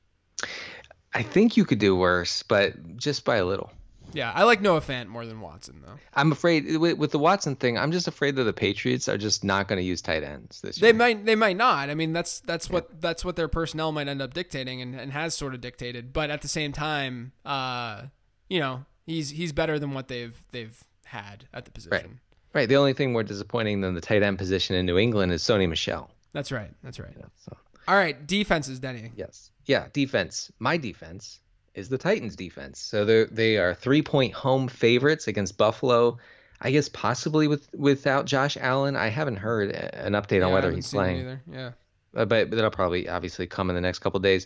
I 1.13 1.21
think 1.21 1.55
you 1.55 1.65
could 1.65 1.79
do 1.79 1.95
worse, 1.95 2.41
but 2.41 2.97
just 2.97 3.25
by 3.25 3.37
a 3.37 3.45
little. 3.45 3.71
Yeah, 4.13 4.31
I 4.33 4.43
like 4.43 4.61
Noah 4.61 4.81
Fant 4.81 5.07
more 5.07 5.25
than 5.25 5.41
Watson 5.41 5.81
though. 5.85 5.95
I'm 6.13 6.31
afraid 6.31 6.77
with, 6.77 6.97
with 6.97 7.11
the 7.11 7.19
Watson 7.19 7.55
thing, 7.55 7.77
I'm 7.77 7.91
just 7.91 8.07
afraid 8.07 8.35
that 8.35 8.43
the 8.43 8.53
Patriots 8.53 9.07
are 9.07 9.17
just 9.17 9.43
not 9.43 9.67
going 9.67 9.77
to 9.77 9.83
use 9.83 10.01
tight 10.01 10.23
ends 10.23 10.61
this 10.61 10.79
year. 10.81 10.91
They 10.91 10.97
might 10.97 11.25
they 11.25 11.35
might 11.35 11.57
not. 11.57 11.89
I 11.89 11.95
mean, 11.95 12.13
that's 12.13 12.39
that's 12.41 12.67
yeah. 12.67 12.73
what 12.73 13.01
that's 13.01 13.25
what 13.25 13.35
their 13.35 13.47
personnel 13.47 13.91
might 13.91 14.07
end 14.07 14.21
up 14.21 14.33
dictating 14.33 14.81
and, 14.81 14.95
and 14.95 15.11
has 15.11 15.33
sort 15.33 15.53
of 15.53 15.61
dictated. 15.61 16.13
But 16.13 16.29
at 16.29 16.41
the 16.41 16.47
same 16.47 16.71
time, 16.71 17.31
uh, 17.45 18.03
you 18.49 18.59
know, 18.59 18.85
he's 19.05 19.31
he's 19.31 19.51
better 19.51 19.79
than 19.79 19.93
what 19.93 20.07
they've 20.07 20.41
they've 20.51 20.77
had 21.05 21.45
at 21.53 21.65
the 21.65 21.71
position. 21.71 21.91
Right. 21.91 22.09
Right. 22.53 22.69
The 22.69 22.75
only 22.75 22.93
thing 22.93 23.13
more 23.13 23.23
disappointing 23.23 23.81
than 23.81 23.95
the 23.95 24.01
tight 24.01 24.23
end 24.23 24.37
position 24.37 24.75
in 24.75 24.85
New 24.85 24.97
England 24.97 25.31
is 25.31 25.41
Sony 25.41 25.69
Michel. 25.69 26.11
That's 26.33 26.51
right. 26.51 26.71
That's 26.83 26.99
right. 26.99 27.13
Yeah, 27.17 27.25
so. 27.45 27.57
All 27.87 27.95
right, 27.97 28.25
defenses, 28.25 28.79
Denny. 28.79 29.11
Yes. 29.17 29.51
Yeah, 29.65 29.87
defense. 29.91 30.49
My 30.59 30.77
defense 30.77 31.40
is 31.73 31.89
the 31.89 31.97
Titans 31.97 32.35
defense. 32.35 32.79
So 32.79 33.05
they 33.05 33.25
they 33.25 33.57
are 33.57 33.73
3-point 33.73 34.33
home 34.33 34.67
favorites 34.67 35.27
against 35.27 35.57
Buffalo. 35.57 36.17
I 36.61 36.71
guess 36.71 36.89
possibly 36.89 37.47
with 37.47 37.69
without 37.73 38.25
Josh 38.25 38.57
Allen. 38.59 38.95
I 38.95 39.07
haven't 39.07 39.37
heard 39.37 39.71
an 39.71 40.13
update 40.13 40.39
Yeah, 40.39 40.45
on 40.47 40.53
whether 40.53 40.71
he's 40.71 40.89
playing. 40.91 41.21
Either. 41.21 41.41
Yeah. 41.51 41.71
Uh, 42.15 42.25
but, 42.25 42.49
but 42.49 42.55
that'll 42.55 42.71
probably 42.71 43.07
obviously 43.07 43.47
come 43.47 43.69
in 43.69 43.75
the 43.75 43.81
next 43.81 43.99
couple 43.99 44.19
days. 44.19 44.45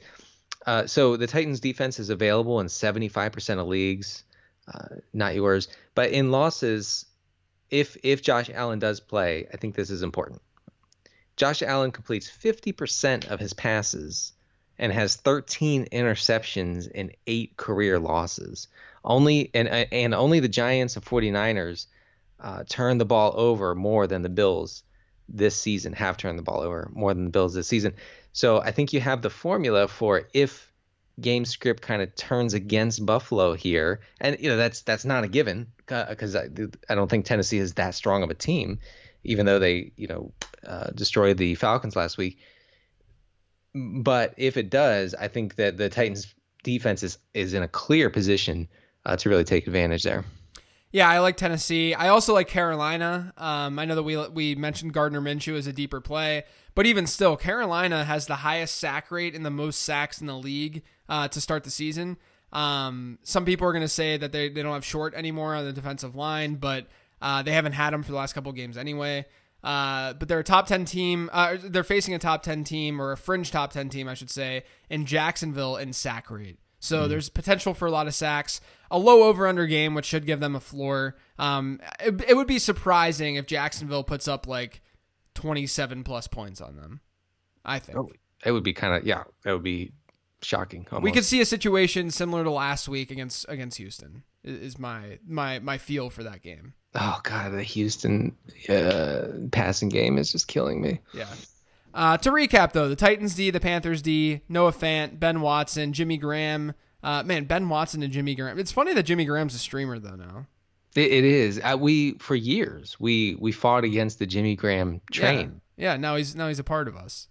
Uh, 0.66 0.86
so 0.88 1.18
the 1.18 1.28
Titans 1.28 1.60
defense 1.60 2.00
is 2.00 2.10
available 2.10 2.60
in 2.60 2.68
75% 2.68 3.60
of 3.60 3.68
leagues, 3.68 4.24
uh, 4.72 4.96
not 5.14 5.36
yours. 5.36 5.68
But 5.94 6.12
in 6.12 6.32
losses, 6.32 7.06
if 7.70 7.98
if 8.04 8.22
Josh 8.22 8.50
Allen 8.54 8.80
does 8.80 9.00
play, 9.00 9.48
I 9.54 9.58
think 9.58 9.76
this 9.76 9.90
is 9.90 10.02
important. 10.04 10.42
Josh 11.36 11.62
Allen 11.62 11.92
completes 11.92 12.30
50% 12.30 13.28
of 13.30 13.40
his 13.42 13.54
passes 13.54 14.32
and 14.78 14.92
has 14.92 15.16
13 15.16 15.86
interceptions 15.92 16.90
in 16.90 17.12
eight 17.28 17.58
career 17.58 18.00
losses. 18.00 18.68
Only 19.04 19.52
and 19.54 19.68
and 19.68 20.14
only 20.14 20.40
the 20.40 20.48
Giants 20.48 20.96
and 20.96 21.06
49ers 21.06 21.86
uh, 22.40 22.64
turn 22.68 22.98
the 22.98 23.06
ball 23.06 23.34
over 23.36 23.76
more 23.76 24.08
than 24.08 24.22
the 24.22 24.30
Bills 24.30 24.84
this 25.30 25.56
season 25.56 25.94
have 25.94 26.18
turned 26.18 26.38
the 26.38 26.44
ball 26.44 26.62
over 26.62 26.90
more 26.94 27.14
than 27.14 27.26
the 27.26 27.32
Bills 27.32 27.54
this 27.54 27.68
season. 27.68 27.94
So 28.34 28.62
I 28.62 28.72
think 28.72 28.94
you 28.94 29.00
have 29.00 29.22
the 29.22 29.30
formula 29.30 29.88
for 29.88 30.28
if 30.34 30.72
game 31.20 31.46
script 31.46 31.82
kind 31.82 32.02
of 32.02 32.14
turns 32.16 32.54
against 32.54 33.06
Buffalo 33.06 33.54
here, 33.54 34.02
and 34.20 34.38
you 34.40 34.50
know 34.50 34.58
that's 34.58 34.82
that's 34.82 35.06
not 35.06 35.24
a 35.24 35.28
given 35.28 35.68
because 35.86 36.36
I, 36.36 36.48
I 36.90 36.96
don't 36.96 37.10
think 37.10 37.26
Tennessee 37.26 37.60
is 37.60 37.74
that 37.76 37.96
strong 37.96 38.24
of 38.24 38.30
a 38.30 38.36
team, 38.36 38.80
even 39.24 39.46
though 39.46 39.60
they 39.60 39.92
you 39.96 40.08
know 40.08 40.32
uh, 40.66 40.88
destroyed 40.92 41.38
the 41.38 41.56
Falcons 41.56 41.96
last 41.96 42.18
week. 42.18 42.38
But 43.76 44.34
if 44.38 44.56
it 44.56 44.70
does, 44.70 45.14
I 45.14 45.28
think 45.28 45.56
that 45.56 45.78
the 45.78 45.90
Titans 45.90 46.34
defense 46.64 47.04
is 47.04 47.18
is 47.34 47.54
in 47.54 47.62
a 47.62 47.68
clear 47.68 48.10
position 48.10 48.68
uh, 49.06 49.18
to 49.18 49.30
really 49.30 49.44
take 49.44 49.68
advantage 49.68 50.04
there. 50.04 50.24
Yeah, 50.92 51.10
I 51.10 51.20
like 51.20 51.36
Tennessee. 51.36 51.94
I 51.94 52.08
also 52.08 52.34
like 52.34 52.48
Carolina. 52.48 53.34
Um, 53.38 53.78
I 53.78 53.84
know 53.84 53.96
that 53.96 54.04
we 54.04 54.16
we 54.30 54.56
mentioned 54.56 54.94
Gardner 54.94 55.20
Minshew 55.20 55.58
as 55.58 55.68
a 55.68 55.74
deeper 55.74 56.00
play, 56.00 56.46
but 56.74 56.86
even 56.86 57.06
still, 57.06 57.36
Carolina 57.36 58.06
has 58.06 58.28
the 58.28 58.38
highest 58.38 58.78
sack 58.78 59.12
rate 59.12 59.36
and 59.36 59.46
the 59.46 59.52
most 59.52 59.82
sacks 59.82 60.22
in 60.22 60.28
the 60.28 60.38
league 60.38 60.84
uh, 61.10 61.28
to 61.28 61.42
start 61.42 61.66
the 61.66 61.72
season. 61.72 62.18
Um, 62.54 63.20
some 63.24 63.44
people 63.44 63.68
are 63.68 63.74
going 63.74 63.82
to 63.82 63.90
say 63.90 64.16
that 64.16 64.32
they, 64.32 64.48
they 64.48 64.64
don't 64.64 64.72
have 64.72 64.86
Short 64.86 65.14
anymore 65.14 65.56
on 65.56 65.66
the 65.66 65.74
defensive 65.74 66.16
line, 66.16 66.56
but 66.56 66.88
uh, 67.22 67.42
they 67.44 67.52
haven't 67.52 67.74
had 67.74 67.92
them 67.92 68.02
for 68.02 68.12
the 68.12 68.18
last 68.18 68.32
couple 68.32 68.52
games 68.54 68.78
anyway. 68.78 69.26
Uh, 69.66 70.14
but 70.14 70.28
they're 70.28 70.40
a 70.40 70.44
top 70.44 70.68
10 70.68 70.86
team. 70.86 71.28
Uh, 71.34 71.58
they're 71.62 71.84
facing 71.84 72.14
a 72.14 72.20
top 72.20 72.44
10 72.44 72.64
team 72.64 73.02
or 73.02 73.12
a 73.12 73.18
fringe 73.18 73.50
top 73.50 73.74
10 73.74 73.90
team, 73.90 74.08
I 74.08 74.14
should 74.14 74.30
say, 74.30 74.64
in 74.92 75.08
Jacksonville 75.08 75.76
and 75.76 75.96
sack 75.96 76.30
rate. 76.30 76.60
So 76.80 77.08
there's 77.08 77.30
potential 77.30 77.74
for 77.74 77.88
a 77.88 77.92
lot 77.92 78.06
of 78.06 78.14
sacks. 78.14 78.62
A 78.92 79.00
low 79.00 79.24
over 79.24 79.48
under 79.48 79.66
game, 79.66 79.96
which 79.96 80.06
should 80.06 80.28
give 80.28 80.40
them 80.40 80.56
a 80.56 80.60
floor. 80.60 81.16
Um, 81.40 81.80
it, 82.00 82.24
it 82.30 82.36
would 82.36 82.46
be 82.46 82.60
surprising 82.60 83.36
if 83.36 83.48
Jacksonville 83.48 84.04
puts 84.04 84.28
up 84.28 84.46
like 84.46 84.84
27 85.34 86.04
plus 86.04 86.28
points 86.28 86.62
on 86.62 86.76
them. 86.76 87.02
I 87.66 87.80
think. 87.80 87.98
Oh, 87.98 88.12
it 88.46 88.52
would 88.52 88.64
be 88.64 88.74
kind 88.74 88.94
of 88.94 89.04
yeah, 89.04 89.24
it 89.44 89.52
would 89.52 89.64
be 89.64 89.94
shocking. 90.44 90.86
Almost. 90.92 91.04
We 91.04 91.12
could 91.12 91.26
see 91.26 91.42
a 91.42 91.46
situation 91.46 92.12
similar 92.12 92.44
to 92.44 92.52
last 92.52 92.88
week 92.88 93.10
against 93.10 93.48
against 93.50 93.80
Houston. 93.80 94.22
Is 94.44 94.78
my 94.78 95.18
my 95.28 95.58
my 95.58 95.80
feel 95.80 96.12
for 96.12 96.22
that 96.24 96.44
game. 96.44 96.76
Oh 96.96 97.20
god, 97.24 97.54
the 97.54 97.64
Houston 97.64 98.36
uh, 98.70 99.28
passing 99.52 99.90
game 99.90 100.18
is 100.18 100.32
just 100.32 100.48
killing 100.48 100.82
me. 100.82 101.00
Yeah. 101.14 101.28
Uh, 101.94 102.18
to 102.18 102.30
recap, 102.30 102.74
though, 102.74 102.90
the 102.90 102.96
Titans 102.96 103.36
D, 103.36 103.52
the 103.52 103.60
Panthers 103.60 104.02
D, 104.02 104.42
Noah 104.50 104.74
Fant, 104.74 105.18
Ben 105.20 105.40
Watson, 105.42 105.94
Jimmy 105.94 106.18
Graham. 106.18 106.74
Uh, 107.02 107.24
man, 107.24 107.46
Ben 107.46 107.70
Watson 107.70 108.02
and 108.02 108.12
Jimmy 108.12 108.34
Graham. 108.36 108.58
It's 108.58 108.72
funny 108.72 108.94
that 108.94 109.04
Jimmy 109.04 109.26
Graham's 109.26 109.54
a 109.56 109.60
streamer 109.60 110.00
though 110.00 110.16
now. 110.16 110.48
It, 110.96 111.12
it 111.12 111.24
is. 111.24 111.62
Uh, 111.64 111.78
we 111.80 112.14
for 112.14 112.36
years 112.36 112.98
we 113.00 113.36
we 113.40 113.52
fought 113.52 113.84
against 113.84 114.20
the 114.20 114.26
Jimmy 114.26 114.56
Graham 114.56 115.02
train. 115.12 115.62
Yeah. 115.78 115.92
yeah, 115.92 115.98
now 115.98 116.16
he's 116.16 116.36
now 116.36 116.48
he's 116.48 116.60
a 116.60 116.64
part 116.64 116.88
of 116.88 116.96
us. 116.96 117.28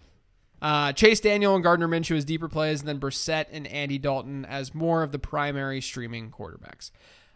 Uh, 0.63 0.93
Chase 0.93 1.21
Daniel 1.21 1.55
and 1.55 1.63
Gardner 1.65 1.89
Minshew 1.89 2.17
as 2.17 2.25
deeper 2.25 2.49
plays, 2.49 2.81
and 2.81 2.89
then 2.89 2.99
Brissett 2.99 3.47
and 3.53 3.67
Andy 3.67 3.99
Dalton 3.99 4.45
as 4.47 4.75
more 4.75 5.03
of 5.03 5.13
the 5.13 5.19
primary 5.19 5.81
streaming 5.81 6.31
quarterbacks. 6.31 6.91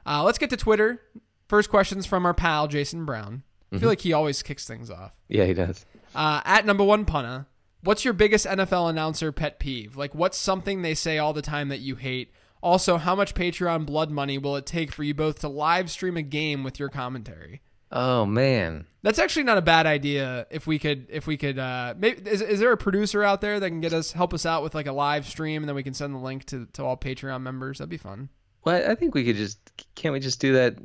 Uh, 0.07 0.23
let's 0.23 0.39
get 0.39 0.49
to 0.51 0.57
Twitter. 0.57 1.03
First 1.49 1.71
questions 1.71 2.07
from 2.07 2.27
our 2.27 2.35
pal 2.35 2.69
Jason 2.69 3.05
Brown. 3.05 3.43
I 3.73 3.79
feel 3.79 3.89
like 3.89 4.01
he 4.01 4.13
always 4.13 4.43
kicks 4.43 4.67
things 4.67 4.91
off. 4.91 5.15
Yeah, 5.29 5.45
he 5.45 5.53
does. 5.55 5.85
Uh, 6.15 6.41
at 6.45 6.65
number 6.65 6.85
one 6.85 7.05
punna, 7.05 7.47
what's 7.83 8.05
your 8.05 8.15
biggest 8.15 8.47
NFL 8.47 8.89
announcer 8.89 9.31
pet 9.31 9.59
peeve? 9.59 9.97
Like, 9.97 10.15
what's 10.15 10.39
something 10.39 10.81
they 10.83 10.95
say 10.95 11.19
all 11.19 11.33
the 11.33 11.43
time 11.43 11.69
that 11.69 11.81
you 11.81 11.97
hate? 11.97 12.33
Also, 12.63 12.97
how 12.97 13.15
much 13.15 13.35
Patreon 13.35 13.87
blood 13.87 14.11
money 14.11 14.39
will 14.39 14.57
it 14.57 14.67
take 14.67 14.91
for 14.91 15.03
you 15.03 15.15
both 15.15 15.41
to 15.41 15.49
live 15.49 15.91
stream 15.91 16.17
a 16.17 16.23
game 16.23 16.65
with 16.65 16.79
your 16.79 16.89
commentary? 16.89 17.61
Oh 17.91 18.27
man. 18.27 18.87
That's 19.03 19.19
actually 19.19 19.45
not 19.45 19.59
a 19.59 19.63
bad 19.63 19.87
idea. 19.87 20.47
If 20.51 20.67
we 20.67 20.79
could, 20.79 21.07
if 21.09 21.27
we 21.27 21.37
could, 21.37 21.59
uh, 21.59 21.95
maybe 21.97 22.29
is, 22.29 22.43
is 22.43 22.61
there 22.61 22.73
a 22.73 22.77
producer 22.77 23.23
out 23.23 23.41
there 23.41 23.61
that 23.61 23.69
can 23.69 23.81
get 23.81 23.93
us 23.93 24.13
help 24.13 24.35
us 24.35 24.45
out 24.45 24.63
with 24.63 24.75
like 24.75 24.87
a 24.87 24.93
live 24.93 25.27
stream, 25.27 25.63
and 25.63 25.69
then 25.69 25.77
we 25.77 25.83
can 25.83 25.95
send 25.95 26.15
the 26.15 26.19
link 26.19 26.45
to 26.47 26.67
to 26.75 26.85
all 26.85 26.97
Patreon 26.97 27.43
members? 27.43 27.79
That'd 27.79 27.89
be 27.89 27.97
fun. 27.97 28.29
Well, 28.65 28.91
I 28.91 28.95
think 28.95 29.15
we 29.15 29.25
could 29.25 29.37
just 29.37 29.59
can't 29.95 30.13
we 30.13 30.21
just 30.21 30.41
do 30.41 30.53
that 30.55 30.77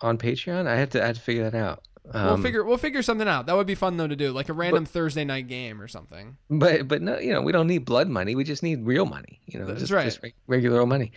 on 0.00 0.18
Patreon? 0.18 0.66
I 0.66 0.76
have 0.76 0.90
to 0.90 1.02
I 1.02 1.06
have 1.08 1.16
to 1.16 1.22
figure 1.22 1.48
that 1.50 1.56
out. 1.56 1.82
Um, 2.10 2.26
we'll 2.26 2.36
figure 2.42 2.64
we'll 2.64 2.78
figure 2.78 3.02
something 3.02 3.28
out. 3.28 3.46
That 3.46 3.56
would 3.56 3.66
be 3.66 3.74
fun 3.74 3.96
though 3.98 4.06
to 4.06 4.16
do, 4.16 4.32
like 4.32 4.48
a 4.48 4.54
random 4.54 4.86
Thursday 4.86 5.24
night 5.24 5.46
game 5.46 5.80
or 5.80 5.88
something. 5.88 6.38
But 6.48 6.88
but 6.88 7.02
no, 7.02 7.18
you 7.18 7.32
know, 7.32 7.42
we 7.42 7.52
don't 7.52 7.66
need 7.66 7.84
blood 7.84 8.08
money. 8.08 8.34
We 8.34 8.44
just 8.44 8.62
need 8.62 8.86
real 8.86 9.04
money. 9.04 9.40
You 9.46 9.58
know, 9.60 9.66
That's 9.66 9.80
just, 9.80 9.92
right. 9.92 10.04
just 10.04 10.20
regular 10.46 10.80
old 10.80 10.88
money. 10.88 11.12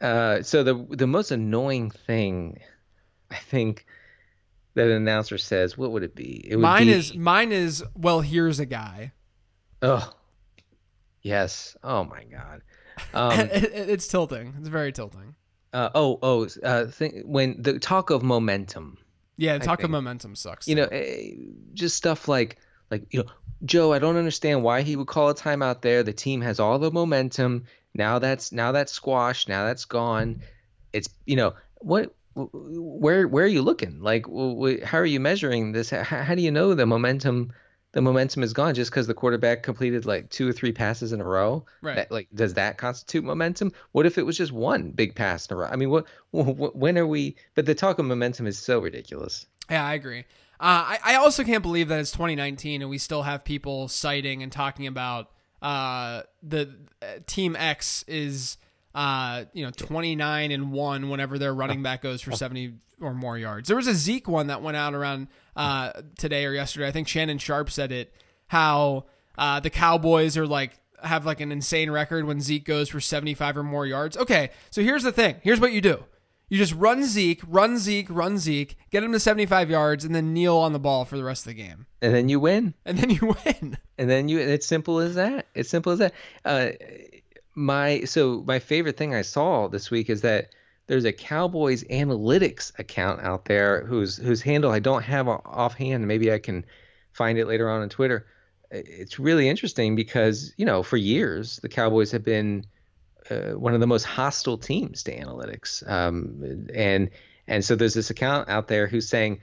Uh, 0.00 0.42
so 0.42 0.64
the 0.64 0.84
the 0.90 1.06
most 1.06 1.30
annoying 1.30 1.90
thing, 1.90 2.58
I 3.30 3.36
think, 3.36 3.86
that 4.74 4.86
an 4.86 4.92
announcer 4.96 5.38
says, 5.38 5.78
what 5.78 5.92
would 5.92 6.02
it 6.02 6.14
be? 6.16 6.44
It 6.50 6.56
would 6.56 6.62
Mine 6.62 6.86
be, 6.86 6.92
is 6.92 7.14
mine 7.14 7.52
is 7.52 7.84
well, 7.94 8.20
here's 8.20 8.58
a 8.58 8.66
guy. 8.66 9.12
Oh, 9.80 10.12
yes. 11.22 11.76
Oh 11.82 12.04
my 12.04 12.24
God. 12.24 12.62
Um, 13.12 13.38
It- 13.40 13.52
it- 13.64 13.90
it's 13.90 14.08
tilting. 14.08 14.54
It's 14.58 14.68
very 14.68 14.90
tilting. 14.90 15.34
Uh, 15.72 15.90
oh 15.94 16.18
oh. 16.22 16.48
Uh, 16.62 16.86
think, 16.86 17.22
when 17.24 17.60
the 17.60 17.78
talk 17.78 18.10
of 18.10 18.22
momentum. 18.22 18.98
Yeah, 19.36 19.58
talk 19.58 19.82
of 19.82 19.90
momentum 19.90 20.34
sucks. 20.34 20.66
you 20.66 20.74
know, 20.74 20.84
eh, 20.84 21.32
just 21.74 21.96
stuff 21.96 22.28
like 22.28 22.56
like 22.90 23.06
you 23.10 23.22
know, 23.22 23.28
Joe. 23.64 23.92
I 23.92 23.98
don't 23.98 24.16
understand 24.16 24.62
why 24.62 24.82
he 24.82 24.96
would 24.96 25.06
call 25.06 25.28
a 25.28 25.34
timeout 25.34 25.82
there. 25.82 26.02
The 26.02 26.12
team 26.12 26.40
has 26.40 26.58
all 26.58 26.78
the 26.78 26.90
momentum. 26.90 27.64
Now 27.94 28.18
that's 28.18 28.52
now 28.52 28.72
that's 28.72 28.92
squashed. 28.92 29.48
Now 29.48 29.66
that's 29.66 29.84
gone. 29.84 30.42
It's 30.92 31.08
you 31.24 31.36
know 31.36 31.54
what. 31.76 32.14
Where 32.38 33.26
where 33.26 33.46
are 33.46 33.48
you 33.48 33.62
looking? 33.62 34.02
Like, 34.02 34.26
how 34.84 34.98
are 34.98 35.06
you 35.06 35.20
measuring 35.20 35.72
this? 35.72 35.88
How, 35.88 36.02
how 36.02 36.34
do 36.34 36.42
you 36.42 36.50
know 36.50 36.74
the 36.74 36.84
momentum? 36.84 37.54
The 37.96 38.02
momentum 38.02 38.42
is 38.42 38.52
gone 38.52 38.74
just 38.74 38.90
because 38.90 39.06
the 39.06 39.14
quarterback 39.14 39.62
completed 39.62 40.04
like 40.04 40.28
two 40.28 40.46
or 40.46 40.52
three 40.52 40.70
passes 40.70 41.14
in 41.14 41.20
a 41.22 41.24
row. 41.24 41.64
Right. 41.80 41.96
That, 41.96 42.10
like, 42.12 42.28
does 42.34 42.52
that 42.52 42.76
constitute 42.76 43.24
momentum? 43.24 43.72
What 43.92 44.04
if 44.04 44.18
it 44.18 44.26
was 44.26 44.36
just 44.36 44.52
one 44.52 44.90
big 44.90 45.14
pass 45.14 45.46
in 45.46 45.56
a 45.56 45.60
row? 45.60 45.68
I 45.72 45.76
mean, 45.76 45.88
what? 45.88 46.04
wh- 46.30 46.76
When 46.76 46.98
are 46.98 47.06
we? 47.06 47.36
But 47.54 47.64
the 47.64 47.74
talk 47.74 47.98
of 47.98 48.04
momentum 48.04 48.46
is 48.46 48.58
so 48.58 48.80
ridiculous. 48.80 49.46
Yeah, 49.70 49.82
I 49.82 49.94
agree. 49.94 50.26
Uh, 50.60 50.92
I, 50.92 50.98
I 51.04 51.14
also 51.14 51.42
can't 51.42 51.62
believe 51.62 51.88
that 51.88 51.98
it's 51.98 52.12
2019 52.12 52.82
and 52.82 52.90
we 52.90 52.98
still 52.98 53.22
have 53.22 53.44
people 53.44 53.88
citing 53.88 54.42
and 54.42 54.52
talking 54.52 54.86
about 54.86 55.30
uh, 55.62 56.20
the 56.42 56.76
uh, 57.00 57.20
Team 57.26 57.56
X 57.56 58.04
is 58.06 58.58
uh, 58.96 59.44
you 59.52 59.62
know 59.64 59.70
29 59.70 60.50
and 60.50 60.72
one 60.72 61.10
whenever 61.10 61.38
their 61.38 61.54
running 61.54 61.82
back 61.82 62.02
goes 62.02 62.22
for 62.22 62.32
70 62.32 62.74
or 63.00 63.12
more 63.12 63.36
yards. 63.36 63.68
There 63.68 63.76
was 63.76 63.86
a 63.86 63.94
Zeke 63.94 64.26
one 64.26 64.46
that 64.46 64.62
went 64.62 64.76
out 64.76 64.94
around 64.94 65.28
uh, 65.54 65.92
today 66.18 66.46
or 66.46 66.52
yesterday. 66.52 66.88
I 66.88 66.92
think 66.92 67.06
Shannon 67.06 67.38
Sharpe 67.38 67.70
said 67.70 67.92
it. 67.92 68.12
How 68.48 69.04
uh, 69.36 69.60
the 69.60 69.70
Cowboys 69.70 70.36
are 70.38 70.46
like 70.46 70.80
have 71.02 71.26
like 71.26 71.40
an 71.40 71.52
insane 71.52 71.90
record 71.90 72.24
when 72.24 72.40
Zeke 72.40 72.64
goes 72.64 72.88
for 72.88 73.00
75 73.00 73.58
or 73.58 73.62
more 73.62 73.86
yards. 73.86 74.16
Okay, 74.16 74.50
so 74.70 74.80
here's 74.82 75.02
the 75.02 75.12
thing. 75.12 75.36
Here's 75.42 75.60
what 75.60 75.72
you 75.72 75.82
do. 75.82 76.04
You 76.48 76.56
just 76.58 76.74
run 76.74 77.04
Zeke, 77.04 77.42
run 77.46 77.76
Zeke, 77.76 78.06
run 78.08 78.38
Zeke, 78.38 78.76
get 78.90 79.02
him 79.02 79.12
to 79.12 79.18
75 79.20 79.68
yards, 79.68 80.04
and 80.04 80.14
then 80.14 80.32
kneel 80.32 80.56
on 80.56 80.72
the 80.72 80.78
ball 80.78 81.04
for 81.04 81.16
the 81.16 81.24
rest 81.24 81.44
of 81.44 81.48
the 81.54 81.60
game. 81.60 81.86
And 82.00 82.14
then 82.14 82.28
you 82.28 82.38
win. 82.38 82.74
And 82.84 82.96
then 82.96 83.10
you 83.10 83.34
win. 83.44 83.76
and 83.98 84.08
then 84.08 84.28
you 84.28 84.38
it's 84.38 84.66
simple 84.66 85.00
as 85.00 85.16
that 85.16 85.48
it's 85.54 85.68
simple 85.68 85.92
as 85.92 85.98
that 85.98 86.14
uh 86.44 86.68
my 87.56 88.04
so 88.04 88.44
my 88.46 88.58
favorite 88.58 88.96
thing 88.96 89.14
i 89.14 89.22
saw 89.22 89.66
this 89.66 89.90
week 89.90 90.08
is 90.08 90.20
that 90.20 90.50
there's 90.86 91.04
a 91.04 91.12
cowboys 91.12 91.82
analytics 91.84 92.78
account 92.78 93.20
out 93.22 93.46
there 93.46 93.84
whose 93.86 94.16
whose 94.16 94.42
handle 94.42 94.70
i 94.70 94.78
don't 94.78 95.02
have 95.02 95.26
offhand 95.26 96.06
maybe 96.06 96.30
i 96.30 96.38
can 96.38 96.64
find 97.12 97.38
it 97.38 97.46
later 97.46 97.68
on 97.68 97.82
on 97.82 97.88
twitter. 97.88 98.26
It's 98.70 99.18
really 99.18 99.48
interesting 99.48 99.96
because 99.96 100.52
you 100.56 100.66
know 100.66 100.82
for 100.82 100.96
years 100.96 101.56
the 101.62 101.68
cowboys 101.68 102.10
have 102.12 102.24
been 102.24 102.66
uh, 103.30 103.52
one 103.52 103.74
of 103.74 103.80
the 103.80 103.86
most 103.86 104.04
hostile 104.04 104.58
teams 104.58 105.02
to 105.04 105.16
analytics. 105.16 105.88
Um, 105.88 106.68
and 106.74 107.10
and 107.46 107.64
so 107.64 107.74
there's 107.74 107.94
this 107.94 108.10
account 108.10 108.48
out 108.48 108.68
there 108.68 108.86
who's 108.86 109.08
saying 109.08 109.40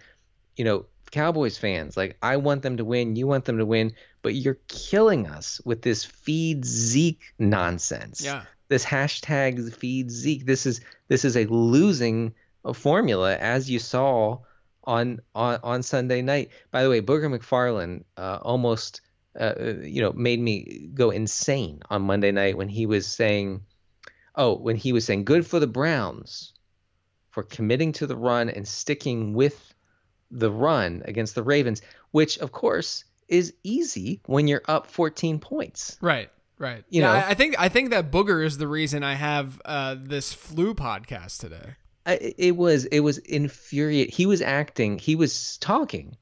you 0.55 0.65
know, 0.65 0.85
Cowboys 1.11 1.57
fans, 1.57 1.95
like 1.95 2.17
I 2.21 2.37
want 2.37 2.63
them 2.63 2.77
to 2.77 2.85
win, 2.85 3.15
you 3.15 3.27
want 3.27 3.45
them 3.45 3.57
to 3.59 3.65
win, 3.65 3.93
but 4.23 4.33
you're 4.33 4.57
killing 4.67 5.27
us 5.27 5.61
with 5.63 5.83
this 5.83 6.03
feed 6.03 6.65
Zeke 6.65 7.21
nonsense. 7.37 8.21
Yeah. 8.23 8.45
This 8.69 8.83
hashtag 8.83 9.71
feed 9.75 10.09
Zeke. 10.09 10.45
This 10.45 10.65
is 10.65 10.81
this 11.09 11.25
is 11.25 11.37
a 11.37 11.45
losing 11.45 12.33
formula, 12.73 13.35
as 13.35 13.69
you 13.69 13.77
saw 13.77 14.39
on 14.85 15.19
on 15.35 15.59
on 15.61 15.83
Sunday 15.83 16.21
night. 16.23 16.49
By 16.71 16.81
the 16.81 16.89
way, 16.89 17.01
Booger 17.01 17.37
McFarland 17.37 18.05
uh, 18.17 18.39
almost 18.41 19.01
uh, 19.39 19.53
you 19.81 20.01
know 20.01 20.13
made 20.13 20.39
me 20.39 20.89
go 20.93 21.11
insane 21.11 21.81
on 21.89 22.01
Monday 22.01 22.31
night 22.31 22.57
when 22.57 22.69
he 22.69 22.85
was 22.85 23.05
saying, 23.05 23.61
oh, 24.35 24.55
when 24.55 24.77
he 24.77 24.93
was 24.93 25.05
saying 25.05 25.25
good 25.25 25.45
for 25.45 25.59
the 25.59 25.67
Browns 25.67 26.53
for 27.29 27.43
committing 27.43 27.91
to 27.91 28.07
the 28.07 28.15
run 28.15 28.49
and 28.49 28.67
sticking 28.67 29.33
with 29.33 29.73
the 30.31 30.51
run 30.51 31.01
against 31.05 31.35
the 31.35 31.43
Ravens, 31.43 31.81
which 32.11 32.37
of 32.37 32.51
course 32.51 33.03
is 33.33 33.53
easy 33.63 34.21
when 34.27 34.47
you're 34.47 34.61
up 34.67 34.87
14 34.87 35.39
points. 35.39 35.97
Right. 35.99 36.29
Right. 36.59 36.83
You 36.89 37.01
yeah, 37.01 37.07
know. 37.07 37.27
I, 37.27 37.33
think 37.33 37.59
I 37.59 37.67
think 37.67 37.89
that 37.89 38.11
booger 38.11 38.45
is 38.45 38.59
the 38.59 38.67
reason 38.67 39.03
I 39.03 39.15
have 39.15 39.59
uh, 39.65 39.95
this 39.99 40.31
flu 40.31 40.75
podcast 40.75 41.39
today. 41.39 41.75
I, 42.05 42.33
it 42.37 42.55
was 42.55 42.85
it 42.85 42.99
was 42.99 43.17
infuriating. 43.17 44.13
He 44.13 44.25
was 44.25 44.41
acting, 44.41 44.99
he 44.99 45.15
was 45.15 45.57
talking 45.57 46.15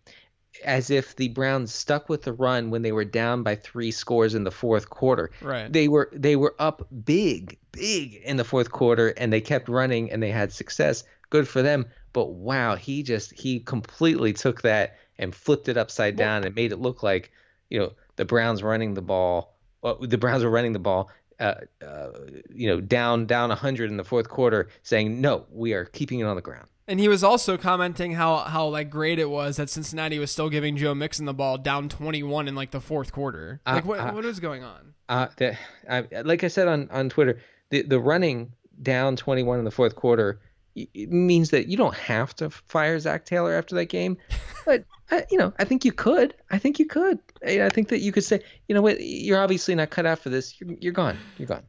as 0.63 0.89
if 0.89 1.15
the 1.15 1.27
Browns 1.29 1.73
stuck 1.73 2.07
with 2.07 2.21
the 2.21 2.33
run 2.33 2.69
when 2.69 2.81
they 2.81 2.91
were 2.91 3.05
down 3.05 3.41
by 3.41 3.55
3 3.55 3.89
scores 3.91 4.35
in 4.35 4.43
the 4.43 4.51
fourth 4.51 4.89
quarter. 4.89 5.31
Right. 5.41 5.71
They 5.71 5.87
were 5.87 6.09
they 6.13 6.35
were 6.35 6.55
up 6.59 6.87
big, 7.03 7.57
big 7.71 8.15
in 8.23 8.37
the 8.37 8.43
fourth 8.45 8.71
quarter 8.71 9.09
and 9.09 9.33
they 9.33 9.41
kept 9.41 9.67
running 9.67 10.11
and 10.11 10.23
they 10.23 10.31
had 10.31 10.53
success. 10.53 11.03
Good 11.29 11.47
for 11.47 11.61
them. 11.61 11.87
But 12.13 12.31
wow, 12.31 12.75
he 12.75 13.03
just 13.03 13.33
he 13.33 13.59
completely 13.59 14.33
took 14.33 14.61
that 14.61 14.97
and 15.21 15.33
flipped 15.33 15.69
it 15.69 15.77
upside 15.77 16.17
down 16.17 16.43
and 16.43 16.53
made 16.53 16.73
it 16.73 16.77
look 16.77 17.01
like, 17.01 17.31
you 17.69 17.79
know, 17.79 17.93
the 18.17 18.25
Browns 18.25 18.61
running 18.61 18.95
the 18.95 19.01
ball. 19.01 19.55
Well, 19.81 19.97
the 20.01 20.17
Browns 20.17 20.43
were 20.43 20.49
running 20.49 20.73
the 20.73 20.79
ball 20.79 21.09
uh, 21.41 21.55
uh, 21.83 22.11
you 22.53 22.67
know, 22.67 22.79
down 22.79 23.25
down 23.25 23.49
100 23.49 23.89
in 23.89 23.97
the 23.97 24.03
fourth 24.03 24.29
quarter, 24.29 24.69
saying 24.83 25.19
no, 25.19 25.45
we 25.51 25.73
are 25.73 25.85
keeping 25.85 26.19
it 26.19 26.23
on 26.23 26.35
the 26.35 26.41
ground. 26.41 26.67
And 26.87 26.99
he 26.99 27.07
was 27.07 27.23
also 27.23 27.57
commenting 27.57 28.13
how 28.13 28.37
how 28.37 28.67
like 28.67 28.89
great 28.89 29.17
it 29.17 29.29
was 29.29 29.57
that 29.57 29.69
Cincinnati 29.69 30.19
was 30.19 30.29
still 30.29 30.49
giving 30.49 30.77
Joe 30.77 30.93
Mixon 30.93 31.25
the 31.25 31.33
ball 31.33 31.57
down 31.57 31.89
21 31.89 32.47
in 32.47 32.53
like 32.53 32.69
the 32.71 32.79
fourth 32.79 33.11
quarter. 33.11 33.59
Like 33.65 33.83
Uh, 33.83 33.87
what 33.87 33.99
uh, 33.99 34.11
what 34.11 34.25
is 34.25 34.39
going 34.39 34.63
on? 34.63 34.93
Uh, 35.09 35.27
the, 35.37 35.57
I, 35.89 36.21
like 36.21 36.43
I 36.43 36.47
said 36.47 36.67
on 36.67 36.89
on 36.91 37.09
Twitter, 37.09 37.39
the 37.71 37.81
the 37.81 37.99
running 37.99 38.53
down 38.79 39.15
21 39.15 39.57
in 39.59 39.65
the 39.65 39.71
fourth 39.71 39.95
quarter 39.95 40.41
it 40.75 41.11
means 41.11 41.49
that 41.49 41.67
you 41.67 41.77
don't 41.77 41.95
have 41.95 42.35
to 42.37 42.49
fire 42.49 42.99
Zac 42.99 43.25
Taylor 43.25 43.53
after 43.53 43.75
that 43.75 43.85
game, 43.85 44.17
but 44.65 44.85
uh, 45.11 45.21
you 45.29 45.37
know, 45.37 45.53
I 45.59 45.65
think 45.65 45.83
you 45.83 45.91
could. 45.91 46.33
I 46.49 46.57
think 46.57 46.79
you 46.79 46.85
could. 46.85 47.19
I, 47.45 47.63
I 47.63 47.69
think 47.69 47.89
that 47.89 47.99
you 47.99 48.11
could 48.11 48.23
say, 48.23 48.41
you 48.67 48.75
know 48.75 48.81
what, 48.81 49.01
you're 49.01 49.39
obviously 49.39 49.75
not 49.75 49.89
cut 49.89 50.05
out 50.05 50.19
for 50.19 50.29
this. 50.29 50.59
You're, 50.59 50.75
you're 50.79 50.93
gone. 50.93 51.17
You're 51.37 51.47
gone. 51.47 51.63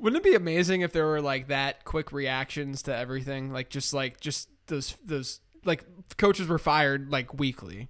Wouldn't 0.00 0.24
it 0.24 0.28
be 0.28 0.34
amazing 0.34 0.80
if 0.80 0.92
there 0.92 1.06
were 1.06 1.22
like 1.22 1.48
that 1.48 1.84
quick 1.84 2.12
reactions 2.12 2.82
to 2.82 2.96
everything? 2.96 3.52
Like 3.52 3.70
just 3.70 3.94
like 3.94 4.20
just 4.20 4.48
those 4.66 4.96
those 5.04 5.40
like 5.64 5.84
coaches 6.16 6.48
were 6.48 6.58
fired 6.58 7.10
like 7.10 7.34
weekly. 7.34 7.88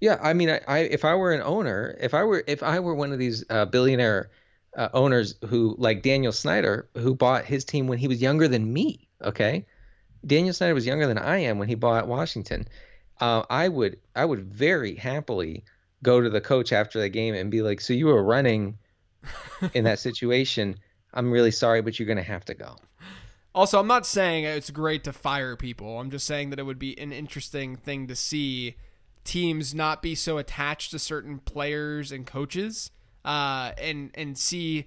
Yeah, 0.00 0.18
I 0.22 0.32
mean, 0.32 0.50
I, 0.50 0.60
I 0.66 0.78
if 0.80 1.04
I 1.04 1.14
were 1.14 1.32
an 1.32 1.42
owner, 1.42 1.96
if 2.00 2.14
I 2.14 2.24
were 2.24 2.44
if 2.46 2.62
I 2.62 2.80
were 2.80 2.94
one 2.94 3.12
of 3.12 3.18
these 3.18 3.44
uh, 3.50 3.64
billionaire 3.66 4.30
uh, 4.76 4.88
owners 4.94 5.34
who 5.46 5.74
like 5.78 6.02
Daniel 6.02 6.32
Snyder, 6.32 6.88
who 6.94 7.14
bought 7.14 7.44
his 7.44 7.64
team 7.64 7.86
when 7.86 7.98
he 7.98 8.08
was 8.08 8.22
younger 8.22 8.48
than 8.48 8.72
me. 8.72 9.08
Okay, 9.22 9.66
Daniel 10.26 10.52
Snyder 10.52 10.74
was 10.74 10.86
younger 10.86 11.06
than 11.06 11.18
I 11.18 11.38
am 11.38 11.58
when 11.58 11.68
he 11.68 11.74
bought 11.74 12.08
Washington. 12.08 12.66
Uh, 13.20 13.44
I 13.50 13.68
would 13.68 13.98
I 14.14 14.24
would 14.24 14.40
very 14.40 14.94
happily 14.94 15.64
go 16.02 16.20
to 16.20 16.30
the 16.30 16.40
coach 16.40 16.72
after 16.72 17.00
the 17.00 17.08
game 17.08 17.34
and 17.34 17.50
be 17.50 17.62
like, 17.62 17.80
"So 17.80 17.92
you 17.92 18.06
were 18.06 18.22
running 18.22 18.78
in 19.74 19.84
that 19.84 19.98
situation. 19.98 20.76
I'm 21.14 21.30
really 21.30 21.50
sorry, 21.50 21.82
but 21.82 21.98
you're 21.98 22.08
gonna 22.08 22.22
have 22.22 22.44
to 22.46 22.54
go." 22.54 22.76
Also, 23.54 23.80
I'm 23.80 23.86
not 23.86 24.06
saying 24.06 24.44
it's 24.44 24.70
great 24.70 25.02
to 25.04 25.12
fire 25.12 25.56
people. 25.56 25.98
I'm 25.98 26.10
just 26.10 26.26
saying 26.26 26.50
that 26.50 26.58
it 26.58 26.64
would 26.64 26.78
be 26.78 26.98
an 26.98 27.12
interesting 27.12 27.76
thing 27.76 28.06
to 28.06 28.14
see 28.14 28.76
teams 29.24 29.74
not 29.74 30.00
be 30.00 30.14
so 30.14 30.38
attached 30.38 30.90
to 30.92 30.98
certain 30.98 31.38
players 31.40 32.12
and 32.12 32.26
coaches, 32.26 32.90
uh, 33.24 33.72
and 33.78 34.10
and 34.14 34.38
see, 34.38 34.86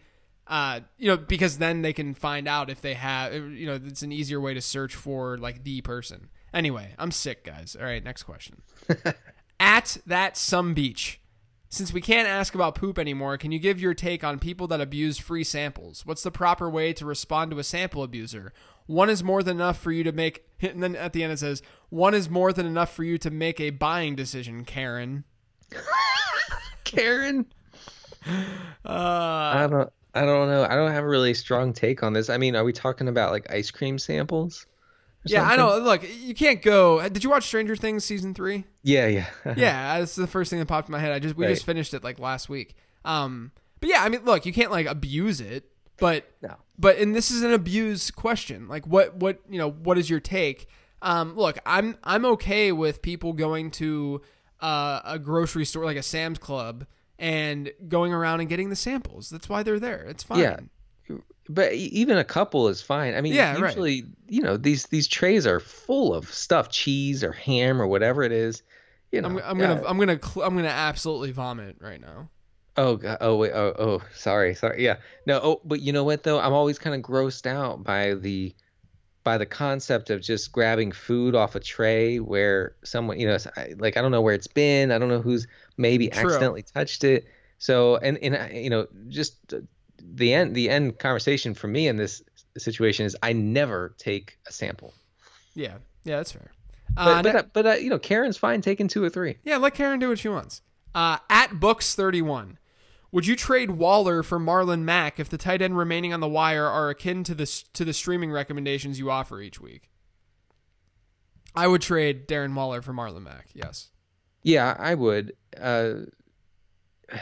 uh, 0.51 0.81
you 0.97 1.07
know, 1.07 1.15
because 1.15 1.59
then 1.59 1.81
they 1.81 1.93
can 1.93 2.13
find 2.13 2.45
out 2.45 2.69
if 2.69 2.81
they 2.81 2.93
have, 2.93 3.33
you 3.33 3.65
know, 3.65 3.79
it's 3.85 4.01
an 4.01 4.11
easier 4.11 4.41
way 4.41 4.53
to 4.53 4.59
search 4.59 4.93
for 4.93 5.37
like 5.37 5.63
the 5.63 5.79
person. 5.79 6.29
Anyway, 6.53 6.93
I'm 6.99 7.11
sick, 7.11 7.45
guys. 7.45 7.77
All 7.79 7.85
right, 7.85 8.03
next 8.03 8.23
question. 8.23 8.61
At 9.61 9.97
that 10.05 10.35
some 10.35 10.73
beach. 10.73 11.21
Since 11.69 11.93
we 11.93 12.01
can't 12.01 12.27
ask 12.27 12.53
about 12.53 12.75
poop 12.75 12.99
anymore, 12.99 13.37
can 13.37 13.53
you 13.53 13.59
give 13.59 13.79
your 13.79 13.93
take 13.93 14.25
on 14.25 14.39
people 14.39 14.67
that 14.67 14.81
abuse 14.81 15.17
free 15.17 15.45
samples? 15.45 16.05
What's 16.05 16.21
the 16.21 16.31
proper 16.31 16.69
way 16.69 16.91
to 16.93 17.05
respond 17.05 17.51
to 17.51 17.59
a 17.59 17.63
sample 17.63 18.03
abuser? 18.03 18.51
One 18.87 19.09
is 19.09 19.23
more 19.23 19.43
than 19.43 19.55
enough 19.55 19.79
for 19.79 19.93
you 19.93 20.03
to 20.03 20.11
make, 20.11 20.45
and 20.61 20.83
then 20.83 20.97
at 20.97 21.13
the 21.13 21.23
end 21.23 21.31
it 21.31 21.39
says, 21.39 21.61
one 21.87 22.13
is 22.13 22.29
more 22.29 22.51
than 22.51 22.65
enough 22.65 22.93
for 22.93 23.05
you 23.05 23.17
to 23.19 23.31
make 23.31 23.61
a 23.61 23.69
buying 23.69 24.17
decision, 24.17 24.65
Karen. 24.65 25.23
Karen. 26.83 27.45
Uh, 28.27 28.89
I 28.89 29.67
don't. 29.69 29.93
I 30.13 30.21
don't 30.21 30.49
know. 30.49 30.63
I 30.63 30.75
don't 30.75 30.91
have 30.91 31.03
a 31.03 31.07
really 31.07 31.33
strong 31.33 31.73
take 31.73 32.03
on 32.03 32.13
this. 32.13 32.29
I 32.29 32.37
mean, 32.37 32.55
are 32.55 32.63
we 32.63 32.73
talking 32.73 33.07
about 33.07 33.31
like 33.31 33.51
ice 33.51 33.71
cream 33.71 33.97
samples? 33.97 34.65
yeah, 35.25 35.43
I 35.43 35.55
something? 35.55 35.57
know. 35.59 35.77
Look, 35.79 36.03
you 36.21 36.33
can't 36.33 36.61
go. 36.61 37.07
Did 37.07 37.23
you 37.23 37.29
watch 37.29 37.45
Stranger 37.45 37.75
Things 37.75 38.03
season 38.03 38.33
three? 38.33 38.65
Yeah, 38.83 39.07
yeah. 39.07 39.27
yeah, 39.57 39.99
that's 39.99 40.15
the 40.15 40.27
first 40.27 40.49
thing 40.49 40.59
that 40.59 40.65
popped 40.67 40.89
in 40.89 40.91
my 40.93 40.99
head. 40.99 41.11
I 41.11 41.19
just 41.19 41.35
we 41.37 41.45
Right. 41.45 41.53
just 41.53 41.65
finished 41.65 41.93
it 41.93 42.03
like 42.03 42.19
last 42.19 42.49
week. 42.49 42.75
Um, 43.05 43.51
but 43.79 43.89
yeah, 43.89 44.03
I 44.03 44.09
mean, 44.09 44.25
look, 44.25 44.45
you 44.45 44.53
can't 44.53 44.71
like 44.71 44.85
abuse 44.87 45.39
it, 45.41 45.65
but 45.97 46.25
No. 46.41 46.55
but 46.77 46.97
and 46.97 47.15
this 47.15 47.31
is 47.31 47.41
an 47.43 47.53
abuse 47.53 48.11
question. 48.11 48.67
Like, 48.67 48.85
what 48.85 49.15
what 49.15 49.39
you 49.49 49.57
know, 49.59 49.69
what 49.71 49.97
is 49.97 50.09
your 50.09 50.19
take? 50.19 50.67
Um, 51.01 51.35
look, 51.35 51.57
I'm 51.65 51.97
I'm 52.03 52.25
okay 52.25 52.71
with 52.71 53.01
people 53.01 53.33
going 53.33 53.71
to 53.71 54.21
uh, 54.59 54.99
a 55.05 55.17
grocery 55.17 55.65
store 55.65 55.85
like 55.85 55.97
a 55.97 56.03
Sam's 56.03 56.37
Club 56.37 56.85
and 57.21 57.71
going 57.87 58.11
around 58.13 58.41
and 58.41 58.49
getting 58.49 58.69
the 58.69 58.75
samples. 58.75 59.29
That's 59.29 59.47
why 59.47 59.63
they're 59.63 59.79
there. 59.79 60.01
It's 60.09 60.23
fine. 60.23 60.39
Yeah. 60.39 60.57
But 61.49 61.73
even 61.73 62.17
a 62.17 62.23
couple 62.23 62.67
is 62.69 62.81
fine. 62.81 63.13
I 63.13 63.21
mean, 63.21 63.33
Yeah, 63.33 63.53
right. 63.53 63.61
usually, 63.69 64.05
you 64.27 64.41
know, 64.41 64.57
these 64.57 64.85
these 64.87 65.07
trays 65.07 65.45
are 65.45 65.59
full 65.59 66.13
of 66.13 66.31
stuff, 66.33 66.69
cheese 66.69 67.23
or 67.23 67.31
ham 67.31 67.81
or 67.81 67.87
whatever 67.87 68.23
it 68.23 68.31
is. 68.31 68.63
You 69.11 69.21
know, 69.21 69.27
I'm, 69.29 69.37
I'm 69.39 69.57
gonna. 69.57 69.83
I'm 69.85 69.97
gonna 69.99 70.19
cl- 70.21 70.45
I'm 70.45 70.55
gonna 70.55 70.69
absolutely 70.69 71.31
vomit 71.31 71.75
right 71.81 71.99
now. 71.99 72.29
Oh 72.77 72.95
god. 72.95 73.17
Oh 73.19 73.35
wait. 73.35 73.51
Oh 73.51 73.73
oh. 73.77 74.01
Sorry. 74.15 74.55
Sorry. 74.55 74.81
Yeah. 74.83 74.97
No. 75.27 75.39
Oh, 75.43 75.61
but 75.65 75.81
you 75.81 75.91
know 75.91 76.05
what 76.05 76.23
though? 76.23 76.39
I'm 76.39 76.53
always 76.53 76.79
kind 76.79 76.95
of 76.95 77.01
grossed 77.01 77.45
out 77.45 77.83
by 77.83 78.13
the 78.13 78.55
by 79.23 79.37
the 79.37 79.45
concept 79.45 80.09
of 80.09 80.21
just 80.21 80.51
grabbing 80.51 80.91
food 80.91 81.35
off 81.35 81.55
a 81.55 81.59
tray 81.59 82.19
where 82.19 82.75
someone, 82.83 83.19
you 83.19 83.27
know, 83.27 83.37
like 83.77 83.97
I 83.97 84.01
don't 84.01 84.11
know 84.11 84.21
where 84.21 84.33
it's 84.33 84.47
been. 84.47 84.91
I 84.91 84.97
don't 84.97 85.09
know 85.09 85.21
who's 85.21 85.47
maybe 85.77 86.07
True. 86.09 86.23
accidentally 86.29 86.63
touched 86.63 87.03
it. 87.03 87.25
So 87.59 87.97
and 87.97 88.17
and 88.19 88.53
you 88.55 88.69
know, 88.69 88.87
just 89.09 89.53
uh, 89.53 89.57
the 89.99 90.33
end 90.33 90.55
the 90.55 90.69
end 90.69 90.97
conversation 90.99 91.53
for 91.53 91.67
me 91.67 91.87
in 91.87 91.97
this 91.97 92.23
situation 92.57 93.05
is 93.05 93.15
I 93.21 93.33
never 93.33 93.93
take 93.97 94.39
a 94.47 94.51
sample. 94.51 94.93
Yeah, 95.53 95.77
yeah, 96.03 96.17
that's 96.17 96.31
fair. 96.31 96.51
But 96.95 97.01
Uh, 97.01 97.23
but, 97.23 97.33
ne- 97.33 97.39
uh, 97.39 97.43
but 97.53 97.65
uh, 97.67 97.71
you 97.73 97.89
know, 97.89 97.99
Karen's 97.99 98.37
fine 98.37 98.61
taking 98.61 98.87
two 98.87 99.03
or 99.03 99.09
three. 99.09 99.37
Yeah, 99.43 99.57
let 99.57 99.75
Karen 99.75 99.99
do 99.99 100.09
what 100.09 100.19
she 100.19 100.29
wants. 100.29 100.61
Uh, 100.95 101.17
at 101.29 101.59
Books 101.59 101.93
thirty 101.95 102.21
one, 102.21 102.57
would 103.11 103.27
you 103.27 103.35
trade 103.35 103.71
Waller 103.71 104.23
for 104.23 104.39
Marlon 104.39 104.81
Mack 104.81 105.19
if 105.19 105.29
the 105.29 105.37
tight 105.37 105.61
end 105.61 105.77
remaining 105.77 106.13
on 106.13 106.19
the 106.19 106.27
wire 106.27 106.65
are 106.65 106.89
akin 106.89 107.23
to 107.25 107.35
the 107.35 107.45
to 107.73 107.85
the 107.85 107.93
streaming 107.93 108.31
recommendations 108.31 108.99
you 108.99 109.11
offer 109.11 109.41
each 109.41 109.59
week? 109.59 109.89
I 111.55 111.67
would 111.67 111.81
trade 111.81 112.27
Darren 112.27 112.55
Waller 112.55 112.81
for 112.81 112.93
Marlon 112.93 113.23
Mack. 113.23 113.47
Yes. 113.53 113.89
Yeah, 114.43 114.75
I 114.79 114.95
would. 114.95 115.33
Uh, 115.59 115.93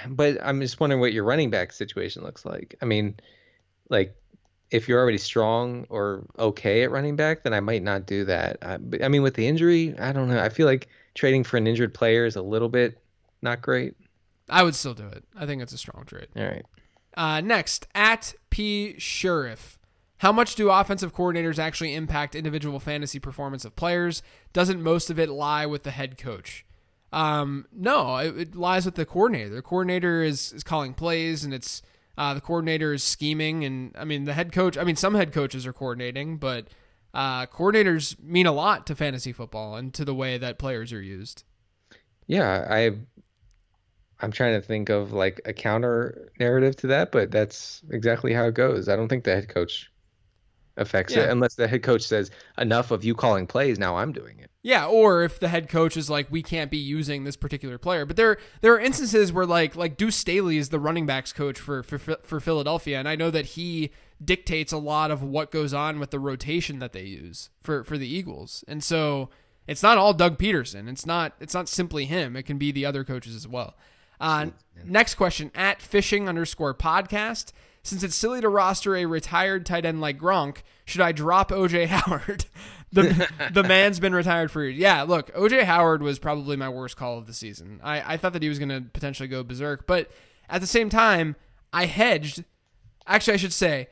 but 0.08 0.38
I'm 0.43 0.62
just 0.62 0.80
wondering 0.80 1.02
what 1.02 1.13
your 1.13 1.23
running 1.23 1.49
back 1.49 1.73
situation 1.73 2.23
looks 2.23 2.45
like. 2.45 2.75
I 2.82 2.86
mean, 2.86 3.19
like 3.89 4.15
if 4.71 4.88
you're 4.88 4.99
already 5.02 5.17
strong 5.17 5.88
or 5.89 6.28
okay 6.38 6.84
at 6.84 6.91
running 6.91 7.15
back, 7.15 7.43
then 7.43 7.54
I 7.54 7.60
might 7.60 7.82
not 7.82 8.06
do 8.06 8.23
that. 8.25 8.58
I, 8.62 8.78
but, 8.78 9.04
I 9.04 9.08
mean, 9.08 9.23
with 9.23 9.34
the 9.34 9.47
injury, 9.47 9.97
I 9.97 10.12
don't 10.12 10.30
know. 10.30 10.39
I 10.39 10.49
feel 10.49 10.67
like 10.67 10.88
trading 11.15 11.43
for 11.43 11.58
an 11.58 11.65
injured 11.65 11.93
player 11.93 12.25
is 12.25 12.36
a 12.36 12.41
little 12.41 12.69
bit 12.69 13.02
not 13.41 13.62
great. 13.62 13.95
I 14.50 14.64
would 14.64 14.76
still 14.76 14.94
do 14.94 15.08
it. 15.08 15.24
I 15.36 15.46
think 15.46 15.62
it's 15.62 15.74
a 15.74 15.78
strong 15.78 16.04
trade. 16.06 16.28
All 16.36 16.44
right. 16.44 16.66
Uh, 17.16 17.42
next, 17.42 17.88
at 17.94 18.34
P 18.50 18.96
Sheriff. 18.98 19.78
How 20.18 20.34
much 20.34 20.56
do 20.56 20.70
offensive 20.70 21.14
coordinators 21.14 21.58
actually 21.58 21.96
impact 21.96 22.36
individual 22.36 22.80
fantasy 22.80 23.20
performance 23.20 23.64
of 23.64 23.76
players? 23.76 24.22
Doesn't 24.52 24.82
most 24.82 25.10
of 25.10 25.18
it 25.18 25.30
lie 25.30 25.66
with 25.66 25.84
the 25.84 25.92
head 25.92 26.18
coach? 26.18 26.66
Um, 27.14 27.68
no, 27.72 28.18
it, 28.18 28.38
it 28.38 28.56
lies 28.56 28.86
with 28.86 28.96
the 28.96 29.06
coordinator. 29.06 29.56
The 29.56 29.62
coordinator 29.62 30.22
is, 30.22 30.52
is 30.52 30.64
calling 30.64 30.94
plays, 30.94 31.44
and 31.46 31.54
it's 31.54 31.82
uh, 32.18 32.34
the 32.34 32.42
coordinator 32.42 32.94
is 32.94 33.02
scheming. 33.02 33.64
And 33.64 33.96
I 33.98 34.04
mean, 34.04 34.26
the 34.26 34.34
head 34.34 34.52
coach. 34.52 34.78
I 34.78 34.84
mean, 34.84 34.98
some 34.98 35.16
head 35.16 35.32
coaches 35.32 35.66
are 35.66 35.74
coordinating, 35.74 36.38
but 36.38 36.68
uh, 37.14 37.46
coordinators 37.46 38.22
mean 38.22 38.46
a 38.46 38.52
lot 38.52 38.86
to 38.88 38.96
fantasy 38.96 39.32
football 39.32 39.76
and 39.76 39.94
to 39.94 40.04
the 40.04 40.14
way 40.14 40.38
that 40.38 40.60
players 40.60 40.92
are 40.92 41.02
used. 41.02 41.44
Yeah, 42.28 42.68
I 42.70 42.92
I'm 44.21 44.32
trying 44.32 44.60
to 44.60 44.65
think 44.65 44.89
of 44.89 45.13
like 45.13 45.39
a 45.45 45.53
counter 45.53 46.32
narrative 46.39 46.75
to 46.77 46.88
that, 46.88 47.12
but 47.12 47.32
that's 47.32 47.82
exactly 47.89 48.34
how 48.34 48.45
it 48.45 48.53
goes. 48.53 48.89
I 48.89 48.95
don't 48.95 49.08
think 49.08 49.23
the 49.23 49.36
head 49.36 49.47
coach 49.49 49.89
affects 50.77 51.13
Yeah. 51.13 51.23
it 51.23 51.29
unless 51.29 51.55
the 51.55 51.67
head 51.67 51.84
coach 51.84 52.03
says 52.03 52.32
enough 52.58 52.91
of 52.91 53.03
you 53.03 53.13
calling 53.15 53.47
plays. 53.47 53.77
Now 53.79 53.97
I'm 53.97 54.12
doing 54.12 54.39
it. 54.39 54.49
Yeah, 54.62 54.88
or 54.88 55.23
if 55.23 55.39
the 55.39 55.47
head 55.47 55.69
coach 55.69 55.95
is 55.95 56.10
like, 56.10 56.27
we 56.29 56.41
can't 56.43 56.69
be 56.69 56.77
using 56.77 57.23
this 57.23 57.38
particular 57.38 57.77
player. 57.77 58.05
But 58.05 58.17
there 58.17 58.38
there 58.62 58.73
are 58.73 58.79
instances 58.79 59.32
where 59.32 59.45
like 59.45 59.75
like 59.75 59.95
Deuce 59.97 60.17
Staley 60.17 60.58
is 60.58 60.69
the 60.69 60.79
running 60.79 61.05
backs 61.05 61.32
coach 61.34 61.60
for 61.60 61.82
for 61.84 61.97
for 61.97 62.39
Philadelphia, 62.39 62.99
and 62.99 63.08
I 63.08 63.15
know 63.15 63.32
that 63.32 63.45
he 63.47 63.91
dictates 64.23 64.73
a 64.73 64.77
lot 64.77 65.12
of 65.12 65.23
what 65.23 65.49
goes 65.49 65.73
on 65.73 65.97
with 65.97 66.12
the 66.12 66.19
rotation 66.19 66.79
that 66.79 66.91
they 66.91 67.03
use 67.03 67.49
for 67.62 67.84
for 67.86 67.97
the 67.97 68.08
Eagles, 68.08 68.65
and 68.67 68.84
so 68.84 69.29
it's 69.65 69.84
not 69.84 69.97
all 69.97 70.13
Doug 70.13 70.38
Pederson. 70.38 70.89
It's 70.89 71.05
not 71.05 71.34
it's 71.39 71.53
not 71.53 71.69
simply 71.69 72.05
him. 72.05 72.36
It 72.36 72.43
can 72.43 72.58
be 72.58 72.71
the 72.73 72.86
other 72.86 73.03
coaches 73.05 73.36
as 73.36 73.47
well. 73.47 73.75
Uh, 74.19 74.47
next 74.84 75.15
question 75.15 75.51
at 75.55 75.82
fishing 75.82 76.27
underscore 76.27 76.73
podcast. 76.73 77.51
Since 77.82 78.03
it's 78.03 78.15
silly 78.15 78.41
to 78.41 78.49
roster 78.49 78.95
a 78.95 79.05
retired 79.05 79.65
tight 79.65 79.86
end 79.86 80.01
like 80.01 80.19
Gronk, 80.19 80.58
should 80.86 81.01
I 81.01 81.12
drop 81.12 81.49
OJ 81.51 81.88
Howard? 81.88 82.45
the 82.91 83.27
the 83.53 83.63
man's 83.63 83.99
been 83.99 84.13
retired 84.13 84.51
for 84.51 84.63
years. 84.63 84.77
Yeah, 84.77 85.03
look, 85.03 85.34
OJ 85.34 85.63
Howard 85.63 86.03
was 86.03 86.19
probably 86.19 86.58
my 86.58 86.69
worst 86.69 86.97
call 86.97 87.17
of 87.17 87.27
the 87.27 87.34
season. 87.34 87.79
I, 87.84 88.13
I 88.13 88.17
thought 88.17 88.34
that 88.34 88.43
he 88.43 88.49
was 88.49 88.60
going 88.60 88.69
to 88.69 88.82
potentially 88.82 89.29
go 89.29 89.43
berserk, 89.43 89.88
but 89.88 90.12
at 90.49 90.62
the 90.62 90.67
same 90.67 90.89
time, 90.89 91.36
I 91.71 91.86
hedged. 91.86 92.43
Actually, 93.08 93.36
I 93.36 93.38
should 93.38 93.53
say, 93.53 93.88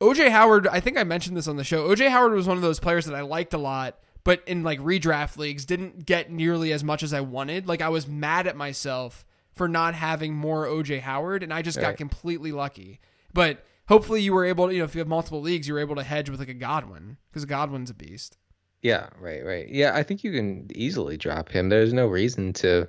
OJ 0.00 0.30
Howard. 0.30 0.66
I 0.68 0.80
think 0.80 0.96
I 0.96 1.04
mentioned 1.04 1.36
this 1.36 1.48
on 1.48 1.56
the 1.56 1.64
show. 1.64 1.88
OJ 1.88 2.08
Howard 2.08 2.32
was 2.32 2.46
one 2.48 2.56
of 2.56 2.62
those 2.62 2.80
players 2.80 3.04
that 3.06 3.14
I 3.14 3.20
liked 3.20 3.52
a 3.52 3.58
lot, 3.58 3.98
but 4.24 4.42
in 4.46 4.62
like 4.62 4.80
redraft 4.80 5.36
leagues, 5.36 5.64
didn't 5.64 6.06
get 6.06 6.30
nearly 6.30 6.72
as 6.72 6.82
much 6.82 7.02
as 7.02 7.12
I 7.12 7.20
wanted. 7.20 7.68
Like 7.68 7.82
I 7.82 7.88
was 7.90 8.08
mad 8.08 8.46
at 8.46 8.56
myself 8.56 9.24
for 9.52 9.68
not 9.68 9.94
having 9.94 10.34
more 10.34 10.66
OJ 10.66 11.00
Howard, 11.00 11.42
and 11.42 11.52
I 11.52 11.62
just 11.62 11.80
got 11.80 11.96
completely 11.96 12.52
lucky. 12.52 13.00
But 13.32 13.64
hopefully, 13.88 14.22
you 14.22 14.32
were 14.32 14.44
able 14.44 14.68
to, 14.68 14.72
you 14.72 14.78
know, 14.80 14.84
if 14.84 14.94
you 14.94 15.00
have 15.00 15.08
multiple 15.08 15.40
leagues, 15.40 15.68
you 15.68 15.74
were 15.74 15.80
able 15.80 15.96
to 15.96 16.02
hedge 16.02 16.30
with 16.30 16.40
like 16.40 16.48
a 16.48 16.54
Godwin 16.54 17.18
because 17.30 17.44
Godwin's 17.44 17.90
a 17.90 17.94
beast. 17.94 18.38
Yeah, 18.82 19.08
right, 19.20 19.44
right. 19.44 19.68
Yeah, 19.68 19.92
I 19.94 20.02
think 20.02 20.24
you 20.24 20.32
can 20.32 20.68
easily 20.74 21.16
drop 21.16 21.50
him. 21.50 21.68
There's 21.68 21.92
no 21.92 22.06
reason 22.06 22.52
to. 22.54 22.88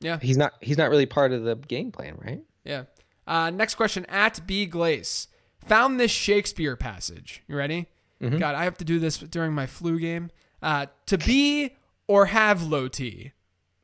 Yeah. 0.00 0.18
He's 0.20 0.36
not. 0.36 0.54
He's 0.60 0.78
not 0.78 0.90
really 0.90 1.06
part 1.06 1.32
of 1.32 1.44
the 1.44 1.56
game 1.56 1.92
plan, 1.92 2.16
right? 2.24 2.42
Yeah. 2.64 2.84
Uh, 3.26 3.50
next 3.50 3.74
question 3.74 4.06
at 4.06 4.46
B 4.46 4.64
Glace. 4.66 5.28
Found 5.66 6.00
this 6.00 6.10
Shakespeare 6.10 6.76
passage. 6.76 7.42
You 7.46 7.56
ready? 7.56 7.88
God, 8.20 8.54
I 8.56 8.64
have 8.64 8.78
to 8.78 8.84
do 8.84 8.98
this 8.98 9.18
during 9.18 9.52
my 9.52 9.66
flu 9.66 10.00
game. 10.00 10.30
Uh, 10.60 10.86
to 11.06 11.18
be 11.18 11.76
or 12.08 12.26
have 12.26 12.62
low 12.64 12.88
T? 12.88 13.32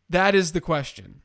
That 0.09 0.35
is 0.35 0.53
the 0.53 0.61
question. 0.61 1.23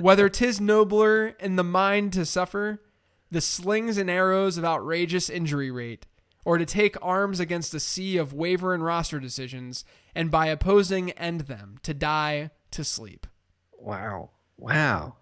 Whether 0.00 0.28
'tis 0.28 0.60
nobler 0.60 1.28
in 1.40 1.56
the 1.56 1.64
mind 1.64 2.12
to 2.14 2.24
suffer 2.24 2.82
the 3.30 3.40
slings 3.40 3.96
and 3.96 4.10
arrows 4.10 4.56
of 4.56 4.64
outrageous 4.64 5.30
injury 5.30 5.70
rate, 5.70 6.06
or 6.44 6.58
to 6.58 6.66
take 6.66 6.96
arms 7.00 7.38
against 7.38 7.74
a 7.74 7.80
sea 7.80 8.16
of 8.16 8.32
waiver 8.32 8.74
and 8.74 8.84
roster 8.84 9.20
decisions, 9.20 9.84
and 10.14 10.30
by 10.30 10.46
opposing 10.46 11.10
end 11.12 11.42
them, 11.42 11.78
to 11.82 11.94
die, 11.94 12.50
to 12.72 12.82
sleep. 12.82 13.26
Wow, 13.78 14.30
wow. 14.56 15.16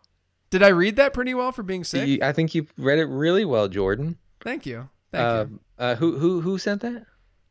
Did 0.51 0.63
I 0.63 0.69
read 0.69 0.97
that 0.97 1.13
pretty 1.13 1.35
well 1.35 1.53
for 1.53 1.63
being 1.63 1.85
sick? 1.85 2.09
You, 2.09 2.19
I 2.23 2.33
think 2.33 2.55
you 2.55 2.67
read 2.79 2.99
it 2.99 3.05
really 3.05 3.45
well, 3.45 3.69
Jordan. 3.69 4.17
Thank 4.41 4.65
you. 4.65 4.89
Thank 5.13 5.51
you. 5.51 5.55
Um, 5.57 5.61
uh, 5.79 5.95
who 5.97 6.19
who 6.19 6.41
who 6.41 6.59
sent 6.59 6.81
that? 6.83 7.05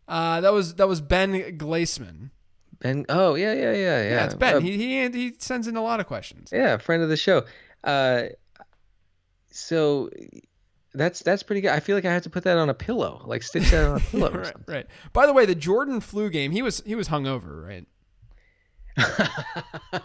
Uh, 0.07 0.41
that 0.41 0.53
was 0.53 0.75
that 0.75 0.87
was 0.87 1.01
Ben 1.01 1.33
Glaceman. 1.57 2.31
Ben. 2.79 3.05
Oh 3.09 3.35
yeah, 3.35 3.53
yeah, 3.53 3.71
yeah, 3.71 3.73
yeah. 3.73 4.09
Yeah, 4.09 4.25
it's 4.25 4.35
Ben. 4.35 4.55
Uh, 4.55 4.59
he, 4.59 4.77
he 4.77 5.09
he 5.09 5.33
sends 5.39 5.67
in 5.67 5.75
a 5.75 5.81
lot 5.83 5.99
of 5.99 6.07
questions. 6.07 6.49
yeah, 6.51 6.77
friend 6.77 7.03
of 7.03 7.09
the 7.09 7.17
show. 7.17 7.43
Uh, 7.83 8.23
so 9.51 10.09
that's 10.93 11.21
that's 11.21 11.43
pretty 11.43 11.61
good. 11.61 11.71
I 11.71 11.79
feel 11.79 11.95
like 11.95 12.05
I 12.05 12.13
have 12.13 12.23
to 12.23 12.29
put 12.29 12.43
that 12.43 12.57
on 12.57 12.69
a 12.69 12.73
pillow, 12.73 13.23
like 13.25 13.43
stitch 13.43 13.69
that 13.71 13.85
on 13.87 13.97
a 13.97 13.99
pillow 14.11 14.31
or 14.31 14.39
right, 14.39 14.47
something. 14.53 14.75
right. 14.75 14.87
By 15.13 15.25
the 15.25 15.33
way, 15.33 15.45
the 15.45 15.55
Jordan 15.55 16.01
flu 16.01 16.29
game, 16.29 16.51
he 16.51 16.61
was 16.61 16.81
he 16.85 16.95
was 16.95 17.07
hungover, 17.07 17.65
right? 17.67 17.87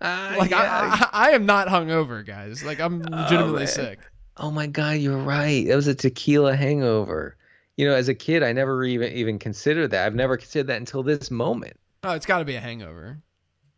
Like 0.00 0.52
I, 0.52 0.64
I 0.64 1.08
I 1.12 1.30
am 1.30 1.46
not 1.46 1.68
hungover, 1.68 2.24
guys. 2.24 2.62
Like 2.64 2.80
I'm 2.80 3.00
legitimately 3.02 3.60
man. 3.60 3.66
sick. 3.66 3.98
Oh 4.36 4.50
my 4.50 4.66
God, 4.66 4.98
you're 4.98 5.16
right. 5.18 5.66
It 5.66 5.74
was 5.74 5.86
a 5.86 5.94
tequila 5.94 6.54
hangover. 6.54 7.36
You 7.76 7.86
know, 7.88 7.94
as 7.94 8.08
a 8.08 8.14
kid, 8.14 8.42
I 8.42 8.52
never 8.52 8.84
even 8.84 9.12
even 9.12 9.38
considered 9.38 9.90
that. 9.90 10.06
I've 10.06 10.14
never 10.14 10.36
considered 10.36 10.68
that 10.68 10.76
until 10.76 11.02
this 11.02 11.30
moment. 11.30 11.78
Oh, 12.06 12.12
it's 12.12 12.26
got 12.26 12.38
to 12.38 12.44
be 12.44 12.54
a 12.54 12.60
hangover. 12.60 13.20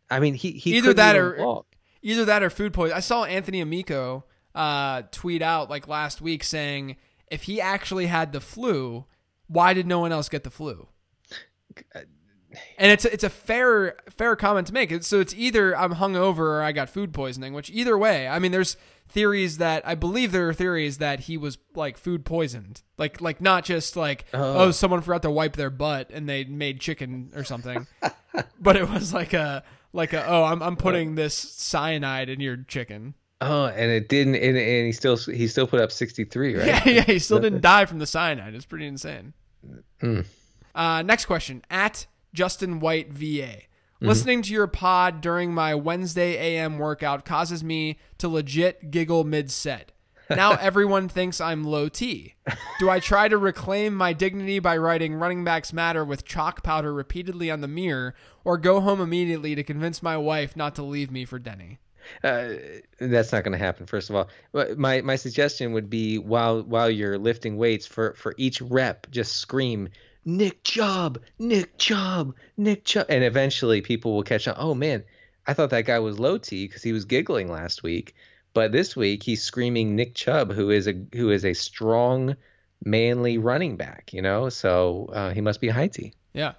I 0.09 0.19
mean, 0.19 0.33
he 0.35 0.51
he 0.51 0.77
Either 0.77 0.93
that 0.93 1.15
or- 1.15 1.35
walk. 1.37 1.65
Either 2.01 2.25
that 2.25 2.43
or 2.43 2.49
food 2.49 2.73
poisoning. 2.73 2.95
I 2.97 3.01
saw 3.01 3.25
Anthony 3.25 3.59
Amico 3.59 4.23
uh, 4.55 5.01
tweet 5.11 5.41
out 5.41 5.69
like 5.69 5.87
last 5.87 6.21
week 6.21 6.43
saying 6.43 6.95
if 7.29 7.43
he 7.43 7.59
actually 7.59 8.05
had 8.05 8.31
the 8.31 8.39
flu, 8.39 9.05
why 9.47 9.73
did 9.73 9.85
no 9.85 9.99
one 9.99 10.11
else 10.13 10.29
get 10.29 10.43
the 10.43 10.49
flu? 10.49 10.87
And 12.77 12.91
it's 12.91 13.05
a, 13.05 13.13
it's 13.13 13.23
a 13.23 13.29
fair 13.29 13.95
fair 14.09 14.35
comment 14.35 14.67
to 14.67 14.73
make. 14.73 15.03
So 15.03 15.19
it's 15.19 15.33
either 15.35 15.77
I'm 15.77 15.95
hungover 15.95 16.39
or 16.39 16.61
I 16.61 16.71
got 16.71 16.89
food 16.89 17.13
poisoning. 17.13 17.53
Which 17.53 17.69
either 17.69 17.97
way, 17.97 18.27
I 18.27 18.39
mean, 18.39 18.51
there's 18.51 18.75
theories 19.07 19.57
that 19.59 19.87
I 19.87 19.95
believe 19.95 20.31
there 20.31 20.49
are 20.49 20.53
theories 20.53 20.97
that 20.99 21.21
he 21.21 21.37
was 21.37 21.57
like 21.75 21.97
food 21.97 22.25
poisoned, 22.25 22.81
like 22.97 23.21
like 23.21 23.39
not 23.39 23.65
just 23.65 23.95
like 23.95 24.25
oh, 24.33 24.65
Oh. 24.67 24.71
someone 24.71 25.01
forgot 25.01 25.21
to 25.23 25.31
wipe 25.31 25.55
their 25.55 25.69
butt 25.69 26.09
and 26.11 26.27
they 26.27 26.43
made 26.43 26.79
chicken 26.79 27.31
or 27.35 27.43
something, 27.43 27.85
but 28.59 28.75
it 28.75 28.89
was 28.89 29.13
like 29.13 29.33
a 29.33 29.63
like 29.93 30.13
a 30.13 30.25
oh 30.25 30.43
I'm 30.45 30.63
I'm 30.63 30.75
putting 30.75 31.15
this 31.15 31.35
cyanide 31.35 32.29
in 32.29 32.39
your 32.39 32.57
chicken. 32.57 33.13
Oh, 33.41 33.67
and 33.67 33.89
it 33.89 34.09
didn't, 34.09 34.35
and, 34.35 34.57
and 34.57 34.85
he 34.87 34.91
still 34.91 35.15
he 35.15 35.47
still 35.47 35.65
put 35.65 35.79
up 35.79 35.91
63, 35.93 36.55
right? 36.57 36.67
Yeah, 36.67 36.83
yeah, 36.89 37.01
he 37.03 37.19
still 37.19 37.39
didn't 37.41 37.61
die 37.61 37.85
from 37.85 37.99
the 37.99 38.05
cyanide. 38.05 38.53
It's 38.53 38.65
pretty 38.65 38.85
insane. 38.85 39.33
Hmm. 40.01 40.21
Uh, 40.75 41.01
next 41.03 41.25
question 41.25 41.63
at 41.69 42.05
Justin 42.33 42.79
White 42.79 43.11
VA. 43.11 43.23
Mm-hmm. 43.99 44.07
Listening 44.07 44.41
to 44.43 44.53
your 44.53 44.67
pod 44.67 45.21
during 45.21 45.53
my 45.53 45.75
Wednesday 45.75 46.55
AM 46.55 46.77
workout 46.77 47.25
causes 47.25 47.63
me 47.63 47.99
to 48.17 48.27
legit 48.29 48.91
giggle 48.91 49.23
mid 49.23 49.51
set. 49.51 49.91
Now 50.35 50.51
everyone 50.51 51.09
thinks 51.09 51.41
I'm 51.41 51.63
low 51.63 51.89
T. 51.89 52.35
Do 52.79 52.87
I 52.87 52.99
try 52.99 53.29
to 53.29 53.37
reclaim 53.37 53.95
my 53.95 54.13
dignity 54.13 54.59
by 54.59 54.77
writing 54.77 55.15
running 55.15 55.43
backs 55.43 55.73
matter 55.73 56.05
with 56.05 56.23
chalk 56.23 56.61
powder 56.61 56.93
repeatedly 56.93 57.49
on 57.49 57.61
the 57.61 57.67
mirror, 57.67 58.13
or 58.43 58.59
go 58.59 58.79
home 58.79 59.01
immediately 59.01 59.55
to 59.55 59.63
convince 59.63 60.03
my 60.03 60.17
wife 60.17 60.55
not 60.55 60.75
to 60.75 60.83
leave 60.83 61.09
me 61.09 61.25
for 61.25 61.39
Denny? 61.39 61.79
Uh, 62.23 62.49
that's 62.99 63.31
not 63.31 63.43
going 63.43 63.53
to 63.53 63.57
happen. 63.57 63.87
First 63.87 64.11
of 64.11 64.15
all, 64.15 64.29
my 64.77 65.01
my 65.01 65.15
suggestion 65.15 65.73
would 65.73 65.89
be 65.89 66.19
while 66.19 66.61
while 66.61 66.91
you're 66.91 67.17
lifting 67.17 67.57
weights 67.57 67.87
for 67.87 68.13
for 68.13 68.35
each 68.37 68.61
rep, 68.61 69.09
just 69.09 69.37
scream 69.37 69.89
Nick 70.25 70.63
Chubb, 70.63 71.19
Nick 71.37 71.77
Chubb, 71.77 72.35
Nick 72.57 72.85
Chubb, 72.85 73.05
and 73.09 73.23
eventually 73.23 73.81
people 73.81 74.15
will 74.15 74.23
catch 74.23 74.47
on. 74.47 74.55
Oh 74.57 74.73
man, 74.73 75.03
I 75.47 75.53
thought 75.53 75.69
that 75.71 75.85
guy 75.85 75.99
was 75.99 76.19
low 76.19 76.37
T 76.37 76.67
because 76.67 76.83
he 76.83 76.91
was 76.91 77.05
giggling 77.05 77.51
last 77.51 77.83
week, 77.83 78.15
but 78.53 78.71
this 78.71 78.95
week 78.95 79.23
he's 79.23 79.41
screaming 79.41 79.95
Nick 79.95 80.15
Chubb, 80.15 80.51
who 80.51 80.69
is 80.69 80.87
a 80.87 80.93
who 81.13 81.31
is 81.31 81.45
a 81.45 81.53
strong, 81.53 82.35
manly 82.83 83.37
running 83.37 83.77
back. 83.77 84.13
You 84.13 84.21
know, 84.21 84.49
so 84.49 85.09
uh, 85.13 85.31
he 85.31 85.41
must 85.41 85.61
be 85.61 85.69
high 85.69 85.87
T. 85.87 86.13
Yeah. 86.33 86.53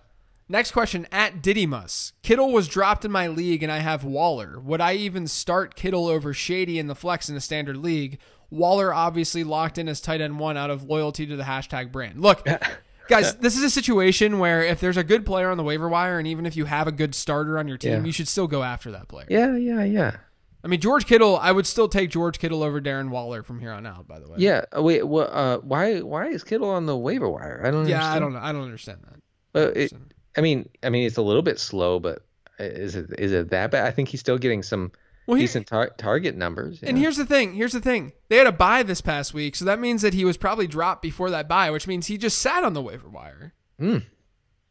Next 0.49 0.73
question 0.73 1.07
at 1.12 1.42
Didymus. 1.42 2.12
Kittle 2.23 2.51
was 2.51 2.66
dropped 2.66 3.05
in 3.05 3.12
my 3.12 3.29
league 3.29 3.62
and 3.62 3.70
I 3.70 3.79
have 3.79 4.03
Waller. 4.03 4.59
Would 4.59 4.81
I 4.81 4.94
even 4.94 5.29
start 5.29 5.77
Kittle 5.77 6.09
over 6.09 6.35
Shady 6.35 6.77
in 6.81 6.88
the 6.88 6.96
flex 6.96 7.29
in 7.29 7.37
a 7.37 7.40
standard 7.40 7.77
league? 7.77 8.18
Waller 8.51 8.92
obviously 8.92 9.44
locked 9.44 9.79
in 9.79 9.88
as 9.88 10.01
tight 10.01 10.20
end 10.20 10.40
one 10.40 10.57
out 10.57 10.68
of 10.70 10.83
loyalty 10.83 11.25
to 11.25 11.37
the 11.37 11.44
hashtag 11.44 11.92
brand. 11.92 12.20
Look, 12.20 12.44
guys, 13.11 13.37
this 13.37 13.57
is 13.57 13.62
a 13.62 13.68
situation 13.70 14.38
where 14.38 14.62
if 14.62 14.81
there's 14.81 14.96
a 14.96 15.05
good 15.05 15.27
player 15.27 15.51
on 15.51 15.57
the 15.59 15.62
waiver 15.62 15.88
wire 15.88 16.18
and 16.18 16.27
even 16.27 16.46
if 16.46 16.57
you 16.57 16.64
have 16.64 16.87
a 16.87 16.92
good 16.92 17.14
starter 17.14 17.59
on 17.59 17.68
your 17.68 17.77
team, 17.77 17.92
Yeah. 17.92 18.05
you 18.05 18.12
should 18.12 18.29
still 18.29 18.46
go 18.46 18.62
after 18.62 18.90
that 18.92 19.09
player. 19.09 19.27
Yeah, 19.29 19.57
yeah, 19.57 19.85
yeah. 19.85 20.16
I 20.64 20.68
mean, 20.68 20.81
George 20.81 21.07
Kittle, 21.07 21.37
I 21.38 21.53
would 21.53 21.66
still 21.66 21.88
take 21.88 22.11
George 22.11 22.38
Kittle 22.38 22.62
over 22.62 22.81
Darren 22.81 23.09
Waller 23.11 23.42
from 23.42 23.61
here 23.61 23.73
on 23.73 23.87
out, 23.87 24.07
by 24.07 24.18
the 24.20 24.29
way. 24.29 24.37
Yeah. 24.38 24.64
uh, 24.76 24.82
Wait. 24.82 25.07
Well, 25.07 25.28
uh, 25.32 25.59
why 25.59 26.01
why 26.01 26.26
is 26.28 26.45
Kittle 26.45 26.68
on 26.70 26.84
the 26.87 26.97
waiver 26.97 27.28
wire? 27.30 27.62
I 27.64 27.70
don't. 27.70 27.87
Yeah, 27.89 27.97
understand. 27.97 28.14
I 28.14 28.18
don't 28.18 28.32
know. 28.34 28.39
I 28.41 28.53
don't 28.53 28.62
understand 28.64 28.99
that. 29.05 29.20
Well, 29.55 29.72
it, 29.74 29.93
I 30.37 30.43
mean, 30.43 30.68
I 30.82 30.91
mean, 30.91 31.07
it's 31.07 31.16
a 31.16 31.22
little 31.22 31.41
bit 31.43 31.59
slow, 31.59 31.99
but 31.99 32.24
is 32.59 32.95
it 32.95 33.07
is 33.18 33.32
it 33.32 33.49
that 33.51 33.70
bad? 33.70 33.87
I 33.87 33.91
think 33.91 34.11
he's 34.11 34.20
still 34.20 34.37
getting 34.37 34.62
some 34.62 34.93
Well, 35.27 35.37
here- 35.37 35.45
decent 35.47 35.66
tar- 35.66 35.91
target 35.97 36.37
numbers. 36.37 36.83
And 36.83 36.99
here's 36.99 37.16
the 37.16 37.25
thing. 37.27 37.55
Here's 37.55 37.73
the 37.73 37.81
thing. 37.81 38.12
They 38.29 38.37
had 38.37 38.47
a 38.47 38.53
buy 38.53 38.83
this 38.83 39.01
past 39.01 39.33
week, 39.35 39.55
so 39.55 39.64
that 39.64 39.79
means 39.79 40.03
that 40.03 40.14
he 40.14 40.25
was 40.25 40.37
probably 40.37 40.66
dropped 40.66 41.03
before 41.03 41.31
that 41.31 41.49
buy, 41.49 41.71
which 41.71 41.87
means 41.87 42.07
he 42.07 42.18
just 42.18 42.39
sat 42.39 42.64
on 42.64 42.73
the 42.75 42.83
waiver 42.83 43.09
wire. 43.09 43.53
Hmm. 43.79 43.99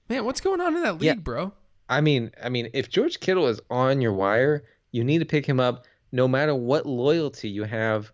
Man, 0.09 0.25
what's 0.25 0.41
going 0.41 0.59
on 0.59 0.75
in 0.75 0.83
that 0.83 0.93
league, 0.93 1.03
Yeah. 1.03 1.13
bro? 1.15 1.53
I 1.87 2.01
mean, 2.01 2.31
I 2.43 2.49
mean, 2.49 2.69
if 2.73 2.89
George 2.89 3.19
Kittle 3.19 3.47
is 3.47 3.61
on 3.69 4.01
your 4.01 4.13
wire, 4.13 4.63
you 4.91 5.03
need 5.03 5.19
to 5.19 5.25
pick 5.25 5.45
him 5.45 5.59
up, 5.59 5.85
no 6.11 6.27
matter 6.27 6.53
what 6.55 6.85
loyalty 6.85 7.49
you 7.49 7.63
have 7.63 8.11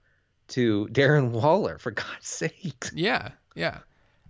to 0.49 0.87
Darren 0.91 1.29
Waller. 1.31 1.77
For 1.79 1.91
God's 1.91 2.27
sake. 2.27 2.85
Yeah, 2.93 3.29
yeah. 3.55 3.79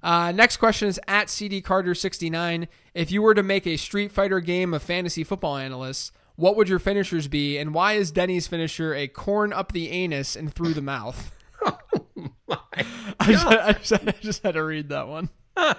Uh, 0.03 0.31
next 0.31 0.57
question 0.57 0.87
is 0.87 0.99
at 1.07 1.29
CD 1.31 1.61
Carter69. 1.61 2.67
If 2.93 3.11
you 3.11 3.21
were 3.23 3.33
to 3.33 3.41
make 3.43 3.65
a 3.65 3.77
Street 3.77 4.11
Fighter 4.11 4.39
game 4.39 4.73
of 4.73 4.83
fantasy 4.83 5.23
football 5.23 5.57
analysts, 5.57 6.11
what 6.35 6.55
would 6.55 6.69
your 6.69 6.79
finishers 6.79 7.27
be, 7.27 7.57
and 7.57 7.73
why 7.73 7.93
is 7.93 8.11
Denny's 8.11 8.47
finisher 8.47 8.93
a 8.93 9.07
corn 9.07 9.53
up 9.53 9.71
the 9.71 9.89
anus 9.89 10.35
and 10.35 10.53
through 10.53 10.73
the 10.73 10.81
mouth? 10.81 11.31
oh 11.65 11.77
My 12.47 12.57
I, 13.19 13.31
just, 13.31 13.45
I, 13.45 13.71
just, 13.73 13.93
I 13.93 14.11
just 14.21 14.43
had 14.43 14.53
to 14.55 14.63
read 14.63 14.89
that 14.89 15.07
one. 15.07 15.29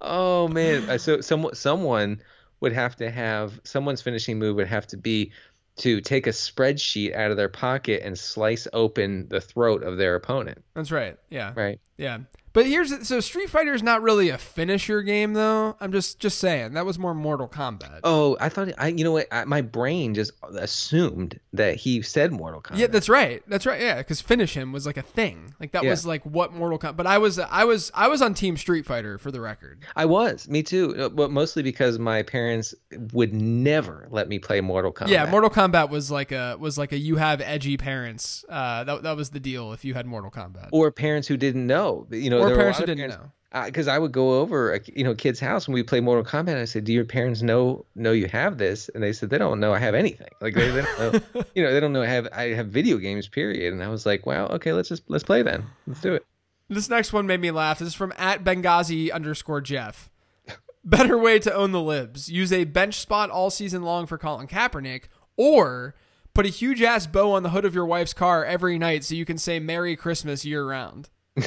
Oh 0.00 0.46
man! 0.48 0.88
Uh, 0.88 0.96
So 0.96 1.20
some 1.20 1.48
someone 1.54 2.22
would 2.60 2.72
have 2.72 2.96
to 2.96 3.10
have 3.10 3.60
someone's 3.64 4.00
finishing 4.00 4.38
move 4.38 4.56
would 4.56 4.68
have 4.68 4.86
to 4.88 4.96
be 4.96 5.32
to 5.76 6.00
take 6.00 6.26
a 6.26 6.30
spreadsheet 6.30 7.14
out 7.14 7.30
of 7.30 7.36
their 7.36 7.48
pocket 7.48 8.02
and 8.04 8.18
slice 8.18 8.66
open 8.72 9.28
the 9.28 9.40
throat 9.40 9.82
of 9.82 9.96
their 9.96 10.14
opponent. 10.14 10.64
That's 10.74 10.90
right. 10.90 11.16
Yeah. 11.30 11.52
Right. 11.54 11.80
Yeah. 11.96 12.18
But 12.58 12.66
here's 12.66 13.06
so 13.06 13.20
Street 13.20 13.48
Fighter 13.48 13.72
is 13.72 13.84
not 13.84 14.02
really 14.02 14.30
a 14.30 14.36
finisher 14.38 15.02
game 15.02 15.32
though. 15.34 15.76
I'm 15.80 15.92
just 15.92 16.18
just 16.18 16.38
saying 16.38 16.74
that 16.74 16.84
was 16.84 16.98
more 16.98 17.14
Mortal 17.14 17.46
Kombat. 17.46 18.00
Oh, 18.02 18.36
I 18.40 18.48
thought 18.48 18.70
I. 18.78 18.88
You 18.88 19.04
know 19.04 19.12
what? 19.12 19.28
I, 19.30 19.44
my 19.44 19.60
brain 19.62 20.12
just 20.14 20.32
assumed 20.56 21.38
that 21.52 21.76
he 21.76 22.02
said 22.02 22.32
Mortal 22.32 22.60
Kombat. 22.60 22.78
Yeah, 22.78 22.86
that's 22.88 23.08
right. 23.08 23.42
That's 23.46 23.64
right. 23.66 23.80
Yeah, 23.80 23.98
because 23.98 24.20
finish 24.20 24.54
him 24.54 24.72
was 24.72 24.86
like 24.86 24.96
a 24.96 25.02
thing. 25.02 25.54
Like 25.60 25.72
that 25.72 25.84
Yeah. 25.84 25.90
was 25.90 26.04
like 26.04 26.24
what 26.24 26.52
Mortal 26.52 26.78
Kombat. 26.78 26.96
But 26.96 27.06
I 27.06 27.18
was 27.18 27.38
I 27.38 27.64
was 27.64 27.90
I 27.94 28.08
was 28.08 28.20
on 28.22 28.34
Team 28.34 28.56
Street 28.56 28.84
Fighter 28.86 29.18
for 29.18 29.30
the 29.30 29.40
record. 29.40 29.80
I 29.94 30.06
was. 30.06 30.48
Me 30.48 30.62
too. 30.62 30.94
uh, 30.98 31.08
But 31.08 31.30
mostly 31.30 31.62
because 31.62 31.98
my 31.98 32.22
parents 32.22 32.74
would 33.12 33.32
never 33.32 34.08
let 34.10 34.28
me 34.28 34.38
play 34.38 34.60
Mortal 34.60 34.92
Kombat. 34.92 35.08
Yeah, 35.08 35.30
Mortal 35.30 35.50
Kombat 35.50 35.90
was 35.90 36.10
like 36.10 36.32
a 36.32 36.56
was 36.58 36.76
like 36.76 36.92
a 36.92 36.98
you 36.98 37.16
have 37.16 37.40
edgy 37.40 37.76
parents. 37.76 38.44
Uh, 38.48 38.84
that 38.84 39.02
that 39.04 39.16
was 39.16 39.30
the 39.30 39.40
deal 39.40 39.72
if 39.72 39.84
you 39.84 39.94
had 39.94 40.06
Mortal 40.06 40.30
Kombat. 40.30 40.68
Or 40.72 40.90
parents 40.90 41.28
who 41.28 41.36
didn't 41.36 41.66
know. 41.66 42.06
You 42.10 42.30
know, 42.30 42.38
Or 42.40 42.47
were 42.50 42.56
parents 42.56 42.78
who 42.78 42.86
didn't 42.86 42.98
parents- 43.10 43.16
know. 43.52 43.64
because 43.66 43.88
I 43.88 43.98
would 43.98 44.12
go 44.12 44.40
over 44.40 44.74
a 44.74 44.80
you 44.94 45.04
know 45.04 45.14
kid's 45.14 45.40
house 45.40 45.66
and 45.66 45.74
we 45.74 45.82
play 45.82 46.00
Mortal 46.00 46.24
Kombat. 46.24 46.48
And 46.48 46.58
I 46.58 46.64
said, 46.64 46.84
"Do 46.84 46.92
your 46.92 47.04
parents 47.04 47.42
know 47.42 47.84
know 47.94 48.12
you 48.12 48.28
have 48.28 48.58
this?" 48.58 48.88
And 48.90 49.02
they 49.02 49.12
said, 49.12 49.30
"They 49.30 49.38
don't 49.38 49.60
know 49.60 49.72
I 49.72 49.78
have 49.78 49.94
anything. 49.94 50.28
Like 50.40 50.54
they, 50.54 50.70
they 50.70 50.82
don't 50.82 50.98
know, 50.98 51.44
you 51.54 51.62
know, 51.62 51.72
they 51.72 51.80
don't 51.80 51.92
know 51.92 52.02
I 52.02 52.06
have 52.06 52.28
I 52.32 52.48
have 52.54 52.68
video 52.68 52.98
games. 52.98 53.28
Period." 53.28 53.72
And 53.72 53.82
I 53.82 53.88
was 53.88 54.04
like, 54.06 54.26
"Wow, 54.26 54.46
okay, 54.48 54.72
let's 54.72 54.88
just 54.88 55.02
let's 55.08 55.24
play 55.24 55.42
then. 55.42 55.64
Let's 55.86 56.00
do 56.00 56.14
it." 56.14 56.24
This 56.68 56.90
next 56.90 57.14
one 57.14 57.26
made 57.26 57.40
me 57.40 57.50
laugh. 57.50 57.78
This 57.78 57.88
is 57.88 57.94
from 57.94 58.12
at 58.18 58.44
Benghazi 58.44 59.10
underscore 59.10 59.62
Jeff. 59.62 60.10
Better 60.84 61.16
way 61.16 61.38
to 61.38 61.54
own 61.54 61.72
the 61.72 61.80
libs: 61.80 62.30
use 62.30 62.52
a 62.52 62.64
bench 62.64 62.96
spot 62.96 63.30
all 63.30 63.48
season 63.50 63.82
long 63.82 64.06
for 64.06 64.18
Colin 64.18 64.46
Kaepernick, 64.46 65.04
or 65.38 65.94
put 66.34 66.44
a 66.44 66.50
huge 66.50 66.82
ass 66.82 67.06
bow 67.06 67.32
on 67.32 67.42
the 67.42 67.50
hood 67.50 67.64
of 67.64 67.74
your 67.74 67.86
wife's 67.86 68.12
car 68.12 68.44
every 68.44 68.78
night 68.78 69.04
so 69.04 69.14
you 69.14 69.24
can 69.24 69.38
say 69.38 69.58
"Merry 69.58 69.96
Christmas" 69.96 70.44
year 70.44 70.66
round. 70.66 71.08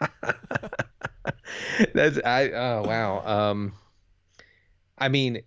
That's 1.94 2.18
I 2.24 2.50
oh 2.50 2.82
wow. 2.86 3.50
Um, 3.50 3.72
I 4.98 5.08
mean, 5.08 5.42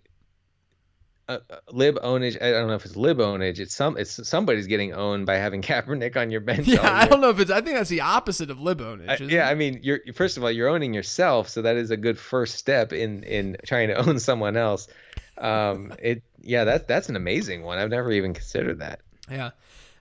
uh, 1.28 1.38
uh, 1.48 1.56
lib 1.72 1.96
ownage. 2.02 2.40
I 2.42 2.50
don't 2.50 2.68
know 2.68 2.74
if 2.74 2.84
it's 2.84 2.96
lib 2.96 3.18
ownage. 3.18 3.58
It's 3.58 3.74
some. 3.74 3.96
It's 3.96 4.26
somebody's 4.28 4.66
getting 4.66 4.92
owned 4.92 5.26
by 5.26 5.36
having 5.36 5.62
Kaepernick 5.68 6.16
on 6.16 6.30
your 6.30 6.40
bench. 6.40 6.66
Yeah, 6.66 6.82
I 6.82 7.06
don't 7.06 7.20
know 7.20 7.30
if 7.30 7.40
it's. 7.40 7.50
I 7.50 7.60
think 7.60 7.76
that's 7.76 7.90
the 7.90 8.02
opposite 8.02 8.50
of 8.50 8.60
lib 8.60 8.80
ownage. 8.80 9.20
I- 9.20 9.24
yeah, 9.24 9.48
it? 9.48 9.52
I 9.52 9.54
mean, 9.54 9.80
you're 9.82 10.00
first 10.14 10.36
of 10.36 10.42
all 10.44 10.50
you're 10.50 10.68
owning 10.68 10.92
yourself, 10.92 11.48
so 11.48 11.62
that 11.62 11.76
is 11.76 11.90
a 11.90 11.96
good 11.96 12.18
first 12.18 12.56
step 12.56 12.92
in 12.92 13.22
in 13.22 13.56
trying 13.64 13.88
to 13.88 13.94
own 14.08 14.18
someone 14.18 14.56
else. 14.56 14.88
Um, 15.38 15.92
it 15.98 16.22
yeah, 16.42 16.64
that's 16.64 16.84
that's 16.84 17.08
an 17.08 17.16
amazing 17.16 17.62
one. 17.62 17.78
I've 17.78 17.90
never 17.90 18.12
even 18.12 18.34
considered 18.34 18.80
that. 18.80 19.00
Yeah. 19.30 19.50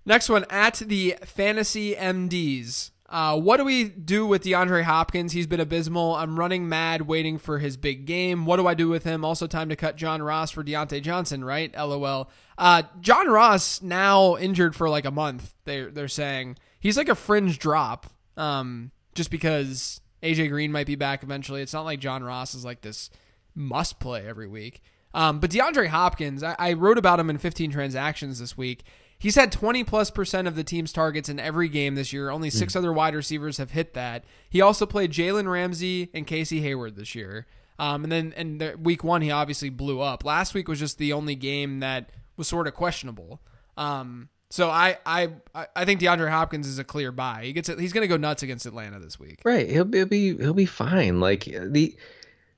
Next 0.05 0.27
one 0.27 0.45
at 0.49 0.75
the 0.75 1.15
Fantasy 1.23 1.95
MDs. 1.95 2.91
Uh, 3.13 3.37
what 3.37 3.57
do 3.57 3.63
we 3.63 3.83
do 3.83 4.25
with 4.25 4.43
DeAndre 4.43 4.81
Hopkins? 4.81 5.33
He's 5.33 5.45
been 5.45 5.59
abysmal. 5.59 6.15
I'm 6.15 6.39
running 6.39 6.67
mad 6.67 7.03
waiting 7.03 7.37
for 7.37 7.59
his 7.59 7.77
big 7.77 8.07
game. 8.07 8.47
What 8.47 8.57
do 8.57 8.65
I 8.65 8.73
do 8.73 8.89
with 8.89 9.03
him? 9.03 9.23
Also, 9.23 9.45
time 9.45 9.69
to 9.69 9.75
cut 9.75 9.97
John 9.97 10.23
Ross 10.23 10.49
for 10.49 10.63
Diontae 10.63 10.99
Johnson, 11.03 11.43
right? 11.43 11.71
LOL. 11.77 12.31
Uh, 12.57 12.81
John 13.01 13.27
Ross 13.27 13.83
now 13.83 14.35
injured 14.37 14.75
for 14.75 14.89
like 14.89 15.05
a 15.05 15.11
month. 15.11 15.53
They're 15.65 15.91
they're 15.91 16.07
saying 16.07 16.57
he's 16.79 16.97
like 16.97 17.07
a 17.07 17.13
fringe 17.13 17.59
drop. 17.59 18.07
Um, 18.35 18.89
just 19.13 19.29
because 19.29 20.01
AJ 20.23 20.49
Green 20.49 20.71
might 20.71 20.87
be 20.87 20.95
back 20.95 21.21
eventually. 21.21 21.61
It's 21.61 21.73
not 21.73 21.85
like 21.85 21.99
John 21.99 22.23
Ross 22.23 22.55
is 22.55 22.65
like 22.65 22.81
this 22.81 23.11
must 23.53 23.99
play 23.99 24.27
every 24.27 24.47
week. 24.47 24.81
Um, 25.13 25.39
but 25.39 25.51
DeAndre 25.51 25.89
Hopkins, 25.89 26.41
I, 26.41 26.55
I 26.57 26.73
wrote 26.73 26.97
about 26.97 27.19
him 27.19 27.29
in 27.29 27.37
15 27.37 27.69
transactions 27.69 28.39
this 28.39 28.57
week. 28.57 28.83
He's 29.23 29.35
had 29.35 29.53
20 29.53 29.85
plus 29.85 30.11
percent 30.11 30.49
of 30.49 30.57
the 30.57 30.65
team's 30.65 30.91
targets 30.91 31.29
in 31.29 31.39
every 31.39 31.69
game 31.69 31.95
this 31.95 32.11
year. 32.11 32.29
Only 32.29 32.49
six 32.49 32.75
other 32.75 32.91
wide 32.91 33.15
receivers 33.15 33.55
have 33.55 33.71
hit 33.71 33.93
that. 33.93 34.25
He 34.49 34.59
also 34.59 34.85
played 34.85 35.13
Jalen 35.13 35.49
Ramsey 35.49 36.09
and 36.13 36.27
Casey 36.27 36.59
Hayward 36.59 36.97
this 36.97 37.15
year. 37.15 37.47
Um, 37.79 38.03
and 38.03 38.11
then 38.11 38.33
and 38.35 38.59
the, 38.59 38.75
week 38.77 39.01
one, 39.01 39.21
he 39.21 39.31
obviously 39.31 39.69
blew 39.69 40.01
up. 40.01 40.25
Last 40.25 40.53
week 40.53 40.67
was 40.67 40.77
just 40.77 40.97
the 40.97 41.13
only 41.13 41.35
game 41.35 41.79
that 41.79 42.09
was 42.35 42.49
sort 42.49 42.67
of 42.67 42.73
questionable. 42.73 43.39
Um, 43.77 44.27
so 44.49 44.69
I, 44.69 44.97
I 45.05 45.29
I 45.73 45.85
think 45.85 46.01
DeAndre 46.01 46.29
Hopkins 46.29 46.67
is 46.67 46.77
a 46.77 46.83
clear 46.83 47.13
buy. 47.13 47.45
He 47.45 47.53
gets. 47.53 47.69
He's 47.69 47.93
going 47.93 48.03
to 48.03 48.09
go 48.09 48.17
nuts 48.17 48.43
against 48.43 48.65
Atlanta 48.65 48.99
this 48.99 49.17
week. 49.17 49.39
Right, 49.45 49.69
he'll 49.69 49.85
be 49.85 49.99
he'll 49.99 50.05
be, 50.05 50.35
he'll 50.35 50.53
be 50.53 50.65
fine. 50.65 51.21
Like 51.21 51.45
the 51.45 51.95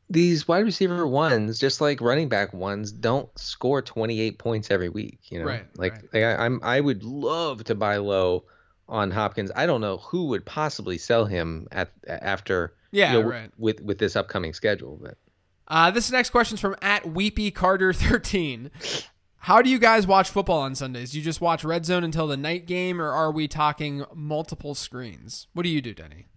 these 0.10 0.48
wide 0.48 0.66
receiver 0.66 1.08
ones, 1.08 1.58
just 1.60 1.82
like 1.82 2.00
running 2.02 2.30
back 2.30 2.54
ones, 2.54 2.92
don't 2.92 3.28
score 3.38 3.82
28 3.82 4.38
points 4.38 4.70
every 4.72 4.90
week. 4.90 5.20
You 5.30 5.40
know, 5.40 5.46
Right, 5.46 5.66
like, 5.78 5.94
right. 5.94 6.14
like 6.14 6.24
I, 6.24 6.46
I'm 6.46 6.60
I 6.64 6.80
would 6.80 7.04
love 7.04 7.64
to 7.66 7.76
buy 7.76 7.98
low 7.98 8.44
on 8.88 9.10
Hopkins. 9.12 9.52
I 9.56 9.66
don't 9.66 9.82
know 9.82 9.98
who 9.98 10.26
would 10.28 10.46
possibly 10.46 10.98
sell 11.00 11.26
him 11.26 11.68
at 11.72 11.92
after 12.08 12.76
Yeah, 12.92 13.14
you 13.14 13.22
know, 13.24 13.28
right. 13.30 13.52
with 13.58 13.82
with 13.82 13.98
this 13.98 14.16
upcoming 14.16 14.54
schedule, 14.54 15.00
but. 15.02 15.18
Uh, 15.68 15.90
this 15.90 16.12
next 16.12 16.30
question 16.30 16.54
is 16.54 16.62
from 16.62 16.76
at 16.84 17.08
Weepy 17.12 17.50
Carter 17.50 17.92
thirteen. 17.94 18.70
How 19.40 19.62
do 19.64 19.70
you 19.70 19.80
guys 19.80 20.06
watch 20.08 20.30
football 20.30 20.60
on 20.62 20.76
Sundays? 20.76 21.12
Do 21.12 21.18
you 21.20 21.24
just 21.24 21.42
watch 21.42 21.64
Red 21.64 21.86
Zone 21.86 22.04
until 22.04 22.28
the 22.28 22.38
night 22.38 22.68
game, 22.68 23.02
or 23.02 23.12
are 23.12 23.32
we 23.32 23.48
talking 23.48 24.04
multiple 24.14 24.76
screens? 24.76 25.48
What 25.54 25.64
do 25.64 25.70
you 25.70 25.82
do, 25.82 25.94
Denny? 25.96 26.28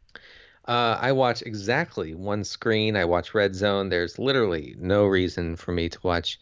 Uh, 0.69 0.99
I 1.01 1.13
watch 1.13 1.43
exactly 1.43 2.15
one 2.15 2.45
screen. 2.45 2.95
I 2.95 3.05
watch 3.07 3.33
Red 3.35 3.55
Zone. 3.55 3.89
There's 3.89 4.19
literally 4.19 4.77
no 4.79 5.07
reason 5.07 5.57
for 5.57 5.73
me 5.73 5.89
to 5.89 5.99
watch 6.03 6.39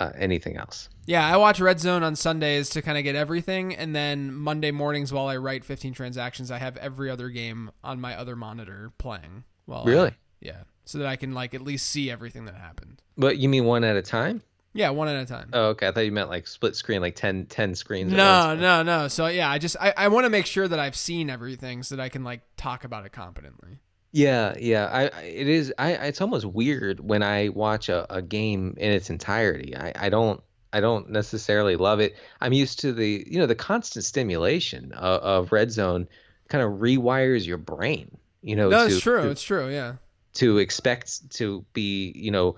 uh, 0.00 0.10
anything 0.16 0.56
else. 0.56 0.88
Yeah, 1.06 1.26
I 1.26 1.36
watch 1.36 1.60
Red 1.60 1.78
Zone 1.80 2.02
on 2.02 2.16
Sundays 2.16 2.68
to 2.70 2.82
kind 2.82 2.98
of 2.98 3.04
get 3.04 3.14
everything, 3.14 3.74
and 3.74 3.94
then 3.94 4.34
Monday 4.34 4.70
mornings 4.72 5.12
while 5.12 5.28
I 5.28 5.36
write 5.36 5.64
15 5.64 5.94
transactions, 5.94 6.50
I 6.50 6.58
have 6.58 6.76
every 6.78 7.10
other 7.10 7.28
game 7.28 7.70
on 7.82 8.00
my 8.00 8.16
other 8.16 8.34
monitor 8.36 8.92
playing. 8.98 9.44
Well, 9.66 9.84
Really? 9.84 10.14
yeah, 10.40 10.62
so 10.84 10.98
that 10.98 11.06
I 11.06 11.14
can 11.16 11.32
like 11.32 11.54
at 11.54 11.62
least 11.62 11.88
see 11.88 12.10
everything 12.10 12.44
that 12.46 12.54
happened. 12.56 13.02
But 13.16 13.38
you 13.38 13.48
mean 13.48 13.64
one 13.64 13.84
at 13.84 13.96
a 13.96 14.02
time? 14.02 14.42
Yeah, 14.72 14.90
one 14.90 15.08
at 15.08 15.20
a 15.20 15.26
time. 15.26 15.50
Oh, 15.52 15.68
okay. 15.70 15.88
I 15.88 15.92
thought 15.92 16.04
you 16.04 16.12
meant 16.12 16.28
like 16.28 16.46
split 16.46 16.76
screen, 16.76 17.00
like 17.00 17.16
10, 17.16 17.46
10 17.46 17.74
screens. 17.74 18.12
at 18.12 18.16
No, 18.16 18.54
no, 18.54 18.82
no. 18.82 19.08
So 19.08 19.26
yeah, 19.26 19.50
I 19.50 19.58
just 19.58 19.76
I, 19.80 19.92
I 19.96 20.08
want 20.08 20.26
to 20.26 20.30
make 20.30 20.46
sure 20.46 20.68
that 20.68 20.78
I've 20.78 20.94
seen 20.96 21.28
everything 21.28 21.82
so 21.82 21.96
that 21.96 22.02
I 22.02 22.08
can 22.08 22.22
like 22.22 22.42
talk 22.56 22.84
about 22.84 23.04
it 23.04 23.10
competently. 23.12 23.78
Yeah, 24.12 24.54
yeah. 24.58 24.86
I, 24.86 25.02
I 25.08 25.22
it 25.22 25.48
is. 25.48 25.72
I 25.78 25.92
it's 25.92 26.20
almost 26.20 26.44
weird 26.46 27.00
when 27.00 27.22
I 27.22 27.48
watch 27.48 27.88
a, 27.88 28.06
a 28.12 28.22
game 28.22 28.74
in 28.76 28.92
its 28.92 29.10
entirety. 29.10 29.76
I, 29.76 29.92
I 29.96 30.08
don't 30.08 30.40
I 30.72 30.80
don't 30.80 31.10
necessarily 31.10 31.74
love 31.76 31.98
it. 32.00 32.14
I'm 32.40 32.52
used 32.52 32.80
to 32.80 32.92
the 32.92 33.24
you 33.28 33.38
know 33.40 33.46
the 33.46 33.54
constant 33.56 34.04
stimulation 34.04 34.92
of, 34.92 35.22
of 35.22 35.52
red 35.52 35.72
zone 35.72 36.06
kind 36.48 36.62
of 36.64 36.80
rewires 36.80 37.44
your 37.46 37.58
brain. 37.58 38.16
You 38.42 38.56
know, 38.56 38.68
No, 38.68 38.88
true. 38.98 39.22
to- 39.22 39.30
It's 39.30 39.42
true. 39.42 39.68
Yeah. 39.68 39.94
to 40.34 40.58
expect 40.58 41.30
to 41.32 41.64
be, 41.72 42.12
you 42.16 42.30
know, 42.30 42.56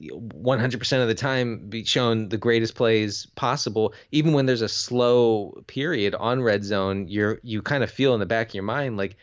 100% 0.00 1.02
of 1.02 1.08
the 1.08 1.14
time 1.14 1.68
be 1.68 1.84
shown 1.84 2.28
the 2.28 2.36
greatest 2.36 2.74
plays 2.74 3.26
possible 3.34 3.94
even 4.12 4.32
when 4.32 4.46
there's 4.46 4.62
a 4.62 4.68
slow 4.68 5.62
period 5.66 6.14
on 6.14 6.42
red 6.42 6.64
zone 6.64 7.06
you're 7.08 7.40
you 7.42 7.62
kind 7.62 7.82
of 7.82 7.90
feel 7.90 8.12
in 8.14 8.20
the 8.20 8.26
back 8.26 8.48
of 8.48 8.54
your 8.54 8.62
mind 8.62 8.96
like 8.96 9.16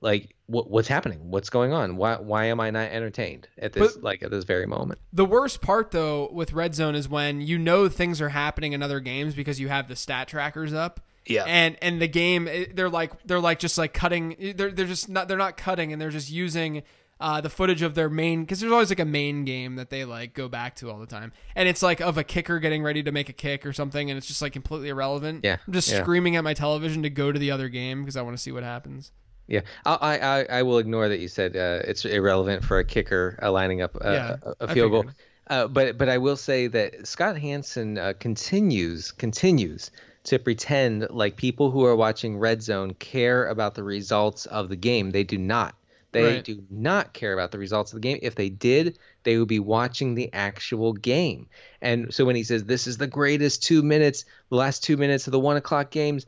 like 0.00 0.34
what 0.46 0.70
what's 0.70 0.88
happening 0.88 1.18
what's 1.30 1.50
going 1.50 1.72
on 1.72 1.96
why 1.96 2.16
why 2.16 2.44
am 2.46 2.60
i 2.60 2.70
not 2.70 2.90
entertained 2.90 3.48
at 3.58 3.72
this 3.72 3.94
But- 3.94 4.02
like 4.04 4.22
at 4.22 4.30
this 4.30 4.44
very 4.44 4.66
moment 4.66 5.00
The 5.12 5.24
worst 5.24 5.60
part 5.60 5.90
though 5.90 6.28
with 6.32 6.52
red 6.52 6.74
zone 6.74 6.94
is 6.94 7.08
when 7.08 7.40
you 7.40 7.58
know 7.58 7.88
things 7.88 8.20
are 8.20 8.30
happening 8.30 8.72
in 8.72 8.82
other 8.82 9.00
games 9.00 9.34
because 9.34 9.58
you 9.60 9.68
have 9.68 9.88
the 9.88 9.96
stat 9.96 10.28
trackers 10.28 10.72
up. 10.72 11.00
Yeah. 11.26 11.44
And 11.46 11.76
and 11.82 12.00
the 12.00 12.08
game 12.08 12.48
eh, 12.48 12.64
they're 12.74 12.88
like 12.88 13.12
they're 13.24 13.40
like 13.40 13.58
just 13.58 13.76
like 13.78 13.92
cutting 13.92 14.54
they're 14.56 14.70
they're 14.70 14.86
just 14.86 15.08
not 15.08 15.28
they're 15.28 15.36
not 15.36 15.56
cutting 15.56 15.92
and 15.92 16.00
they're 16.00 16.10
just 16.10 16.30
using 16.30 16.82
uh, 17.20 17.40
the 17.40 17.50
footage 17.50 17.82
of 17.82 17.94
their 17.94 18.08
main 18.08 18.42
because 18.42 18.60
there's 18.60 18.72
always 18.72 18.88
like 18.88 18.98
a 19.00 19.04
main 19.04 19.44
game 19.44 19.76
that 19.76 19.90
they 19.90 20.04
like 20.04 20.32
go 20.34 20.48
back 20.48 20.74
to 20.76 20.90
all 20.90 20.98
the 20.98 21.06
time 21.06 21.32
and 21.54 21.68
it's 21.68 21.82
like 21.82 22.00
of 22.00 22.16
a 22.18 22.24
kicker 22.24 22.58
getting 22.58 22.82
ready 22.82 23.02
to 23.02 23.12
make 23.12 23.28
a 23.28 23.32
kick 23.32 23.66
or 23.66 23.72
something 23.72 24.10
and 24.10 24.16
it's 24.16 24.26
just 24.26 24.40
like 24.42 24.52
completely 24.52 24.88
irrelevant. 24.88 25.44
Yeah, 25.44 25.58
I'm 25.66 25.72
just 25.72 25.90
yeah. 25.90 26.02
screaming 26.02 26.36
at 26.36 26.44
my 26.44 26.54
television 26.54 27.02
to 27.02 27.10
go 27.10 27.30
to 27.30 27.38
the 27.38 27.50
other 27.50 27.68
game 27.68 28.02
because 28.02 28.16
I 28.16 28.22
want 28.22 28.36
to 28.36 28.42
see 28.42 28.52
what 28.52 28.62
happens. 28.62 29.12
yeah 29.48 29.60
I, 29.84 30.18
I 30.18 30.58
I- 30.58 30.62
will 30.62 30.78
ignore 30.78 31.08
that 31.08 31.20
you 31.20 31.28
said 31.28 31.56
uh, 31.56 31.82
it's 31.84 32.04
irrelevant 32.04 32.64
for 32.64 32.78
a 32.78 32.84
kicker 32.84 33.38
uh, 33.42 33.52
lining 33.52 33.82
up 33.82 33.96
a, 34.00 34.12
Yeah, 34.12 34.36
a, 34.42 34.64
a 34.64 34.74
field 34.74 34.92
goal. 34.92 35.04
Uh, 35.48 35.66
but 35.66 35.98
but 35.98 36.08
I 36.08 36.16
will 36.18 36.36
say 36.36 36.68
that 36.68 37.06
Scott 37.06 37.36
Hanson 37.36 37.98
uh, 37.98 38.12
continues 38.20 39.10
continues 39.12 39.90
to 40.24 40.38
pretend 40.38 41.08
like 41.10 41.36
people 41.36 41.70
who 41.70 41.84
are 41.84 41.96
watching 41.96 42.38
Red 42.38 42.62
Zone 42.62 42.94
care 42.94 43.46
about 43.48 43.74
the 43.74 43.82
results 43.82 44.46
of 44.46 44.68
the 44.68 44.76
game. 44.76 45.10
They 45.10 45.24
do 45.24 45.38
not. 45.38 45.74
They 46.12 46.34
Right. 46.34 46.44
do 46.44 46.62
not 46.70 47.12
care 47.12 47.32
about 47.32 47.52
the 47.52 47.58
results 47.58 47.92
of 47.92 47.96
the 47.96 48.00
game. 48.00 48.18
If 48.20 48.34
they 48.34 48.48
did, 48.48 48.98
they 49.22 49.38
would 49.38 49.48
be 49.48 49.60
watching 49.60 50.14
the 50.14 50.32
actual 50.32 50.92
game. 50.92 51.48
And 51.80 52.12
so 52.12 52.24
when 52.24 52.36
he 52.36 52.42
says 52.42 52.64
this 52.64 52.86
is 52.86 52.98
the 52.98 53.06
greatest 53.06 53.62
two 53.62 53.82
minutes, 53.82 54.24
the 54.48 54.56
last 54.56 54.82
two 54.82 54.96
minutes 54.96 55.28
of 55.28 55.32
the 55.32 55.38
one 55.38 55.56
o'clock 55.56 55.90
games, 55.90 56.26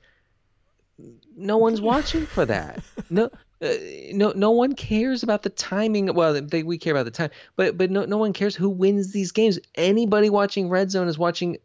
no 1.37 1.59
one's 1.59 1.80
watching 1.93 2.26
for 2.26 2.47
that. 2.47 2.80
No, 3.11 3.30
uh, 3.61 3.74
no, 4.12 4.33
no 4.37 4.51
one 4.53 4.74
cares 4.74 5.22
about 5.22 5.43
the 5.43 5.51
timing. 5.51 6.14
Well, 6.14 6.41
they, 6.41 6.62
we 6.62 6.78
care 6.78 6.93
about 6.93 7.05
the 7.05 7.11
time, 7.11 7.30
but 7.57 7.76
but 7.76 7.91
no, 7.91 8.05
no 8.05 8.18
one 8.18 8.33
cares 8.33 8.55
who 8.55 8.68
wins 8.68 9.12
these 9.12 9.33
games. 9.33 9.59
Anybody 9.74 10.30
watching 10.30 10.68
Red 10.68 10.91
Zone 10.91 11.09
is 11.09 11.18
watching, 11.18 11.57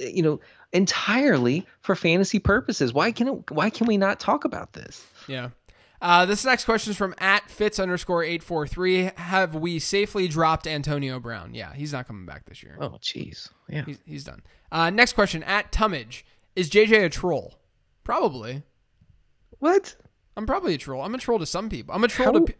uh, 0.00 0.06
you 0.06 0.22
know, 0.22 0.40
entirely 0.72 1.66
for 1.82 1.94
fantasy 1.94 2.38
purposes. 2.38 2.92
Why 2.92 3.12
can 3.12 3.28
it, 3.28 3.50
why 3.50 3.70
can 3.70 3.86
we 3.86 3.96
not 3.96 4.18
talk 4.20 4.44
about 4.44 4.72
this? 4.72 5.04
Yeah. 5.28 5.50
Uh, 6.02 6.24
this 6.24 6.44
next 6.44 6.64
question 6.64 6.92
is 6.92 6.96
from 6.96 7.14
at 7.18 7.50
Fitz 7.50 7.78
underscore 7.78 8.22
eight 8.24 8.42
four 8.42 8.66
three. 8.66 9.10
Have 9.16 9.54
we 9.54 9.78
safely 9.78 10.28
dropped 10.28 10.66
Antonio 10.66 11.20
Brown? 11.20 11.54
Yeah, 11.54 11.74
he's 11.74 11.92
not 11.92 12.06
coming 12.06 12.24
back 12.26 12.46
this 12.46 12.62
year. 12.62 12.76
Oh, 12.80 12.96
jeez, 13.02 13.50
yeah. 13.68 13.84
He's, 13.84 13.98
he's 14.06 14.24
done. 14.24 14.42
Uh, 14.72 14.88
next 14.90 15.12
question 15.12 15.42
at 15.42 15.70
Tummage. 15.72 16.22
Is 16.56 16.70
JJ 16.70 17.04
a 17.04 17.08
troll? 17.10 17.58
Probably. 18.02 18.62
What? 19.58 19.94
I'm 20.36 20.46
probably 20.46 20.74
a 20.74 20.78
troll. 20.78 21.02
I'm 21.02 21.14
a 21.14 21.18
troll 21.18 21.38
to 21.38 21.46
some 21.46 21.68
people. 21.68 21.94
I'm 21.94 22.04
a 22.04 22.08
troll 22.08 22.32
How- 22.32 22.38
to. 22.38 22.44
Pe- 22.46 22.54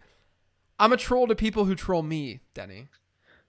I'm 0.78 0.92
a 0.92 0.96
troll 0.96 1.26
to 1.26 1.34
people 1.34 1.64
who 1.66 1.74
troll 1.74 2.02
me, 2.02 2.40
Denny. 2.54 2.88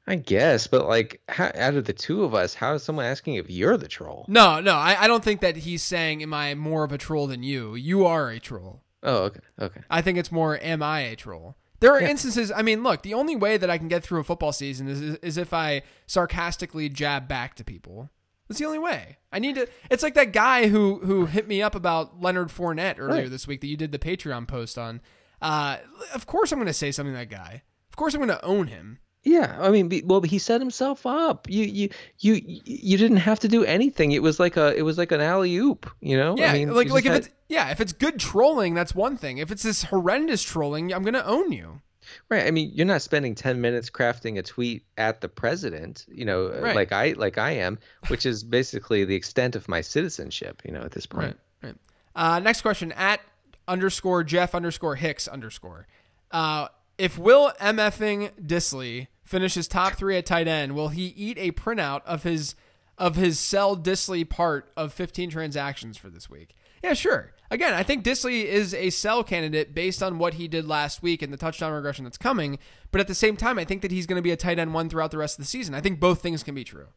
I 0.07 0.15
guess, 0.15 0.67
but 0.67 0.87
like, 0.87 1.21
how, 1.29 1.51
out 1.55 1.75
of 1.75 1.85
the 1.85 1.93
two 1.93 2.23
of 2.23 2.33
us, 2.33 2.53
how 2.53 2.73
is 2.73 2.83
someone 2.83 3.05
asking 3.05 3.35
if 3.35 3.49
you're 3.49 3.77
the 3.77 3.87
troll? 3.87 4.25
No, 4.27 4.59
no, 4.59 4.73
I, 4.73 5.03
I 5.03 5.07
don't 5.07 5.23
think 5.23 5.41
that 5.41 5.57
he's 5.57 5.83
saying, 5.83 6.23
"Am 6.23 6.33
I 6.33 6.55
more 6.55 6.83
of 6.83 6.91
a 6.91 6.97
troll 6.97 7.27
than 7.27 7.43
you?" 7.43 7.75
You 7.75 8.05
are 8.05 8.29
a 8.29 8.39
troll. 8.39 8.81
Oh, 9.03 9.23
okay, 9.23 9.39
okay. 9.59 9.81
I 9.89 10.01
think 10.01 10.17
it's 10.17 10.31
more, 10.31 10.59
"Am 10.61 10.83
I 10.83 11.01
a 11.01 11.15
troll?" 11.15 11.55
There 11.79 11.91
are 11.93 11.99
instances. 11.99 12.51
I 12.51 12.61
mean, 12.61 12.83
look, 12.83 13.01
the 13.01 13.15
only 13.15 13.35
way 13.35 13.57
that 13.57 13.69
I 13.69 13.77
can 13.79 13.87
get 13.87 14.03
through 14.03 14.19
a 14.19 14.23
football 14.23 14.51
season 14.53 14.87
is 14.87 15.01
is 15.01 15.37
if 15.37 15.53
I 15.53 15.81
sarcastically 16.05 16.89
jab 16.89 17.27
back 17.27 17.55
to 17.55 17.63
people. 17.63 18.09
That's 18.47 18.59
the 18.59 18.65
only 18.65 18.79
way. 18.79 19.17
I 19.31 19.39
need 19.39 19.55
to. 19.55 19.67
It's 19.89 20.03
like 20.03 20.13
that 20.15 20.33
guy 20.33 20.67
who 20.67 20.99
who 20.99 21.25
hit 21.25 21.47
me 21.47 21.61
up 21.61 21.73
about 21.73 22.21
Leonard 22.21 22.49
Fournette 22.49 22.95
earlier 22.99 23.21
Right. 23.23 23.29
this 23.31 23.47
week 23.47 23.61
that 23.61 23.67
you 23.67 23.77
did 23.77 23.91
the 23.93 23.97
Patreon 23.99 24.47
post 24.47 24.77
on. 24.77 24.99
Uh, 25.41 25.77
of 26.13 26.25
course, 26.27 26.51
I'm 26.51 26.59
going 26.59 26.67
to 26.67 26.73
say 26.73 26.91
something 26.91 27.13
to 27.13 27.17
that 27.19 27.29
guy. 27.29 27.63
Of 27.89 27.95
course, 27.95 28.13
I'm 28.13 28.19
going 28.19 28.27
to 28.37 28.45
own 28.45 28.67
him. 28.67 28.99
Yeah, 29.23 29.55
I 29.59 29.69
mean, 29.69 29.87
be- 29.87 30.01
well, 30.03 30.21
he 30.21 30.39
set 30.39 30.59
himself 30.61 31.05
up. 31.05 31.47
You, 31.49 31.63
you, 31.65 31.89
you, 32.19 32.41
you 32.65 32.97
didn't 32.97 33.17
have 33.17 33.39
to 33.41 33.47
do 33.47 33.63
anything. 33.63 34.13
It 34.13 34.23
was 34.23 34.39
like 34.39 34.57
a, 34.57 34.75
it 34.75 34.81
was 34.81 34.97
like 34.97 35.11
an 35.11 35.21
alley 35.21 35.55
oop. 35.57 35.89
You 36.01 36.17
know? 36.17 36.35
Yeah, 36.37 36.49
I 36.51 36.53
mean, 36.53 36.73
like 36.73 36.89
like 36.89 37.05
if 37.05 37.13
it's 37.13 37.29
yeah, 37.47 37.69
if 37.69 37.79
it's 37.79 37.93
good 37.93 38.19
trolling, 38.19 38.73
that's 38.73 38.95
one 38.95 39.17
thing. 39.17 39.37
If 39.37 39.51
it's 39.51 39.61
this 39.61 39.83
horrendous 39.83 40.41
trolling, 40.41 40.91
I'm 40.91 41.03
going 41.03 41.13
to 41.13 41.25
own 41.25 41.51
you. 41.51 41.81
right. 42.29 42.47
I 42.47 42.51
mean, 42.51 42.71
you're 42.73 42.87
not 42.87 43.03
spending 43.03 43.35
ten 43.35 43.61
minutes 43.61 43.91
crafting 43.91 44.39
a 44.39 44.41
tweet 44.41 44.85
at 44.97 45.21
the 45.21 45.29
president. 45.29 46.05
You 46.11 46.25
know, 46.25 46.47
uh, 46.47 46.59
Right. 46.61 46.75
like 46.75 46.91
I, 46.91 47.13
like 47.15 47.37
I 47.37 47.51
am, 47.51 47.77
which 48.07 48.25
is 48.25 48.43
basically 48.43 49.05
the 49.05 49.15
extent 49.15 49.55
of 49.55 49.67
my 49.67 49.81
citizenship. 49.81 50.63
You 50.65 50.71
know, 50.71 50.81
at 50.81 50.91
this 50.93 51.05
point. 51.05 51.37
Right. 51.61 51.69
Right. 51.69 51.75
Uh, 52.15 52.39
next 52.39 52.61
question 52.61 52.91
at 52.93 53.19
underscore 53.67 54.23
Jeff 54.23 54.55
underscore 54.55 54.95
Hicks 54.95 55.27
underscore. 55.27 55.85
Uh, 56.31 56.69
if 56.97 57.17
Will 57.17 57.51
MFing 57.61 58.31
Dissly 58.41 59.07
finishes 59.31 59.67
top 59.67 59.93
three 59.93 60.17
at 60.17 60.25
tight 60.25 60.47
end, 60.47 60.75
will 60.75 60.89
he 60.89 61.07
eat 61.15 61.37
a 61.39 61.51
printout 61.51 62.01
of 62.05 62.23
his 62.23 62.53
of 62.97 63.15
his 63.15 63.39
sell 63.39 63.75
Dissly 63.75 64.29
part 64.29 64.71
of 64.77 64.93
15 64.93 65.31
transactions 65.31 65.97
for 65.97 66.09
this 66.09 66.29
week? 66.29 66.55
Yeah, 66.83 66.93
sure. 66.93 67.33
Again, 67.49 67.73
I 67.73 67.83
think 67.83 68.03
Dissly 68.03 68.43
is 68.43 68.73
a 68.73 68.91
sell 68.91 69.23
candidate 69.23 69.73
based 69.73 70.03
on 70.03 70.19
what 70.19 70.35
he 70.35 70.47
did 70.47 70.67
last 70.67 71.01
week 71.01 71.21
and 71.21 71.33
the 71.33 71.37
touchdown 71.37 71.73
regression 71.73 72.03
that's 72.03 72.17
coming. 72.17 72.59
But 72.91 73.01
at 73.01 73.07
the 73.07 73.15
same 73.15 73.37
time, 73.37 73.57
I 73.57 73.65
think 73.65 73.81
that 73.81 73.91
he's 73.91 74.05
going 74.05 74.17
to 74.17 74.21
be 74.21 74.31
a 74.31 74.37
tight 74.37 74.59
end 74.59 74.73
one 74.73 74.89
throughout 74.89 75.11
the 75.11 75.17
rest 75.17 75.39
of 75.39 75.45
the 75.45 75.49
season. 75.49 75.73
I 75.73 75.81
think 75.81 75.99
both 75.99 76.21
things 76.21 76.43
can 76.43 76.53
be 76.53 76.63
true. 76.63 76.87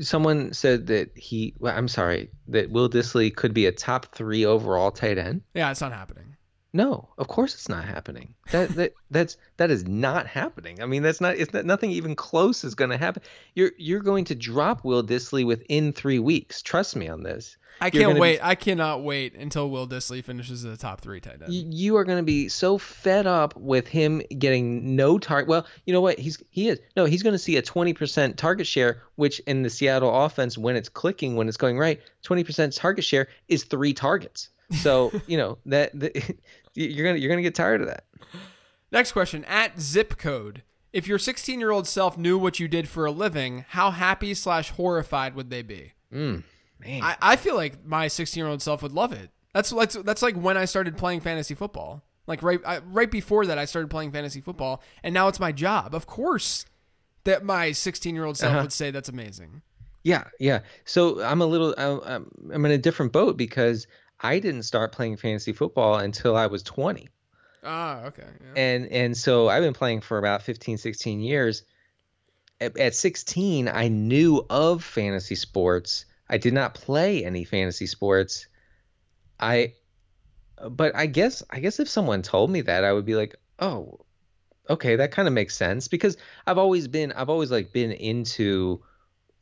Someone 0.00 0.52
said 0.52 0.86
that 0.88 1.16
he. 1.16 1.54
Well, 1.58 1.76
I'm 1.76 1.88
sorry, 1.88 2.30
that 2.48 2.70
Will 2.70 2.88
Dissly 2.88 3.34
could 3.34 3.52
be 3.52 3.66
a 3.66 3.72
top 3.72 4.14
three 4.14 4.44
overall 4.44 4.90
tight 4.90 5.18
end. 5.18 5.42
Yeah, 5.54 5.70
it's 5.70 5.80
not 5.80 5.92
happening. 5.92 6.31
No, 6.72 7.08
of 7.18 7.28
course 7.28 7.54
it's 7.54 7.68
not 7.68 7.84
happening. 7.84 8.34
That 8.50 8.70
that 8.76 8.94
that's 9.10 9.36
that 9.58 9.70
is 9.70 9.86
not 9.86 10.26
happening. 10.26 10.82
I 10.82 10.86
mean, 10.86 11.02
that's 11.02 11.20
not. 11.20 11.36
It's 11.36 11.52
not, 11.52 11.64
nothing 11.66 11.90
even 11.90 12.16
close 12.16 12.64
is 12.64 12.74
going 12.74 12.90
to 12.90 12.96
happen. 12.98 13.22
You're 13.54 13.72
you're 13.76 14.00
going 14.00 14.24
to 14.26 14.34
drop 14.34 14.84
Will 14.84 15.02
Dissly 15.02 15.44
within 15.44 15.92
three 15.92 16.18
weeks. 16.18 16.62
Trust 16.62 16.96
me 16.96 17.08
on 17.08 17.22
this. 17.22 17.56
I 17.80 17.86
You're 17.86 17.90
can't 17.92 18.02
gonna 18.04 18.14
be- 18.14 18.20
wait. 18.20 18.40
I 18.42 18.54
cannot 18.54 19.02
wait 19.02 19.34
until 19.34 19.68
Will 19.68 19.88
Dissly 19.88 20.22
finishes 20.22 20.62
the 20.62 20.76
top 20.76 21.00
three 21.00 21.20
tight 21.20 21.42
end. 21.42 21.48
Y- 21.48 21.64
You 21.68 21.96
are 21.96 22.04
going 22.04 22.18
to 22.18 22.22
be 22.22 22.48
so 22.48 22.78
fed 22.78 23.26
up 23.26 23.56
with 23.56 23.88
him 23.88 24.22
getting 24.38 24.94
no 24.94 25.18
target. 25.18 25.48
Well, 25.48 25.66
you 25.84 25.92
know 25.92 26.00
what? 26.00 26.18
He's 26.18 26.40
he 26.50 26.68
is 26.68 26.80
no. 26.96 27.04
He's 27.06 27.22
going 27.22 27.32
to 27.34 27.38
see 27.38 27.56
a 27.56 27.62
twenty 27.62 27.92
percent 27.92 28.38
target 28.38 28.66
share, 28.66 29.02
which 29.16 29.40
in 29.40 29.62
the 29.62 29.70
Seattle 29.70 30.24
offense, 30.24 30.56
when 30.56 30.76
it's 30.76 30.88
clicking, 30.88 31.34
when 31.36 31.48
it's 31.48 31.56
going 31.56 31.78
right, 31.78 32.00
twenty 32.22 32.44
percent 32.44 32.74
target 32.74 33.04
share 33.04 33.28
is 33.48 33.64
three 33.64 33.92
targets. 33.94 34.48
So 34.80 35.10
you 35.26 35.36
know 35.36 35.58
that, 35.66 35.98
that 35.98 36.36
you're 36.74 37.06
gonna 37.06 37.18
you're 37.18 37.28
gonna 37.30 37.42
get 37.42 37.54
tired 37.54 37.80
of 37.80 37.88
that. 37.88 38.04
Next 38.90 39.12
question 39.12 39.44
at 39.46 39.80
zip 39.80 40.16
code. 40.18 40.62
If 40.92 41.06
your 41.06 41.18
16 41.18 41.58
year 41.58 41.70
old 41.70 41.86
self 41.88 42.18
knew 42.18 42.36
what 42.38 42.60
you 42.60 42.68
did 42.68 42.88
for 42.88 43.06
a 43.06 43.10
living, 43.10 43.64
how 43.70 43.90
happy 43.90 44.34
slash 44.34 44.70
horrified 44.70 45.34
would 45.34 45.48
they 45.50 45.62
be? 45.62 45.92
Man. 46.10 46.44
I, 46.84 47.16
I 47.22 47.36
feel 47.36 47.54
like 47.54 47.84
my 47.84 48.08
16 48.08 48.40
year 48.40 48.48
old 48.50 48.60
self 48.60 48.82
would 48.82 48.92
love 48.92 49.12
it. 49.12 49.30
That's 49.54 49.70
that's 49.70 49.94
that's 49.96 50.22
like 50.22 50.34
when 50.36 50.56
I 50.56 50.64
started 50.66 50.96
playing 50.98 51.20
fantasy 51.20 51.54
football. 51.54 52.02
Like 52.26 52.42
right 52.42 52.60
I, 52.66 52.78
right 52.78 53.10
before 53.10 53.46
that, 53.46 53.58
I 53.58 53.64
started 53.64 53.90
playing 53.90 54.12
fantasy 54.12 54.40
football, 54.40 54.82
and 55.02 55.12
now 55.14 55.28
it's 55.28 55.40
my 55.40 55.52
job. 55.52 55.94
Of 55.94 56.06
course, 56.06 56.64
that 57.24 57.44
my 57.44 57.72
16 57.72 58.14
year 58.14 58.24
old 58.24 58.36
self 58.36 58.52
Uh-huh. 58.52 58.62
would 58.62 58.72
say 58.72 58.90
that's 58.90 59.08
amazing. 59.08 59.62
Yeah, 60.04 60.24
yeah. 60.40 60.60
So 60.84 61.22
I'm 61.22 61.40
a 61.40 61.46
little, 61.46 61.74
I'm 61.78 62.28
I'm 62.52 62.64
in 62.66 62.72
a 62.72 62.78
different 62.78 63.12
boat 63.12 63.36
because 63.36 63.86
I 64.22 64.38
didn't 64.38 64.62
start 64.62 64.92
playing 64.92 65.16
fantasy 65.16 65.52
football 65.52 65.96
until 65.96 66.36
I 66.36 66.46
was 66.46 66.62
20. 66.62 67.08
Ah, 67.64 68.04
okay. 68.06 68.26
Yeah. 68.40 68.60
And 68.60 68.86
and 68.88 69.16
so 69.16 69.48
I've 69.48 69.62
been 69.62 69.74
playing 69.74 70.00
for 70.00 70.18
about 70.18 70.42
15, 70.42 70.78
16 70.78 71.20
years. 71.20 71.64
At, 72.60 72.78
at 72.78 72.94
16, 72.94 73.68
I 73.68 73.88
knew 73.88 74.44
of 74.48 74.84
fantasy 74.84 75.34
sports. 75.34 76.04
I 76.28 76.38
did 76.38 76.54
not 76.54 76.74
play 76.74 77.24
any 77.24 77.44
fantasy 77.44 77.86
sports. 77.86 78.46
I 79.38 79.74
but 80.70 80.94
I 80.94 81.06
guess 81.06 81.42
I 81.50 81.60
guess 81.60 81.80
if 81.80 81.88
someone 81.88 82.22
told 82.22 82.50
me 82.50 82.60
that, 82.62 82.84
I 82.84 82.92
would 82.92 83.04
be 83.04 83.16
like, 83.16 83.34
"Oh, 83.58 84.00
okay, 84.70 84.96
that 84.96 85.10
kind 85.10 85.26
of 85.26 85.34
makes 85.34 85.56
sense." 85.56 85.88
Because 85.88 86.16
I've 86.46 86.58
always 86.58 86.88
been 86.88 87.12
I've 87.12 87.28
always 87.28 87.50
like 87.50 87.72
been 87.72 87.90
into 87.92 88.82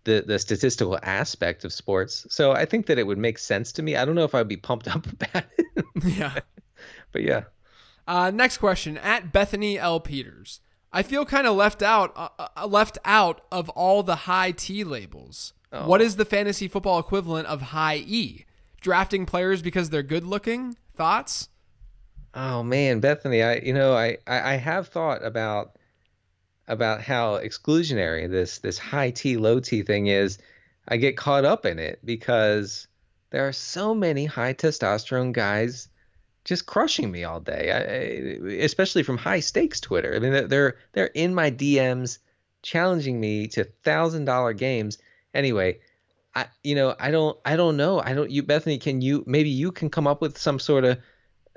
the 0.05 0.24
the 0.26 0.38
statistical 0.38 0.98
aspect 1.03 1.64
of 1.64 1.72
sports. 1.72 2.26
So 2.30 2.53
I 2.53 2.64
think 2.64 2.86
that 2.86 2.98
it 2.98 3.07
would 3.07 3.18
make 3.18 3.38
sense 3.38 3.72
to 3.72 3.82
me. 3.82 3.96
I 3.96 4.05
don't 4.05 4.14
know 4.14 4.24
if 4.24 4.34
I'd 4.34 4.48
be 4.48 4.57
pumped 4.57 4.88
up 4.94 5.07
about 5.07 5.44
it, 5.59 5.84
yeah. 6.05 6.38
but 7.12 7.22
yeah. 7.22 7.44
Uh, 8.07 8.30
next 8.30 8.59
question 8.59 8.98
at 8.98 9.32
Bethany 9.32 9.78
L. 9.78 10.01
Peters. 10.01 10.61
I 10.92 11.05
feel 11.05 11.24
kind 11.24 11.46
of 11.46 11.55
left 11.55 11.82
out, 11.82 12.12
uh, 12.16 12.28
uh, 12.38 12.66
left 12.66 12.98
out 13.05 13.42
of 13.53 13.68
all 13.70 14.03
the 14.03 14.16
high 14.16 14.51
T 14.51 14.82
labels. 14.82 15.53
Oh. 15.72 15.86
What 15.86 16.01
is 16.01 16.16
the 16.16 16.24
fantasy 16.24 16.66
football 16.66 16.98
equivalent 16.98 17.46
of 17.46 17.62
high 17.62 18.03
E? 18.05 18.44
Drafting 18.80 19.26
players 19.26 19.62
because 19.62 19.90
they're 19.90 20.03
good 20.03 20.24
looking? 20.24 20.76
Thoughts? 20.96 21.48
Oh 22.34 22.62
man, 22.62 23.01
Bethany, 23.01 23.42
I 23.42 23.57
you 23.57 23.72
know 23.72 23.94
I, 23.94 24.18
I 24.26 24.55
I 24.55 24.57
have 24.57 24.88
thought 24.88 25.24
about 25.24 25.76
about 26.71 27.03
how 27.03 27.39
exclusionary 27.39 28.31
this 28.31 28.59
this 28.59 28.79
high 28.79 29.11
T 29.11 29.37
low 29.37 29.61
T 29.61 29.83
thing 29.83 30.07
is. 30.07 30.39
I 30.89 30.97
get 30.97 31.16
caught 31.16 31.45
up 31.45 31.66
in 31.66 31.79
it 31.79 31.99
because 32.05 32.89
there 33.31 33.47
are 33.47 33.53
so 33.53 33.95
many 33.95 34.25
high 34.25 34.55
testosterone 34.55 35.33
guys 35.33 35.89
just 36.45 36.66
crushing 36.66 37.11
me 37.11 37.25
all 37.25 37.41
day. 37.41 37.71
I, 37.71 38.62
especially 38.64 39.03
from 39.03 39.18
high 39.18 39.41
stakes 39.41 39.81
Twitter. 39.81 40.14
I 40.14 40.21
mean 40.21 40.33
they're 40.33 40.49
they're, 40.49 40.77
they're 40.93 41.07
in 41.07 41.35
my 41.35 41.51
DMs 41.51 42.18
challenging 42.62 43.21
me 43.21 43.49
to 43.49 43.64
thousand 43.64 44.25
dollar 44.25 44.53
games. 44.53 44.99
Anyway, 45.35 45.81
I 46.35 46.47
you 46.62 46.77
know 46.77 46.95
I 46.99 47.11
don't 47.11 47.37
I 47.45 47.57
don't 47.57 47.77
know 47.77 48.01
I 48.01 48.14
don't 48.14 48.31
you 48.31 48.43
Bethany 48.45 48.79
can 48.79 49.03
you 49.03 49.25
maybe 49.27 49.51
you 49.51 49.73
can 49.73 49.91
come 49.91 50.07
up 50.07 50.21
with 50.21 50.39
some 50.39 50.61
sort 50.61 50.85
of 50.85 50.99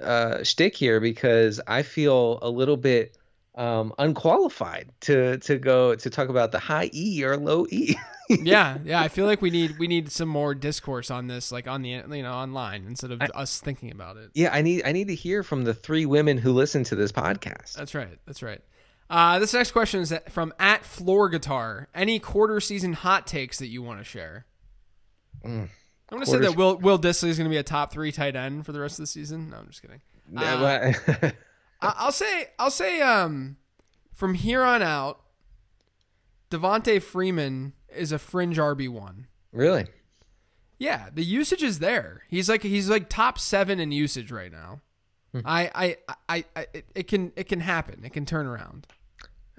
uh, 0.02 0.44
shtick 0.44 0.76
here 0.76 1.00
because 1.00 1.62
I 1.68 1.84
feel 1.84 2.40
a 2.42 2.50
little 2.50 2.78
bit 2.78 3.16
um, 3.56 3.94
unqualified 4.00 4.90
to 5.02 5.38
to 5.40 5.58
go 5.60 5.96
to 5.96 6.10
talk 6.10 6.30
about 6.30 6.52
the 6.52 6.60
high 6.60 6.90
E 6.94 7.24
or 7.24 7.38
low 7.38 7.66
E. 7.70 7.96
yeah, 8.30 8.78
yeah. 8.84 9.02
I 9.02 9.10
feel 9.10 9.26
like 9.26 9.42
we 9.42 9.50
need 9.50 9.78
we 9.78 9.88
need 9.88 10.12
some 10.12 10.30
more 10.30 10.56
discourse 10.56 11.12
on 11.12 11.28
this, 11.28 11.52
like 11.52 11.68
on 11.68 11.82
the 11.82 11.90
you 11.90 12.24
know 12.24 12.34
online 12.34 12.86
instead 12.88 13.12
of 13.12 13.22
us 13.22 13.60
thinking 13.60 13.92
about 13.92 14.18
it. 14.18 14.32
yeah, 14.34 14.50
I 14.54 14.62
need 14.62 14.84
I 14.86 14.92
need 14.92 15.08
to 15.10 15.16
hear 15.16 15.44
from 15.44 15.64
the 15.66 15.74
three 15.74 16.06
women 16.06 16.38
who 16.38 16.52
listen 16.54 16.84
to 16.86 16.96
this 16.96 17.12
podcast. 17.12 17.74
That's 17.74 17.94
right. 17.94 18.18
That's 18.26 18.42
right. 18.42 18.62
Uh, 19.10 19.38
this 19.38 19.54
next 19.54 19.72
question 19.72 20.00
is 20.00 20.14
from 20.30 20.54
at 20.58 20.84
Floor 20.86 21.30
Guitar. 21.30 21.90
Any 21.94 22.18
quarter 22.20 22.60
season 22.60 22.94
hot 22.94 23.28
takes 23.28 23.60
that 23.60 23.68
you 23.68 23.84
want 23.84 24.00
to 24.00 24.04
share? 24.04 24.46
Mm. 25.46 25.70
I'm 26.10 26.18
going 26.18 26.26
to 26.26 26.32
say 26.32 26.40
that 26.40 26.56
Will 26.56 26.78
Will 26.78 26.98
Dissly 26.98 27.28
is 27.28 27.38
going 27.38 27.50
to 27.50 27.54
be 27.54 27.58
a 27.58 27.64
top 27.64 27.92
three 27.92 28.12
tight 28.12 28.36
end 28.36 28.66
for 28.66 28.72
the 28.72 28.80
rest 28.80 28.98
of 28.98 29.04
the 29.04 29.08
season. 29.08 29.50
No, 29.50 29.58
I'm 29.58 29.68
just 29.68 29.82
kidding. 29.82 30.02
Yeah, 30.32 30.56
Uh, 30.56 30.94
but- 31.06 31.24
I- 31.24 31.34
I'll 31.98 32.12
say 32.12 32.48
I'll 32.60 32.72
say 32.72 33.02
um 33.02 33.58
from 34.14 34.36
here 34.36 34.62
on 34.62 34.82
out, 34.82 35.22
Devonta 36.50 37.02
Freeman 37.02 37.74
is 37.96 38.12
a 38.12 38.20
fringe 38.20 38.58
RB 38.58 38.90
one. 38.90 39.28
Really? 39.52 39.86
Yeah, 40.80 41.10
the 41.14 41.24
usage 41.24 41.64
is 41.64 41.80
there. 41.80 42.24
He's 42.28 42.50
like 42.50 42.64
he's 42.64 42.90
like 42.90 43.10
top 43.10 43.40
seven 43.40 43.80
in 43.80 43.92
usage 43.92 44.32
right 44.32 44.52
now. 44.52 44.82
I, 45.46 45.72
I, 45.74 46.16
I, 46.30 46.46
I, 46.56 46.68
it, 46.74 46.86
it 46.94 47.08
can 47.08 47.32
it 47.36 47.46
can 47.46 47.60
happen. 47.60 48.04
It 48.04 48.14
can 48.14 48.26
turn 48.26 48.46
around. 48.46 48.86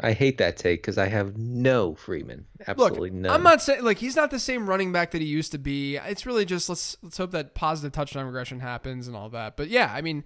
I 0.00 0.12
hate 0.12 0.38
that 0.38 0.56
take 0.56 0.82
because 0.82 0.98
I 0.98 1.06
have 1.06 1.36
no 1.36 1.94
Freeman. 1.94 2.46
Look, 2.58 2.68
Absolutely 2.68 3.10
none. 3.10 3.32
I'm 3.32 3.42
not 3.42 3.62
saying 3.62 3.84
like 3.84 3.98
he's 3.98 4.16
not 4.16 4.30
the 4.30 4.38
same 4.38 4.68
running 4.68 4.92
back 4.92 5.12
that 5.12 5.20
he 5.20 5.26
used 5.26 5.52
to 5.52 5.58
be. 5.58 5.96
It's 5.96 6.26
really 6.26 6.44
just 6.44 6.68
let's 6.68 6.96
let's 7.02 7.16
hope 7.16 7.30
that 7.32 7.54
positive 7.54 7.92
touchdown 7.92 8.26
regression 8.26 8.60
happens 8.60 9.06
and 9.08 9.16
all 9.16 9.28
that. 9.30 9.56
But 9.56 9.68
yeah, 9.68 9.92
I 9.92 10.00
mean, 10.00 10.24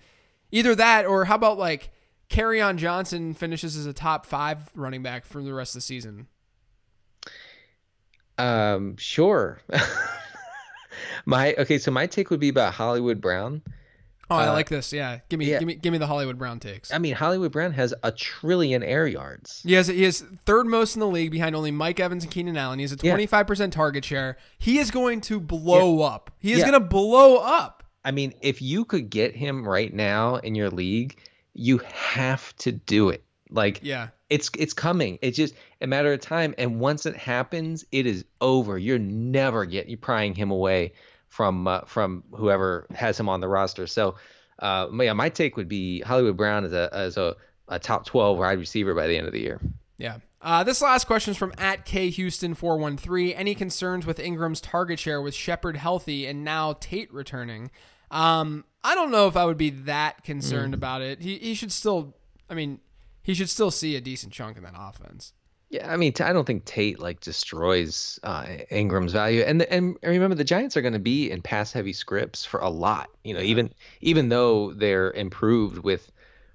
either 0.50 0.74
that 0.74 1.06
or 1.06 1.24
how 1.26 1.34
about 1.34 1.58
like 1.58 1.90
Kerryon 2.30 2.76
Johnson 2.76 3.34
finishes 3.34 3.76
as 3.76 3.86
a 3.86 3.92
top 3.92 4.26
five 4.26 4.70
running 4.74 5.02
back 5.02 5.24
for 5.24 5.42
the 5.42 5.52
rest 5.54 5.72
of 5.74 5.78
the 5.78 5.80
season. 5.82 6.26
Um, 8.36 8.96
sure. 8.96 9.60
my 11.26 11.54
okay, 11.54 11.78
so 11.78 11.90
my 11.90 12.06
take 12.06 12.30
would 12.30 12.40
be 12.40 12.48
about 12.48 12.74
Hollywood 12.74 13.20
Brown. 13.20 13.62
Oh, 14.30 14.36
I 14.36 14.48
Uh, 14.48 14.52
like 14.52 14.68
this. 14.68 14.92
Yeah, 14.92 15.20
give 15.30 15.38
me 15.38 15.46
yeah. 15.46 15.58
give 15.58 15.66
me 15.66 15.74
give 15.74 15.90
me 15.92 15.98
the 15.98 16.06
Hollywood 16.06 16.38
Brown 16.38 16.60
takes. 16.60 16.92
I 16.92 16.98
mean, 16.98 17.14
Hollywood 17.14 17.50
Brown 17.50 17.72
has 17.72 17.94
a 18.02 18.12
trillion 18.12 18.82
air 18.82 19.06
yards. 19.06 19.62
He 19.64 19.72
has 19.72 19.86
he 19.88 20.02
has 20.04 20.20
third 20.44 20.66
most 20.66 20.94
in 20.94 21.00
the 21.00 21.06
league 21.06 21.30
behind 21.30 21.56
only 21.56 21.70
Mike 21.70 21.98
Evans 21.98 22.24
and 22.24 22.32
Keenan 22.32 22.56
Allen. 22.56 22.78
He 22.78 22.82
has 22.84 22.92
a 22.92 22.96
25% 22.96 23.72
target 23.72 24.04
share. 24.04 24.36
He 24.58 24.78
is 24.78 24.90
going 24.90 25.22
to 25.22 25.40
blow 25.40 26.02
up. 26.02 26.30
He 26.38 26.52
is 26.52 26.58
Yeah. 26.58 26.70
going 26.70 26.80
to 26.80 26.86
blow 26.86 27.38
up. 27.38 27.77
I 28.08 28.10
mean, 28.10 28.32
if 28.40 28.62
you 28.62 28.86
could 28.86 29.10
get 29.10 29.36
him 29.36 29.68
right 29.68 29.92
now 29.92 30.36
in 30.36 30.54
your 30.54 30.70
league, 30.70 31.18
you 31.52 31.76
have 31.84 32.56
to 32.56 32.72
do 32.72 33.10
it. 33.10 33.22
Like 33.50 33.80
Yeah. 33.82 34.08
it's 34.30 34.50
it's 34.56 34.72
coming. 34.72 35.18
It's 35.20 35.36
just 35.36 35.54
a 35.82 35.86
matter 35.86 36.10
of 36.14 36.20
time. 36.20 36.54
And 36.56 36.80
once 36.80 37.04
it 37.04 37.16
happens, 37.16 37.84
it 37.92 38.06
is 38.06 38.24
over. 38.40 38.78
You're 38.78 38.98
never 38.98 39.66
getting 39.66 39.90
you 39.90 39.98
prying 39.98 40.34
him 40.34 40.50
away 40.50 40.92
from 41.28 41.66
uh, 41.66 41.80
from 41.82 42.24
whoever 42.32 42.86
has 42.94 43.20
him 43.20 43.28
on 43.28 43.40
the 43.40 43.48
roster. 43.48 43.86
So, 43.86 44.14
uh, 44.60 44.88
yeah, 44.98 45.12
my 45.12 45.28
take 45.28 45.58
would 45.58 45.68
be 45.68 46.00
Hollywood 46.00 46.36
Brown 46.36 46.64
as 46.64 46.72
a 46.72 46.88
as 46.92 47.16
a, 47.18 47.36
a 47.68 47.78
top 47.78 48.06
twelve 48.06 48.38
wide 48.38 48.58
receiver 48.58 48.94
by 48.94 49.06
the 49.06 49.18
end 49.18 49.26
of 49.26 49.32
the 49.34 49.40
year. 49.40 49.60
Yeah. 49.98 50.18
Uh, 50.40 50.62
this 50.64 50.80
last 50.80 51.06
question 51.06 51.32
is 51.32 51.36
from 51.36 51.52
at 51.58 51.84
K 51.84 52.10
Houston 52.10 52.54
four 52.54 52.78
one 52.78 52.96
three. 52.96 53.34
Any 53.34 53.54
concerns 53.54 54.06
with 54.06 54.18
Ingram's 54.18 54.60
target 54.60 54.98
share 54.98 55.20
with 55.20 55.34
Shepard 55.34 55.76
healthy 55.76 56.26
and 56.26 56.44
now 56.44 56.74
Tate 56.80 57.12
returning? 57.12 57.70
Um, 58.10 58.64
I 58.84 58.94
don't 58.94 59.10
know 59.10 59.26
if 59.26 59.36
I 59.36 59.44
would 59.44 59.58
be 59.58 59.70
that 59.70 60.24
concerned 60.24 60.74
about 60.74 61.02
it. 61.02 61.20
He 61.20 61.38
he 61.38 61.54
should 61.54 61.72
still. 61.72 62.14
I 62.48 62.54
mean, 62.54 62.80
he 63.22 63.34
should 63.34 63.50
still 63.50 63.70
see 63.70 63.96
a 63.96 64.00
decent 64.00 64.32
chunk 64.32 64.56
in 64.56 64.62
that 64.62 64.74
offense. 64.76 65.32
Yeah, 65.70 65.92
I 65.92 65.98
mean, 65.98 66.14
I 66.20 66.32
don't 66.32 66.46
think 66.46 66.64
Tate 66.64 66.98
like 66.98 67.20
destroys 67.20 68.18
uh, 68.22 68.46
Ingram's 68.70 69.12
value, 69.12 69.42
and 69.42 69.62
and 69.64 69.98
remember 70.02 70.34
the 70.34 70.44
Giants 70.44 70.78
are 70.78 70.80
going 70.80 70.94
to 70.94 70.98
be 70.98 71.30
in 71.30 71.42
pass 71.42 71.72
heavy 71.72 71.92
scripts 71.92 72.44
for 72.44 72.60
a 72.60 72.70
lot. 72.70 73.10
You 73.22 73.34
know, 73.34 73.40
even 73.40 73.74
even 74.00 74.30
though 74.30 74.72
they're 74.72 75.10
improved 75.10 75.78
with 75.78 76.10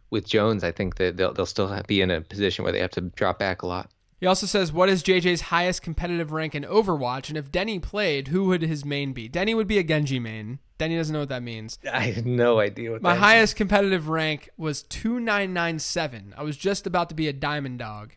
with 0.09 0.27
Jones, 0.27 0.63
I 0.63 0.71
think 0.71 0.95
that 0.95 1.17
they'll 1.17 1.31
they'll 1.31 1.45
still 1.45 1.79
be 1.87 2.01
in 2.01 2.09
a 2.09 2.21
position 2.21 2.63
where 2.63 2.71
they 2.71 2.79
have 2.79 2.91
to 2.91 3.01
drop 3.01 3.37
back 3.37 3.61
a 3.61 3.67
lot. 3.67 3.91
He 4.23 4.27
also 4.27 4.45
says, 4.45 4.71
"What 4.71 4.87
is 4.87 5.03
JJ's 5.03 5.41
highest 5.41 5.81
competitive 5.81 6.31
rank 6.31 6.55
in 6.55 6.63
Overwatch? 6.63 7.27
And 7.27 7.37
if 7.37 7.51
Denny 7.51 7.77
played, 7.77 8.29
who 8.29 8.45
would 8.45 8.61
his 8.61 8.85
main 8.85 9.11
be? 9.11 9.27
Denny 9.27 9.53
would 9.53 9.67
be 9.67 9.79
a 9.79 9.83
Genji 9.83 10.17
main. 10.17 10.59
Denny 10.77 10.95
doesn't 10.95 11.11
know 11.11 11.19
what 11.19 11.27
that 11.27 11.43
means. 11.43 11.77
I 11.93 12.03
have 12.11 12.25
no 12.25 12.59
idea 12.61 12.91
what 12.91 13.01
that. 13.01 13.03
My 13.05 13.15
highest 13.15 13.57
competitive 13.57 14.07
rank 14.07 14.49
was 14.55 14.83
two 14.83 15.19
nine 15.19 15.51
nine 15.51 15.77
seven. 15.77 16.33
I 16.37 16.43
was 16.43 16.55
just 16.55 16.87
about 16.87 17.09
to 17.09 17.15
be 17.15 17.27
a 17.27 17.33
diamond 17.33 17.79
dog, 17.79 18.13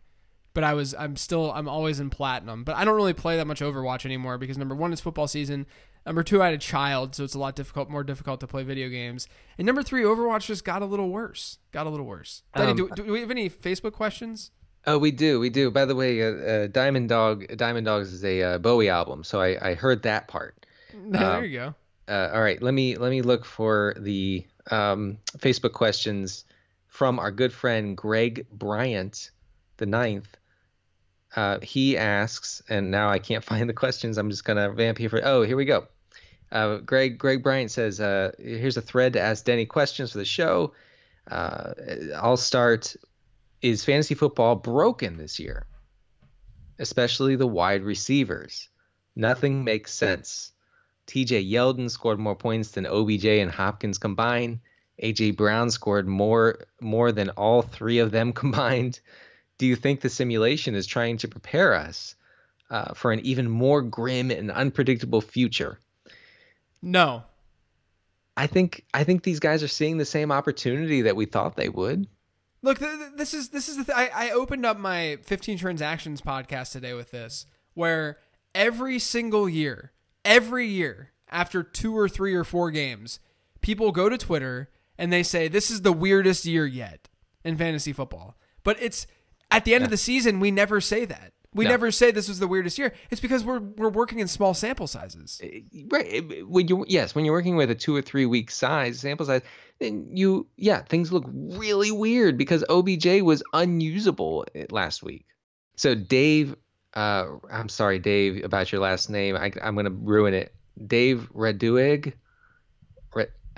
but 0.55 0.63
I 0.63 0.75
was 0.75 0.95
I'm 0.95 1.17
still 1.17 1.51
I'm 1.53 1.69
always 1.69 1.99
in 1.99 2.09
platinum. 2.09 2.63
But 2.63 2.77
I 2.77 2.85
don't 2.85 2.95
really 2.95 3.13
play 3.13 3.37
that 3.39 3.49
much 3.49 3.59
Overwatch 3.59 4.05
anymore 4.05 4.39
because 4.39 4.57
number 4.57 4.77
one, 4.77 4.93
it's 4.93 5.01
football 5.01 5.27
season. 5.27 5.67
Number 6.07 6.23
two, 6.23 6.41
I 6.41 6.45
had 6.45 6.55
a 6.55 6.59
child, 6.59 7.17
so 7.17 7.25
it's 7.25 7.35
a 7.35 7.41
lot 7.41 7.57
difficult, 7.57 7.91
more 7.91 8.05
difficult 8.05 8.39
to 8.39 8.47
play 8.47 8.63
video 8.63 8.89
games. 8.89 9.27
And 9.59 9.67
number 9.67 9.83
three, 9.83 10.05
Overwatch 10.05 10.47
just 10.47 10.65
got 10.65 10.83
a 10.83 10.87
little 10.87 11.11
worse. 11.11 11.59
Got 11.73 11.89
a 11.89 11.91
little 11.91 12.07
worse. 12.07 12.45
Denny, 12.55 12.71
Um, 12.71 12.77
do, 12.77 12.91
do 12.95 13.13
we 13.13 13.19
have 13.19 13.33
any 13.33 13.51
Facebook 13.51 13.93
questions? 13.93 14.53
Oh, 14.87 14.99
we 14.99 15.11
do, 15.11 15.41
we 15.41 15.51
do. 15.51 15.70
By 15.70 15.84
the 15.84 15.97
way, 15.97 16.22
uh, 16.22 16.26
uh, 16.26 16.66
Diamond 16.68 17.09
Dog, 17.09 17.57
Diamond 17.57 17.87
Dogs 17.87 18.12
is 18.12 18.24
a 18.24 18.43
uh, 18.43 18.59
Bowie 18.59 18.89
album, 18.89 19.24
so 19.24 19.41
I, 19.41 19.70
I 19.70 19.74
heard 19.74 20.03
that 20.05 20.28
part. 20.28 20.64
there 21.09 21.45
you 21.45 21.59
go. 21.59 21.74
Uh, 22.09 22.30
all 22.32 22.41
right, 22.41 22.62
let 22.62 22.72
me 22.72 22.97
let 22.97 23.11
me 23.11 23.20
look 23.22 23.45
for 23.45 23.97
the 23.99 24.47
um, 24.70 25.18
Facebook 25.39 25.72
questions 25.72 26.45
from 26.87 27.18
our 27.18 27.32
good 27.32 27.53
friend 27.53 27.97
Greg 27.97 28.47
Bryant, 28.53 29.32
the 29.78 29.87
ninth. 29.87 30.37
Uh, 31.34 31.59
he 31.61 31.99
asks, 31.99 32.62
and 32.68 32.91
now 32.91 33.09
I 33.09 33.18
can't 33.18 33.45
find 33.53 33.68
the 33.68 33.74
questions. 33.74 34.18
I'm 34.18 34.30
just 34.30 34.45
gonna 34.45 34.70
vamp 34.70 34.99
here 34.99 35.11
for. 35.11 35.20
Oh, 35.24 35.43
here 35.43 35.57
we 35.57 35.64
go. 35.64 35.89
Uh, 36.53 36.76
Greg 36.76 37.18
Greg 37.18 37.43
Bryant 37.43 37.72
says, 37.72 38.01
uh, 38.01 38.30
"Here's 38.39 38.76
a 38.76 38.82
thread 38.82 39.14
to 39.14 39.20
ask 39.20 39.45
Denny 39.45 39.66
questions 39.66 40.12
for 40.12 40.18
the 40.18 40.24
show. 40.24 40.74
Uh, 41.28 41.72
I'll 42.16 42.37
start. 42.37 42.95
Is 43.67 43.85
fantasy 43.85 44.14
football 44.14 44.55
broken 44.55 45.17
this 45.17 45.41
year? 45.41 45.67
Especially 46.79 47.35
the 47.35 47.49
wide 47.49 47.83
receivers. 47.83 48.69
Nothing 49.17 49.64
makes 49.64 49.93
sense." 49.93 50.53
TJ 51.09 51.51
Yeldon 51.51 51.91
scored 51.91 52.21
more 52.21 52.37
points 52.37 52.71
than 52.71 52.87
OBJ 52.87 53.25
and 53.25 53.51
Hopkins 53.51 53.99
combined. 53.99 54.61
AJ 55.03 55.37
Brown 55.37 55.73
scored 55.73 56.07
more 56.07 56.67
more 56.81 57.11
than 57.11 57.31
all 57.31 57.61
three 57.61 57.99
of 57.99 58.12
them 58.12 58.33
combined. 58.43 59.01
Do 59.59 59.67
you 59.67 59.75
think 59.75 60.01
the 60.01 60.11
simulation 60.11 60.77
is 60.77 60.87
trying 60.87 61.17
to 61.19 61.29
prepare 61.29 61.75
us 61.75 62.14
uh, 62.71 62.95
for 62.95 63.11
an 63.11 63.19
even 63.27 63.51
more 63.51 63.83
grim 63.83 64.31
and 64.31 64.53
unpredictable 64.53 65.21
future? 65.21 65.81
No, 66.81 67.25
I 68.37 68.47
think 68.47 68.85
I 68.95 69.03
think 69.03 69.25
these 69.25 69.41
guys 69.41 69.64
are 69.64 69.69
seeing 69.69 69.99
the 69.99 70.05
same 70.05 70.31
opportunity 70.31 71.03
that 71.03 71.17
we 71.17 71.27
thought 71.27 71.57
they 71.57 71.69
would. 71.69 72.07
Look, 72.63 72.79
th- 72.79 72.99
th- 72.99 73.11
this 73.17 73.35
is 73.35 73.51
this 73.51 73.69
is 73.69 73.77
the 73.77 73.85
th- 73.85 73.97
I, 73.97 74.29
I 74.29 74.31
opened 74.31 74.67
up 74.67 74.79
my 74.79 75.19
15 75.23 75.59
transactions 75.59 76.21
podcast 76.21 76.73
today 76.73 76.95
with 76.95 77.11
this, 77.11 77.47
where 77.75 78.19
every 78.55 78.99
single 78.99 79.49
year, 79.49 79.93
every 80.25 80.67
year 80.67 81.13
after 81.29 81.63
two 81.63 81.97
or 81.97 82.09
three 82.09 82.35
or 82.35 82.45
four 82.45 82.71
games, 82.71 83.21
people 83.61 83.93
go 83.93 84.09
to 84.09 84.19
Twitter 84.19 84.71
and 84.99 85.13
they 85.13 85.23
say 85.23 85.49
this 85.49 85.71
is 85.71 85.83
the 85.83 85.93
weirdest 85.93 86.45
year 86.45 86.67
yet 86.67 87.09
in 87.45 87.57
fantasy 87.57 87.93
football. 87.93 88.37
But 88.65 88.77
it's 88.81 89.07
at 89.51 89.65
the 89.65 89.75
end 89.75 89.85
of 89.85 89.91
the 89.91 89.97
season, 89.97 90.41
we 90.41 90.51
never 90.51 90.81
say 90.81 91.05
that. 91.05 91.33
We 91.57 91.65
No. 91.65 91.71
never 91.71 91.91
say 91.91 92.11
this 92.11 92.29
was 92.29 92.39
the 92.39 92.47
weirdest 92.47 92.79
year. 92.79 92.93
It's 93.11 93.21
because 93.21 93.43
we're 93.45 93.59
we're 93.61 93.89
working 93.89 94.19
in 94.21 94.29
small 94.29 94.55
sample 94.55 94.87
sizes. 94.87 95.41
Right. 95.89 96.23
When 96.47 96.69
you 96.69 96.85
yes, 96.87 97.15
when 97.15 97.25
you're 97.25 97.35
working 97.35 97.57
with 97.57 97.71
a 97.71 97.75
two 97.75 97.97
or 97.97 98.03
three 98.03 98.27
week 98.27 98.51
size 98.51 99.01
sample 99.01 99.27
size, 99.27 99.43
then 99.81 100.09
you 100.13 100.47
yeah 100.57 100.83
things 100.83 101.13
look 101.13 101.25
really 101.33 101.91
weird 101.91 102.37
because 102.39 102.63
OBJ 102.69 103.23
was 103.23 103.43
unusable 103.53 104.47
eh, 104.55 104.67
last 104.71 105.03
week. 105.03 105.27
So 105.77 105.95
Dave, 105.95 106.55
uh, 106.95 107.27
I'm 107.51 107.69
sorry, 107.69 107.99
Dave, 107.99 108.45
about 108.45 108.71
your 108.71 108.81
last 108.81 109.11
name. 109.11 109.35
I, 109.37 109.51
I'm 109.63 109.75
gonna 109.75 109.91
ruin 109.91 110.35
it. 110.35 110.55
Dave 110.87 111.29
Raduig. 111.35 112.13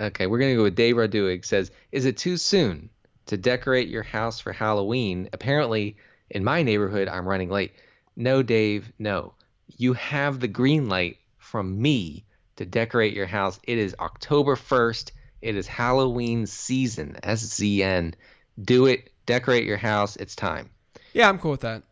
Okay, 0.01 0.27
we're 0.27 0.39
gonna 0.39 0.55
go 0.55 0.63
with 0.63 0.75
Dave 0.75 0.95
Raduig. 0.95 1.43
Says, 1.43 1.71
is 1.91 2.05
it 2.05 2.15
too 2.15 2.37
soon 2.37 2.89
to 3.25 3.35
decorate 3.35 3.89
your 3.89 4.03
house 4.03 4.39
for 4.39 4.53
Halloween? 4.53 5.27
Apparently, 5.33 5.97
in 6.29 6.41
my 6.41 6.63
neighborhood, 6.63 7.09
I'm 7.09 7.27
running 7.27 7.49
late. 7.49 7.73
No, 8.19 8.43
Dave, 8.43 8.91
no. 8.99 9.33
You 9.77 9.93
have 9.93 10.41
the 10.41 10.49
green 10.49 10.89
light 10.89 11.19
from 11.37 11.81
me 11.81 12.25
to 12.57 12.65
decorate 12.65 13.13
your 13.13 13.25
house. 13.25 13.61
It 13.63 13.77
is 13.77 13.95
October 13.97 14.57
1st. 14.57 15.11
It 15.41 15.55
is 15.55 15.67
Halloween 15.67 16.45
season. 16.45 17.17
SZN. 17.23 18.13
Do 18.61 18.87
it. 18.87 19.09
Decorate 19.25 19.63
your 19.63 19.77
house. 19.77 20.17
It's 20.17 20.35
time. 20.35 20.69
Yeah, 21.13 21.29
I'm 21.29 21.39
cool 21.39 21.51
with 21.51 21.61
that. 21.61 21.83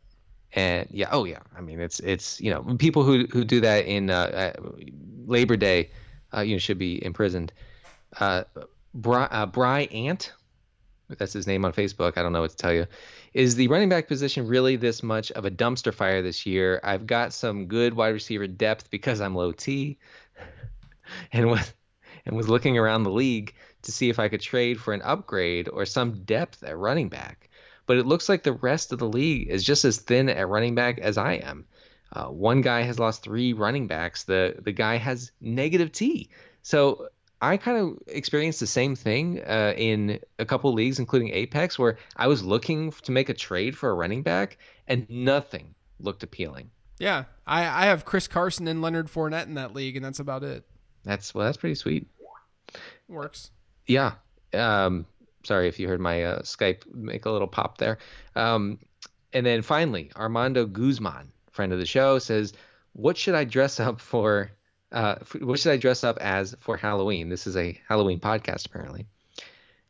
And 0.52 0.90
yeah, 0.92 1.08
oh 1.12 1.24
yeah. 1.24 1.40
I 1.56 1.62
mean, 1.62 1.80
it's 1.80 2.00
it's 2.02 2.42
you 2.42 2.52
know 2.52 2.76
people 2.78 3.04
who 3.04 3.26
who 3.28 3.46
do 3.46 3.62
that 3.62 3.86
in 3.86 4.10
uh, 4.10 4.54
uh, 4.58 4.70
Labor 5.26 5.56
Day, 5.56 5.92
uh, 6.34 6.42
you 6.42 6.56
know, 6.56 6.60
should 6.60 6.80
be 6.80 7.04
imprisoned. 7.04 7.54
Uh, 8.20 8.44
Bry, 8.94 9.26
uh, 9.26 9.46
Bry 9.46 9.82
Ant, 9.84 10.34
that's 11.10 11.34
his 11.34 11.48
name 11.48 11.64
on 11.64 11.74
Facebook. 11.74 12.18
I 12.18 12.22
don't 12.22 12.34
know 12.34 12.42
what 12.42 12.52
to 12.52 12.58
tell 12.58 12.74
you. 12.74 12.88
Is 13.34 13.56
the 13.56 13.68
running 13.68 13.90
back 13.90 14.08
position 14.08 14.48
really 14.48 14.76
this 14.76 15.04
much 15.04 15.32
of 15.32 15.46
a 15.46 15.52
dumpster 15.52 15.94
fire 15.94 16.22
this 16.22 16.46
year? 16.46 16.80
I've 16.84 17.06
got 17.06 17.34
some 17.34 17.68
good 17.68 17.94
wide 17.94 18.10
receiver 18.10 18.48
depth 18.48 18.90
because 18.90 19.22
I'm 19.22 19.36
low 19.36 19.52
T, 19.52 19.98
and 21.32 21.48
was 21.48 21.74
and 22.26 22.36
was 22.36 22.50
looking 22.50 22.78
around 22.78 23.04
the 23.04 23.12
league 23.12 23.54
to 23.84 23.92
see 23.92 24.10
if 24.10 24.20
I 24.20 24.28
could 24.28 24.42
trade 24.42 24.80
for 24.80 24.94
an 24.94 25.02
upgrade 25.02 25.70
or 25.70 25.86
some 25.86 26.24
depth 26.24 26.64
at 26.64 26.78
running 26.78 27.10
back. 27.10 27.50
But 27.86 27.98
it 27.98 28.06
looks 28.06 28.28
like 28.28 28.44
the 28.44 28.54
rest 28.54 28.92
of 28.92 29.00
the 29.00 29.08
league 29.08 29.48
is 29.50 29.64
just 29.64 29.86
as 29.86 29.98
thin 29.98 30.30
at 30.30 30.48
running 30.48 30.76
back 30.76 31.00
as 31.00 31.18
I 31.18 31.34
am. 31.34 31.66
Uh, 32.12 32.26
one 32.26 32.62
guy 32.62 32.82
has 32.82 33.00
lost 33.00 33.24
three 33.24 33.54
running 33.54 33.88
backs. 33.88 34.24
The 34.24 34.56
the 34.60 34.72
guy 34.72 34.98
has 34.98 35.32
negative 35.42 35.92
T. 35.92 36.30
So 36.62 37.10
I 37.42 37.58
kind 37.58 37.78
of 37.78 38.00
experienced 38.08 38.60
the 38.60 38.68
same 38.68 38.96
thing 38.96 39.42
uh, 39.42 39.74
in 39.78 40.20
a 40.40 40.46
couple 40.46 40.74
leagues, 40.74 40.98
including 40.98 41.30
Apex, 41.30 41.78
where 41.78 41.98
I 42.16 42.28
was 42.28 42.44
looking 42.44 42.92
to 42.92 43.12
make 43.12 43.30
a 43.30 43.34
trade 43.34 43.78
for 43.78 43.90
a 43.90 43.94
running 43.94 44.24
back, 44.24 44.58
and 44.88 45.08
nothing 45.10 45.76
looked 46.00 46.24
appealing. 46.24 46.72
Yeah, 47.00 47.26
I, 47.46 47.62
I 47.62 47.86
have 47.88 48.06
Chris 48.06 48.28
Carson 48.28 48.68
and 48.68 48.82
Leonard 48.82 49.08
Fournette 49.08 49.46
in 49.46 49.54
that 49.54 49.74
league, 49.74 49.96
and 49.96 50.04
that's 50.04 50.20
about 50.20 50.44
it. 50.44 50.66
That's 51.04 51.34
well, 51.36 51.46
that's 51.46 51.58
pretty 51.58 51.76
sweet. 51.76 52.08
Works. 53.08 53.52
Yeah. 53.86 54.14
Um, 54.54 55.06
sorry 55.44 55.68
if 55.68 55.80
you 55.80 55.88
heard 55.88 56.00
my 56.00 56.24
uh, 56.24 56.42
Skype 56.42 56.92
make 56.92 57.26
a 57.26 57.32
little 57.32 57.48
pop 57.48 57.78
there. 57.78 58.00
Um, 58.36 58.80
and 59.32 59.46
then 59.46 59.62
finally, 59.62 60.12
Armando 60.16 60.66
Guzman, 60.66 61.32
friend 61.52 61.72
of 61.72 61.80
the 61.80 61.86
show, 61.86 62.18
says, 62.18 62.54
"What 62.94 63.16
should 63.18 63.36
I 63.36 63.44
dress 63.44 63.80
up 63.80 64.02
for? 64.02 64.52
Uh, 64.92 65.16
what 65.42 65.60
should 65.60 65.72
I 65.74 65.78
dress 65.78 66.04
up 66.04 66.18
as 66.20 66.56
for 66.60 66.78
Halloween? 66.78 67.30
This 67.30 67.46
is 67.48 67.58
a 67.58 67.80
Halloween 67.88 68.20
podcast, 68.20 68.66
apparently." 68.66 69.06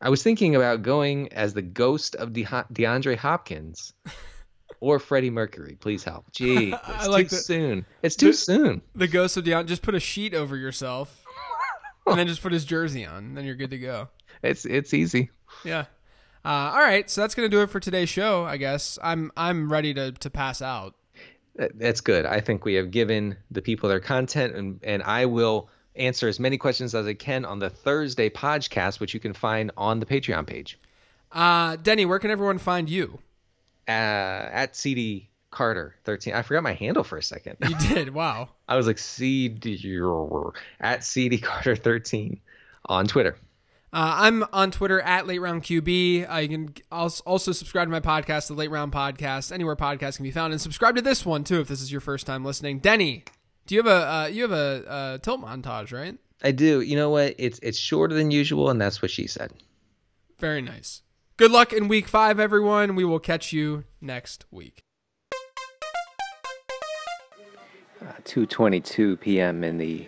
I 0.02 0.10
was 0.10 0.22
thinking 0.22 0.56
about 0.56 0.84
going 0.84 1.32
as 1.34 1.54
the 1.56 1.62
ghost 1.64 2.16
of 2.16 2.32
De- 2.34 2.44
DeAndre 2.46 3.18
Hopkins 3.18 3.94
or 4.80 5.00
Freddie 5.00 5.32
Mercury. 5.32 5.76
Please 5.80 6.04
help. 6.04 6.26
Gee, 6.32 6.72
it's 6.72 6.80
I 6.88 7.08
like 7.08 7.30
too 7.30 7.36
the- 7.36 7.42
soon. 7.42 7.86
It's 8.04 8.16
too 8.16 8.28
the- 8.28 8.34
soon. 8.34 8.82
The 8.96 9.08
ghost 9.08 9.38
of 9.38 9.44
Deion. 9.46 9.66
Just 9.66 9.82
put 9.82 9.96
a 9.96 10.00
sheet 10.00 10.34
over 10.34 10.56
yourself, 10.56 11.24
and 12.06 12.18
then 12.18 12.28
just 12.28 12.42
put 12.42 12.52
his 12.52 12.66
jersey 12.66 13.06
on. 13.06 13.34
Then 13.36 13.46
you're 13.46 13.56
good 13.56 13.72
to 13.72 13.78
go. 13.80 14.10
It's 14.44 14.66
it's 14.66 14.94
easy. 14.94 15.30
Yeah. 15.64 15.86
Uh, 16.46 16.72
all 16.74 16.80
right, 16.80 17.10
so 17.10 17.20
that's 17.22 17.36
gonna 17.36 17.50
do 17.50 17.62
it 17.62 17.70
for 17.70 17.80
today's 17.80 18.08
show. 18.10 18.46
I 18.46 18.58
guess 18.58 18.98
I'm 19.04 19.32
I'm 19.36 19.72
ready 19.72 19.94
to 19.96 20.12
to 20.14 20.30
pass 20.30 20.62
out. 20.62 20.96
That- 21.58 21.78
That's 21.78 22.02
good. 22.02 22.26
I 22.26 22.40
think 22.40 22.64
we 22.66 22.76
have 22.76 22.90
given 22.92 23.36
the 23.52 23.62
people 23.62 23.90
their 23.90 24.00
content, 24.00 24.56
and, 24.56 24.80
and 24.84 25.04
I 25.04 25.26
will 25.26 25.70
answer 25.96 26.28
as 26.28 26.40
many 26.40 26.58
questions 26.58 26.94
as 26.96 27.06
I 27.08 27.14
can 27.16 27.44
on 27.46 27.60
the 27.60 27.70
Thursday 27.70 28.30
podcast, 28.30 29.00
which 29.00 29.14
you 29.14 29.20
can 29.20 29.34
find 29.34 29.72
on 29.78 30.00
the 30.00 30.06
Patreon 30.06 30.46
page 30.48 30.78
Uh, 31.32 31.76
Denny, 31.78 32.06
where 32.06 32.20
can 32.20 32.32
everyone 32.32 32.58
find 32.60 32.90
you? 32.90 33.20
uh, 33.88 33.92
at 33.92 34.76
CD 34.76 35.28
Carter 35.50 35.96
13. 36.04 36.34
I 36.34 36.42
forgot 36.42 36.62
my 36.62 36.74
handle 36.74 37.04
for 37.04 37.18
a 37.18 37.24
second. 37.24 37.56
You 37.68 37.76
did. 37.96 38.14
Wow. 38.14 38.50
I 38.68 38.76
was 38.76 38.86
like 38.86 38.98
CD 38.98 40.00
at 40.82 41.04
CD 41.04 41.38
Carter 41.40 41.76
13 41.76 42.40
on 42.86 43.08
Twitter. 43.08 43.38
Uh, 43.98 44.14
I'm 44.16 44.46
on 44.54 44.70
Twitter 44.70 45.02
at 45.02 45.26
Late 45.26 45.42
Round 45.42 45.64
QB. 45.64 46.32
Uh, 46.32 46.38
you 46.38 46.48
can 46.48 46.76
also 46.92 47.52
subscribe 47.52 47.88
to 47.88 47.92
my 47.92 48.00
podcast, 48.00 48.46
the 48.48 48.54
Late 48.54 48.70
Round 48.70 48.92
Podcast, 48.92 49.52
anywhere 49.52 49.76
podcasts 49.76 50.18
can 50.18 50.24
be 50.24 50.30
found, 50.30 50.54
and 50.54 50.62
subscribe 50.62 50.96
to 50.98 51.02
this 51.02 51.26
one 51.26 51.44
too 51.44 51.62
if 51.62 51.68
this 51.68 51.82
is 51.82 51.92
your 51.92 52.00
first 52.00 52.28
time 52.28 52.46
listening. 52.46 52.78
Denny, 52.78 53.24
do 53.66 53.74
you 53.74 53.82
have 53.82 53.92
a 53.92 54.08
uh, 54.08 54.26
you 54.28 54.44
have 54.44 54.52
a, 54.52 54.88
uh 54.88 55.18
tilt 55.18 55.42
montage, 55.42 55.92
right? 55.92 56.16
I 56.44 56.52
do. 56.52 56.82
You 56.82 56.96
know 56.96 57.10
what? 57.10 57.34
It's 57.40 57.60
it's 57.64 57.80
shorter 57.80 58.14
than 58.14 58.30
usual, 58.30 58.70
and 58.70 58.80
that's 58.80 59.02
what 59.02 59.10
she 59.10 59.26
said. 59.26 59.52
Very 60.38 60.62
nice. 60.62 61.02
Good 61.36 61.50
luck 61.50 61.74
in 61.74 61.88
week 61.88 62.08
five, 62.08 62.40
everyone. 62.40 62.94
We 62.94 63.04
will 63.04 63.18
catch 63.18 63.52
you 63.52 63.84
next 64.00 64.46
week. 64.52 64.84
Uh, 68.00 68.14
2:22 68.26 69.20
p.m. 69.20 69.64
in 69.64 69.80
the 69.80 70.08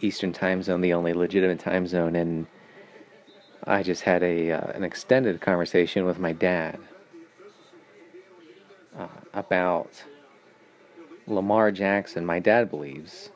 Eastern 0.00 0.32
Time 0.32 0.62
Zone, 0.62 0.80
the 0.80 0.92
only 0.92 1.12
legitimate 1.12 1.58
time 1.58 1.86
zone, 1.86 2.16
and 2.16 2.46
I 3.64 3.82
just 3.82 4.02
had 4.02 4.22
a 4.22 4.52
uh, 4.52 4.66
an 4.72 4.84
extended 4.84 5.40
conversation 5.40 6.04
with 6.04 6.18
my 6.18 6.32
dad 6.32 6.78
uh, 8.98 9.08
about 9.32 10.04
Lamar 11.26 11.70
Jackson. 11.70 12.26
My 12.26 12.38
dad 12.38 12.70
believes 12.70 13.30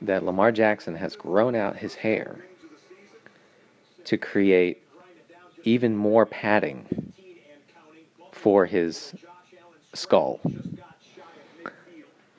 that 0.00 0.24
Lamar 0.24 0.52
Jackson 0.52 0.94
has 0.94 1.16
grown 1.16 1.54
out 1.54 1.76
his 1.76 1.94
hair 1.94 2.44
to 4.04 4.16
create 4.16 4.82
even 5.64 5.96
more 5.96 6.24
padding 6.24 7.12
for 8.32 8.64
his 8.64 9.14
skull 9.92 10.40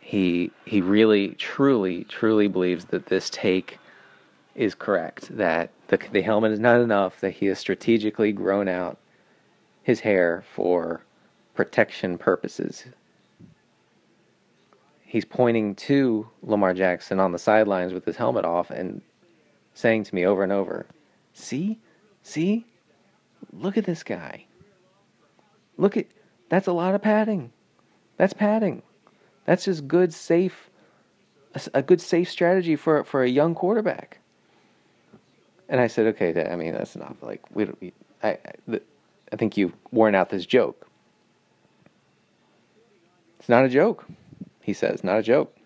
he 0.09 0.49
he 0.65 0.81
really 0.81 1.35
truly 1.35 2.03
truly 2.05 2.47
believes 2.47 2.85
that 2.85 3.05
this 3.05 3.29
take 3.29 3.77
is 4.55 4.73
correct 4.73 5.37
that 5.37 5.69
the 5.89 5.99
the 6.11 6.23
helmet 6.23 6.51
is 6.51 6.59
not 6.59 6.81
enough 6.81 7.21
that 7.21 7.29
he 7.29 7.45
has 7.45 7.59
strategically 7.59 8.31
grown 8.31 8.67
out 8.67 8.97
his 9.83 9.99
hair 9.99 10.43
for 10.51 11.03
protection 11.53 12.17
purposes. 12.17 12.85
He's 15.03 15.25
pointing 15.25 15.75
to 15.75 16.27
Lamar 16.41 16.73
Jackson 16.73 17.19
on 17.19 17.31
the 17.31 17.37
sidelines 17.37 17.93
with 17.93 18.05
his 18.05 18.15
helmet 18.15 18.45
off 18.45 18.71
and 18.71 19.03
saying 19.75 20.05
to 20.05 20.15
me 20.15 20.25
over 20.25 20.41
and 20.41 20.51
over 20.51 20.87
see? 21.33 21.77
See? 22.23 22.65
Look 23.53 23.77
at 23.77 23.85
this 23.85 24.01
guy. 24.01 24.45
Look 25.77 25.97
at 25.97 26.07
that's 26.49 26.65
a 26.65 26.73
lot 26.73 26.95
of 26.95 27.03
padding. 27.03 27.51
That's 28.17 28.33
padding 28.33 28.81
that's 29.49 29.65
just 29.65 29.87
good, 29.87 30.13
safe, 30.13 30.69
a 31.73 31.81
good 31.81 31.99
safe 31.99 32.29
strategy 32.29 32.75
for 32.75 33.03
for 33.03 33.23
a 33.23 33.27
young 33.27 33.55
quarterback. 33.55 34.19
And 35.67 35.81
I 35.81 35.87
said, 35.87 36.05
okay, 36.13 36.47
I 36.47 36.55
mean 36.55 36.73
that's 36.73 36.95
enough. 36.95 37.15
Like 37.23 37.41
we, 37.55 37.65
don't- 37.65 37.93
I, 38.21 38.37
I, 39.31 39.35
think 39.37 39.57
you've 39.57 39.73
worn 39.91 40.13
out 40.13 40.29
this 40.29 40.45
joke. 40.45 40.87
It's 43.39 43.49
not 43.49 43.65
a 43.65 43.69
joke, 43.69 44.05
he 44.61 44.71
says. 44.71 45.03
Not 45.03 45.17
a 45.17 45.23
joke. 45.23 45.57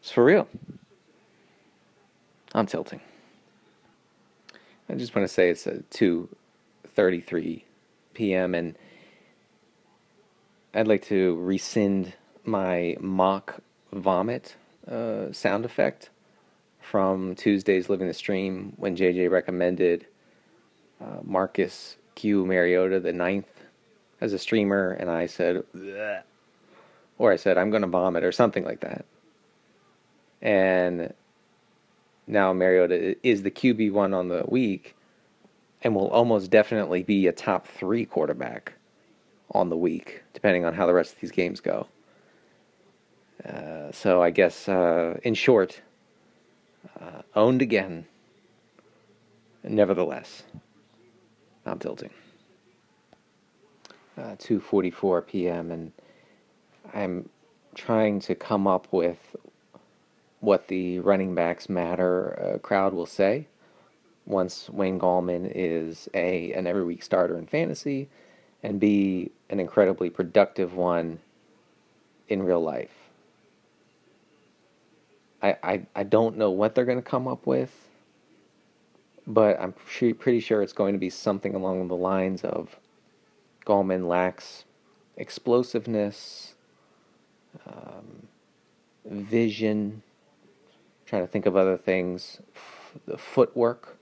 It's 0.00 0.10
for 0.10 0.24
real. 0.24 0.48
I'm 2.56 2.66
tilting. 2.66 3.00
I 4.88 4.94
just 4.94 5.14
want 5.14 5.28
to 5.28 5.32
say 5.32 5.48
it's 5.48 5.68
a 5.68 5.82
two 5.90 6.28
thirty-three 6.96 7.64
p.m. 8.14 8.52
and 8.56 8.74
I'd 10.74 10.88
like 10.88 11.04
to 11.06 11.36
rescind 11.36 12.14
my 12.50 12.96
mock 13.00 13.62
vomit 13.92 14.56
uh, 14.90 15.32
sound 15.32 15.64
effect 15.64 16.10
from 16.80 17.34
Tuesday's 17.36 17.88
Living 17.88 18.08
the 18.08 18.14
Stream 18.14 18.72
when 18.76 18.96
JJ 18.96 19.30
recommended 19.30 20.06
uh, 21.00 21.18
Marcus 21.22 21.96
Q 22.14 22.44
Mariota 22.44 23.00
the 23.00 23.12
ninth 23.12 23.64
as 24.20 24.32
a 24.32 24.38
streamer, 24.38 24.90
and 24.92 25.10
I 25.10 25.26
said, 25.26 25.62
"Bleh," 25.74 26.22
or 27.18 27.32
I 27.32 27.36
said 27.36 27.56
I'm 27.56 27.70
going 27.70 27.82
to 27.82 27.88
vomit 27.88 28.24
or 28.24 28.32
something 28.32 28.64
like 28.64 28.80
that. 28.80 29.04
And 30.42 31.14
now 32.26 32.52
Mariota 32.52 33.16
is 33.26 33.42
the 33.42 33.50
QB 33.50 33.92
one 33.92 34.12
on 34.12 34.28
the 34.28 34.44
week, 34.48 34.96
and 35.82 35.94
will 35.94 36.08
almost 36.08 36.50
definitely 36.50 37.02
be 37.02 37.26
a 37.26 37.32
top 37.32 37.66
three 37.66 38.04
quarterback 38.04 38.74
on 39.52 39.68
the 39.68 39.76
week, 39.76 40.22
depending 40.34 40.64
on 40.64 40.74
how 40.74 40.86
the 40.86 40.94
rest 40.94 41.14
of 41.14 41.20
these 41.20 41.30
games 41.30 41.60
go. 41.60 41.86
Uh, 43.44 43.92
so 43.92 44.22
I 44.22 44.30
guess, 44.30 44.68
uh, 44.68 45.18
in 45.22 45.34
short, 45.34 45.80
uh, 47.00 47.22
owned 47.34 47.62
again. 47.62 48.06
Nevertheless, 49.62 50.42
I'm 51.66 51.78
tilting. 51.78 52.10
Uh, 54.16 54.36
2:44 54.36 55.26
p.m. 55.26 55.70
and 55.70 55.92
I'm 56.92 57.28
trying 57.74 58.20
to 58.20 58.34
come 58.34 58.66
up 58.66 58.88
with 58.90 59.36
what 60.40 60.68
the 60.68 60.98
running 61.00 61.34
backs 61.34 61.68
matter 61.68 62.54
uh, 62.54 62.58
crowd 62.58 62.94
will 62.94 63.06
say 63.06 63.46
once 64.26 64.68
Wayne 64.70 64.98
Gallman 64.98 65.50
is 65.54 66.08
a 66.14 66.52
an 66.52 66.66
every 66.66 66.84
week 66.84 67.02
starter 67.02 67.38
in 67.38 67.46
fantasy 67.46 68.08
and 68.62 68.80
b 68.80 69.30
an 69.48 69.60
incredibly 69.60 70.10
productive 70.10 70.74
one 70.74 71.20
in 72.28 72.42
real 72.42 72.62
life. 72.62 73.09
I 75.42 75.56
I, 75.62 75.82
don't 76.04 76.38
know 76.38 76.50
what 76.50 76.74
they're 76.74 76.84
going 76.86 77.02
to 77.02 77.10
come 77.10 77.28
up 77.28 77.46
with, 77.46 77.72
but 79.26 79.60
I'm 79.60 79.72
pre- 79.72 80.14
pretty 80.14 80.40
sure 80.40 80.62
it's 80.62 80.72
going 80.74 80.94
to 80.94 80.98
be 81.00 81.10
something 81.10 81.54
along 81.54 81.88
the 81.88 81.96
lines 81.96 82.44
of 82.44 82.76
Gallman 83.66 84.08
lacks 84.08 84.64
explosiveness, 85.16 86.54
um, 87.66 88.28
vision. 89.06 90.02
trying 91.06 91.22
to 91.22 91.28
think 91.28 91.46
of 91.46 91.56
other 91.56 91.76
things, 91.78 92.40
f- 92.56 92.94
the 93.06 93.18
footwork. 93.18 93.98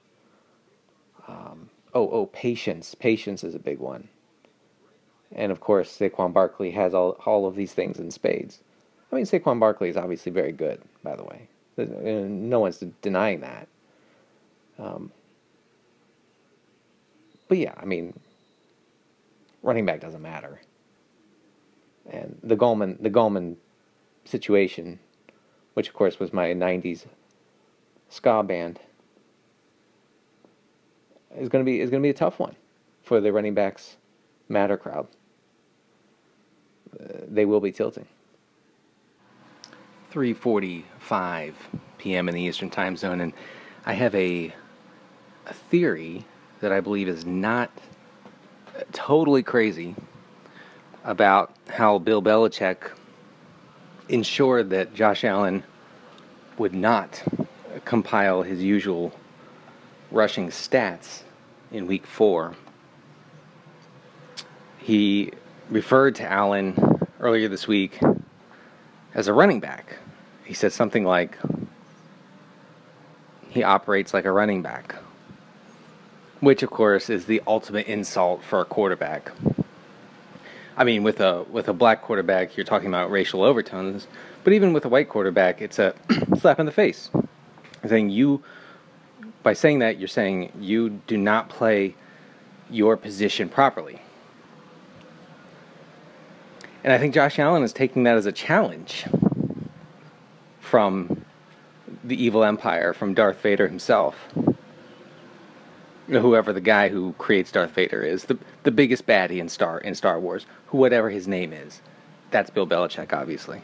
Um, 1.28 1.70
oh, 1.94 2.10
oh, 2.10 2.26
patience. 2.26 2.94
Patience 2.94 3.44
is 3.44 3.54
a 3.54 3.58
big 3.60 3.78
one. 3.78 4.08
And 5.32 5.52
of 5.52 5.60
course, 5.60 5.96
Saquon 5.98 6.32
Barkley 6.32 6.72
has 6.72 6.94
all, 6.94 7.12
all 7.26 7.46
of 7.46 7.56
these 7.56 7.74
things 7.74 7.98
in 7.98 8.10
spades. 8.10 8.60
I 9.10 9.16
mean, 9.16 9.24
Saquon 9.24 9.58
Barkley 9.58 9.88
is 9.88 9.96
obviously 9.96 10.32
very 10.32 10.52
good, 10.52 10.82
by 11.02 11.16
the 11.16 11.24
way. 11.24 11.48
Uh, 11.78 11.84
No 12.28 12.60
one's 12.60 12.82
denying 13.00 13.40
that. 13.40 13.68
Um, 14.78 15.10
but 17.48 17.58
yeah, 17.58 17.74
I 17.76 17.84
mean, 17.84 18.18
running 19.62 19.86
back 19.86 20.00
doesn't 20.00 20.22
matter. 20.22 20.60
And 22.10 22.38
the 22.42 22.56
Gallman, 22.56 23.02
the 23.02 23.10
Gallman 23.10 23.56
situation, 24.24 24.98
which 25.74 25.88
of 25.88 25.94
course 25.94 26.18
was 26.18 26.32
my 26.32 26.48
'90s 26.48 27.06
ska 28.08 28.42
band 28.42 28.80
is 31.36 31.48
going 31.48 31.64
to 31.64 31.70
be 31.70 31.80
is 31.80 31.90
to 31.90 32.00
be 32.00 32.08
a 32.08 32.14
tough 32.14 32.38
one 32.38 32.56
for 33.02 33.20
the 33.20 33.32
running 33.32 33.54
backs 33.54 33.96
matter 34.48 34.76
crowd. 34.76 35.06
Uh, 36.98 37.04
they 37.28 37.44
will 37.44 37.60
be 37.60 37.72
tilting. 37.72 38.06
3:45 40.12 41.54
p.m. 41.98 42.28
in 42.28 42.34
the 42.34 42.42
Eastern 42.42 42.70
Time 42.70 42.96
Zone, 42.96 43.20
and 43.20 43.32
I 43.84 43.94
have 43.94 44.14
a 44.14 44.52
a 45.46 45.54
theory 45.54 46.24
that 46.60 46.72
I 46.72 46.80
believe 46.80 47.08
is 47.08 47.24
not 47.24 47.70
totally 48.92 49.42
crazy 49.42 49.94
about 51.04 51.54
how 51.68 51.98
Bill 51.98 52.22
Belichick 52.22 52.90
ensured 54.08 54.70
that 54.70 54.94
Josh 54.94 55.24
Allen 55.24 55.62
would 56.58 56.74
not 56.74 57.22
compile 57.84 58.42
his 58.42 58.62
usual 58.62 59.12
rushing 60.10 60.48
stats 60.48 61.22
in 61.70 61.86
week 61.86 62.06
four. 62.06 62.54
He 64.78 65.32
referred 65.70 66.14
to 66.16 66.30
Allen 66.30 67.00
earlier 67.20 67.48
this 67.48 67.66
week 67.66 68.00
as 69.18 69.26
a 69.26 69.32
running 69.32 69.58
back. 69.58 69.96
He 70.44 70.54
said 70.54 70.72
something 70.72 71.04
like, 71.04 71.36
he 73.50 73.64
operates 73.64 74.14
like 74.14 74.24
a 74.24 74.30
running 74.30 74.62
back, 74.62 74.94
which 76.38 76.62
of 76.62 76.70
course 76.70 77.10
is 77.10 77.26
the 77.26 77.42
ultimate 77.44 77.88
insult 77.88 78.44
for 78.44 78.60
a 78.60 78.64
quarterback. 78.64 79.32
I 80.76 80.84
mean, 80.84 81.02
with 81.02 81.20
a 81.20 81.42
with 81.50 81.66
a 81.66 81.72
black 81.72 82.02
quarterback, 82.02 82.56
you're 82.56 82.64
talking 82.64 82.86
about 82.86 83.10
racial 83.10 83.42
overtones, 83.42 84.06
but 84.44 84.52
even 84.52 84.72
with 84.72 84.84
a 84.84 84.88
white 84.88 85.08
quarterback, 85.08 85.60
it's 85.60 85.80
a 85.80 85.96
slap 86.38 86.60
in 86.60 86.66
the 86.66 86.72
face. 86.72 87.10
Saying 87.84 88.10
you, 88.10 88.44
by 89.42 89.52
saying 89.52 89.80
that, 89.80 89.98
you're 89.98 90.06
saying 90.06 90.52
you 90.60 90.90
do 91.08 91.16
not 91.16 91.48
play 91.48 91.96
your 92.70 92.96
position 92.96 93.48
properly. 93.48 94.00
And 96.88 96.94
I 96.94 96.98
think 96.98 97.12
Josh 97.12 97.38
Allen 97.38 97.62
is 97.62 97.74
taking 97.74 98.04
that 98.04 98.16
as 98.16 98.24
a 98.24 98.32
challenge 98.32 99.04
from 100.58 101.22
the 102.02 102.16
evil 102.16 102.42
empire, 102.42 102.94
from 102.94 103.12
Darth 103.12 103.42
Vader 103.42 103.68
himself. 103.68 104.16
Whoever 106.06 106.54
the 106.54 106.62
guy 106.62 106.88
who 106.88 107.12
creates 107.18 107.52
Darth 107.52 107.72
Vader 107.72 108.00
is, 108.00 108.24
the 108.24 108.38
the 108.62 108.70
biggest 108.70 109.06
baddie 109.06 109.38
in 109.38 109.50
Star 109.50 109.80
in 109.80 109.94
Star 109.94 110.18
Wars, 110.18 110.46
who 110.68 110.78
whatever 110.78 111.10
his 111.10 111.28
name 111.28 111.52
is. 111.52 111.82
That's 112.30 112.48
Bill 112.48 112.66
Belichick, 112.66 113.12
obviously. 113.12 113.60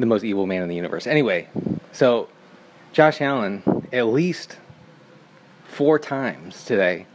The 0.00 0.06
most 0.06 0.24
evil 0.24 0.48
man 0.48 0.62
in 0.62 0.68
the 0.68 0.74
universe. 0.74 1.06
Anyway, 1.06 1.48
so 1.92 2.28
Josh 2.92 3.20
Allen, 3.20 3.86
at 3.92 4.08
least 4.08 4.58
four 5.62 6.00
times 6.00 6.64
today, 6.64 7.06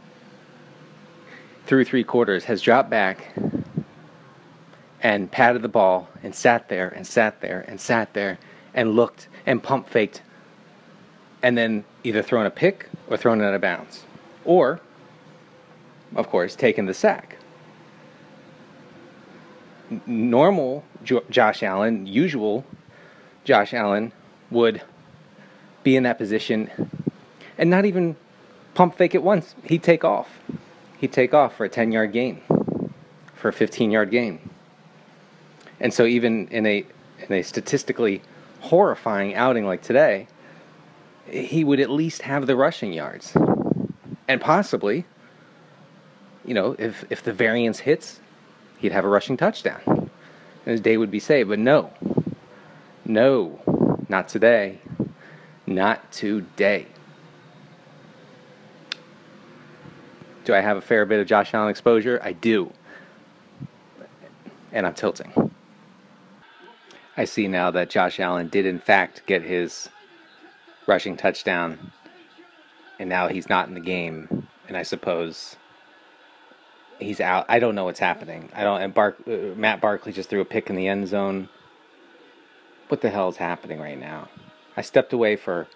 through 1.66 1.84
three 1.84 2.02
quarters, 2.02 2.44
has 2.44 2.62
dropped 2.62 2.88
back 2.88 3.34
and 5.06 5.30
patted 5.30 5.62
the 5.62 5.68
ball 5.68 6.08
and 6.24 6.34
sat 6.34 6.68
there 6.68 6.88
and 6.88 7.06
sat 7.06 7.40
there 7.40 7.64
and 7.68 7.80
sat 7.80 8.12
there 8.12 8.40
and 8.74 8.96
looked 8.96 9.28
and 9.46 9.62
pump 9.62 9.88
faked 9.88 10.20
and 11.44 11.56
then 11.56 11.84
either 12.02 12.22
thrown 12.22 12.44
a 12.44 12.50
pick 12.50 12.88
or 13.08 13.16
thrown 13.16 13.40
it 13.40 13.44
out 13.44 13.54
of 13.54 13.60
bounds. 13.60 14.02
Or, 14.44 14.80
of 16.16 16.28
course, 16.28 16.56
taken 16.56 16.86
the 16.86 16.92
sack. 16.92 17.36
Normal 20.06 20.82
Josh 21.30 21.62
Allen, 21.62 22.08
usual 22.08 22.64
Josh 23.44 23.72
Allen, 23.72 24.10
would 24.50 24.82
be 25.84 25.94
in 25.94 26.02
that 26.02 26.18
position 26.18 26.68
and 27.56 27.70
not 27.70 27.84
even 27.84 28.16
pump 28.74 28.96
fake 28.96 29.14
it 29.14 29.22
once. 29.22 29.54
He'd 29.62 29.84
take 29.84 30.02
off. 30.02 30.40
He'd 30.98 31.12
take 31.12 31.32
off 31.32 31.56
for 31.56 31.64
a 31.64 31.68
10 31.68 31.92
yard 31.92 32.10
gain, 32.10 32.40
for 33.36 33.50
a 33.50 33.52
15 33.52 33.92
yard 33.92 34.10
gain. 34.10 34.40
And 35.80 35.92
so, 35.92 36.04
even 36.04 36.48
in 36.48 36.66
a, 36.66 36.84
in 37.28 37.32
a 37.32 37.42
statistically 37.42 38.22
horrifying 38.60 39.34
outing 39.34 39.66
like 39.66 39.82
today, 39.82 40.26
he 41.28 41.64
would 41.64 41.80
at 41.80 41.90
least 41.90 42.22
have 42.22 42.46
the 42.46 42.56
rushing 42.56 42.92
yards. 42.92 43.36
And 44.28 44.40
possibly, 44.40 45.04
you 46.44 46.54
know, 46.54 46.74
if, 46.78 47.04
if 47.10 47.22
the 47.22 47.32
variance 47.32 47.80
hits, 47.80 48.20
he'd 48.78 48.92
have 48.92 49.04
a 49.04 49.08
rushing 49.08 49.36
touchdown. 49.36 49.80
And 49.86 50.72
his 50.72 50.80
day 50.80 50.96
would 50.96 51.10
be 51.10 51.20
saved. 51.20 51.48
But 51.48 51.58
no, 51.58 51.92
no, 53.04 53.60
not 54.08 54.28
today. 54.28 54.80
Not 55.66 56.12
today. 56.12 56.86
Do 60.44 60.54
I 60.54 60.60
have 60.60 60.76
a 60.76 60.80
fair 60.80 61.04
bit 61.06 61.20
of 61.20 61.26
Josh 61.26 61.52
Allen 61.54 61.70
exposure? 61.70 62.20
I 62.22 62.32
do. 62.32 62.72
And 64.72 64.86
I'm 64.86 64.94
tilting. 64.94 65.45
I 67.16 67.24
see 67.24 67.48
now 67.48 67.70
that 67.70 67.90
Josh 67.90 68.20
Allen 68.20 68.48
did, 68.48 68.66
in 68.66 68.78
fact, 68.78 69.22
get 69.26 69.42
his 69.42 69.88
rushing 70.86 71.16
touchdown, 71.16 71.92
and 72.98 73.08
now 73.08 73.28
he's 73.28 73.48
not 73.48 73.68
in 73.68 73.74
the 73.74 73.80
game. 73.80 74.46
And 74.68 74.76
I 74.76 74.82
suppose 74.82 75.56
he's 76.98 77.20
out. 77.20 77.46
I 77.48 77.58
don't 77.58 77.74
know 77.74 77.84
what's 77.84 78.00
happening. 78.00 78.50
I 78.54 78.64
don't. 78.64 78.82
And 78.82 78.92
Bark, 78.92 79.16
uh, 79.26 79.54
Matt 79.56 79.80
Barkley 79.80 80.12
just 80.12 80.28
threw 80.28 80.40
a 80.40 80.44
pick 80.44 80.68
in 80.68 80.76
the 80.76 80.88
end 80.88 81.08
zone. 81.08 81.48
What 82.88 83.00
the 83.00 83.10
hell 83.10 83.28
is 83.28 83.36
happening 83.36 83.80
right 83.80 83.98
now? 83.98 84.28
I 84.76 84.82
stepped 84.82 85.12
away 85.12 85.36
for 85.36 85.66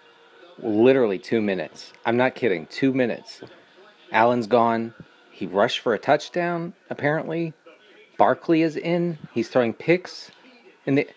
literally 0.59 1.19
two 1.19 1.41
minutes. 1.41 1.91
I'm 2.05 2.17
not 2.17 2.35
kidding. 2.35 2.67
Two 2.67 2.93
minutes. 2.93 3.41
Allen's 4.11 4.47
gone. 4.47 4.93
He 5.31 5.45
rushed 5.47 5.79
for 5.79 5.93
a 5.93 5.99
touchdown. 5.99 6.73
Apparently, 6.89 7.53
Barkley 8.17 8.61
is 8.61 8.75
in. 8.77 9.17
He's 9.33 9.49
throwing 9.49 9.73
picks. 9.73 10.31
And 10.85 10.97
the 10.97 11.07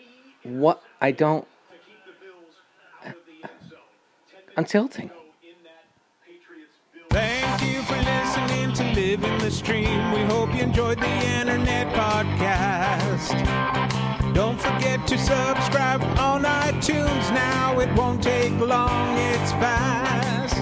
what 0.45 0.82
I 1.01 1.11
don't. 1.11 1.47
I'm 4.57 4.64
tilting. 4.64 5.11
Thank 7.11 7.62
you 7.62 7.82
for 7.82 7.97
listening 7.97 8.72
to 8.74 8.84
Living 8.95 9.38
the 9.38 9.51
Stream. 9.51 10.12
We 10.12 10.20
hope 10.22 10.55
you 10.55 10.62
enjoyed 10.62 10.99
the 10.99 11.09
internet 11.40 11.92
podcast. 11.95 13.34
Don't 14.34 14.61
forget 14.61 15.07
to 15.09 15.18
subscribe 15.18 16.03
on 16.18 16.42
iTunes 16.42 17.32
now. 17.32 17.78
It 17.80 17.92
won't 17.97 18.22
take 18.22 18.53
long, 18.59 19.16
it's 19.18 19.53
fast. 19.53 20.57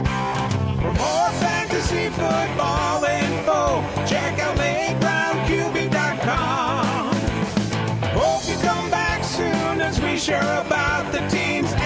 For 0.81 0.93
more 0.93 1.31
fantasy 1.41 2.09
football 2.11 3.05
info, 3.05 3.83
check 4.07 4.39
out 4.41 4.52
sure 10.23 10.37
about 10.37 11.11
the 11.11 11.19
teams. 11.29 11.82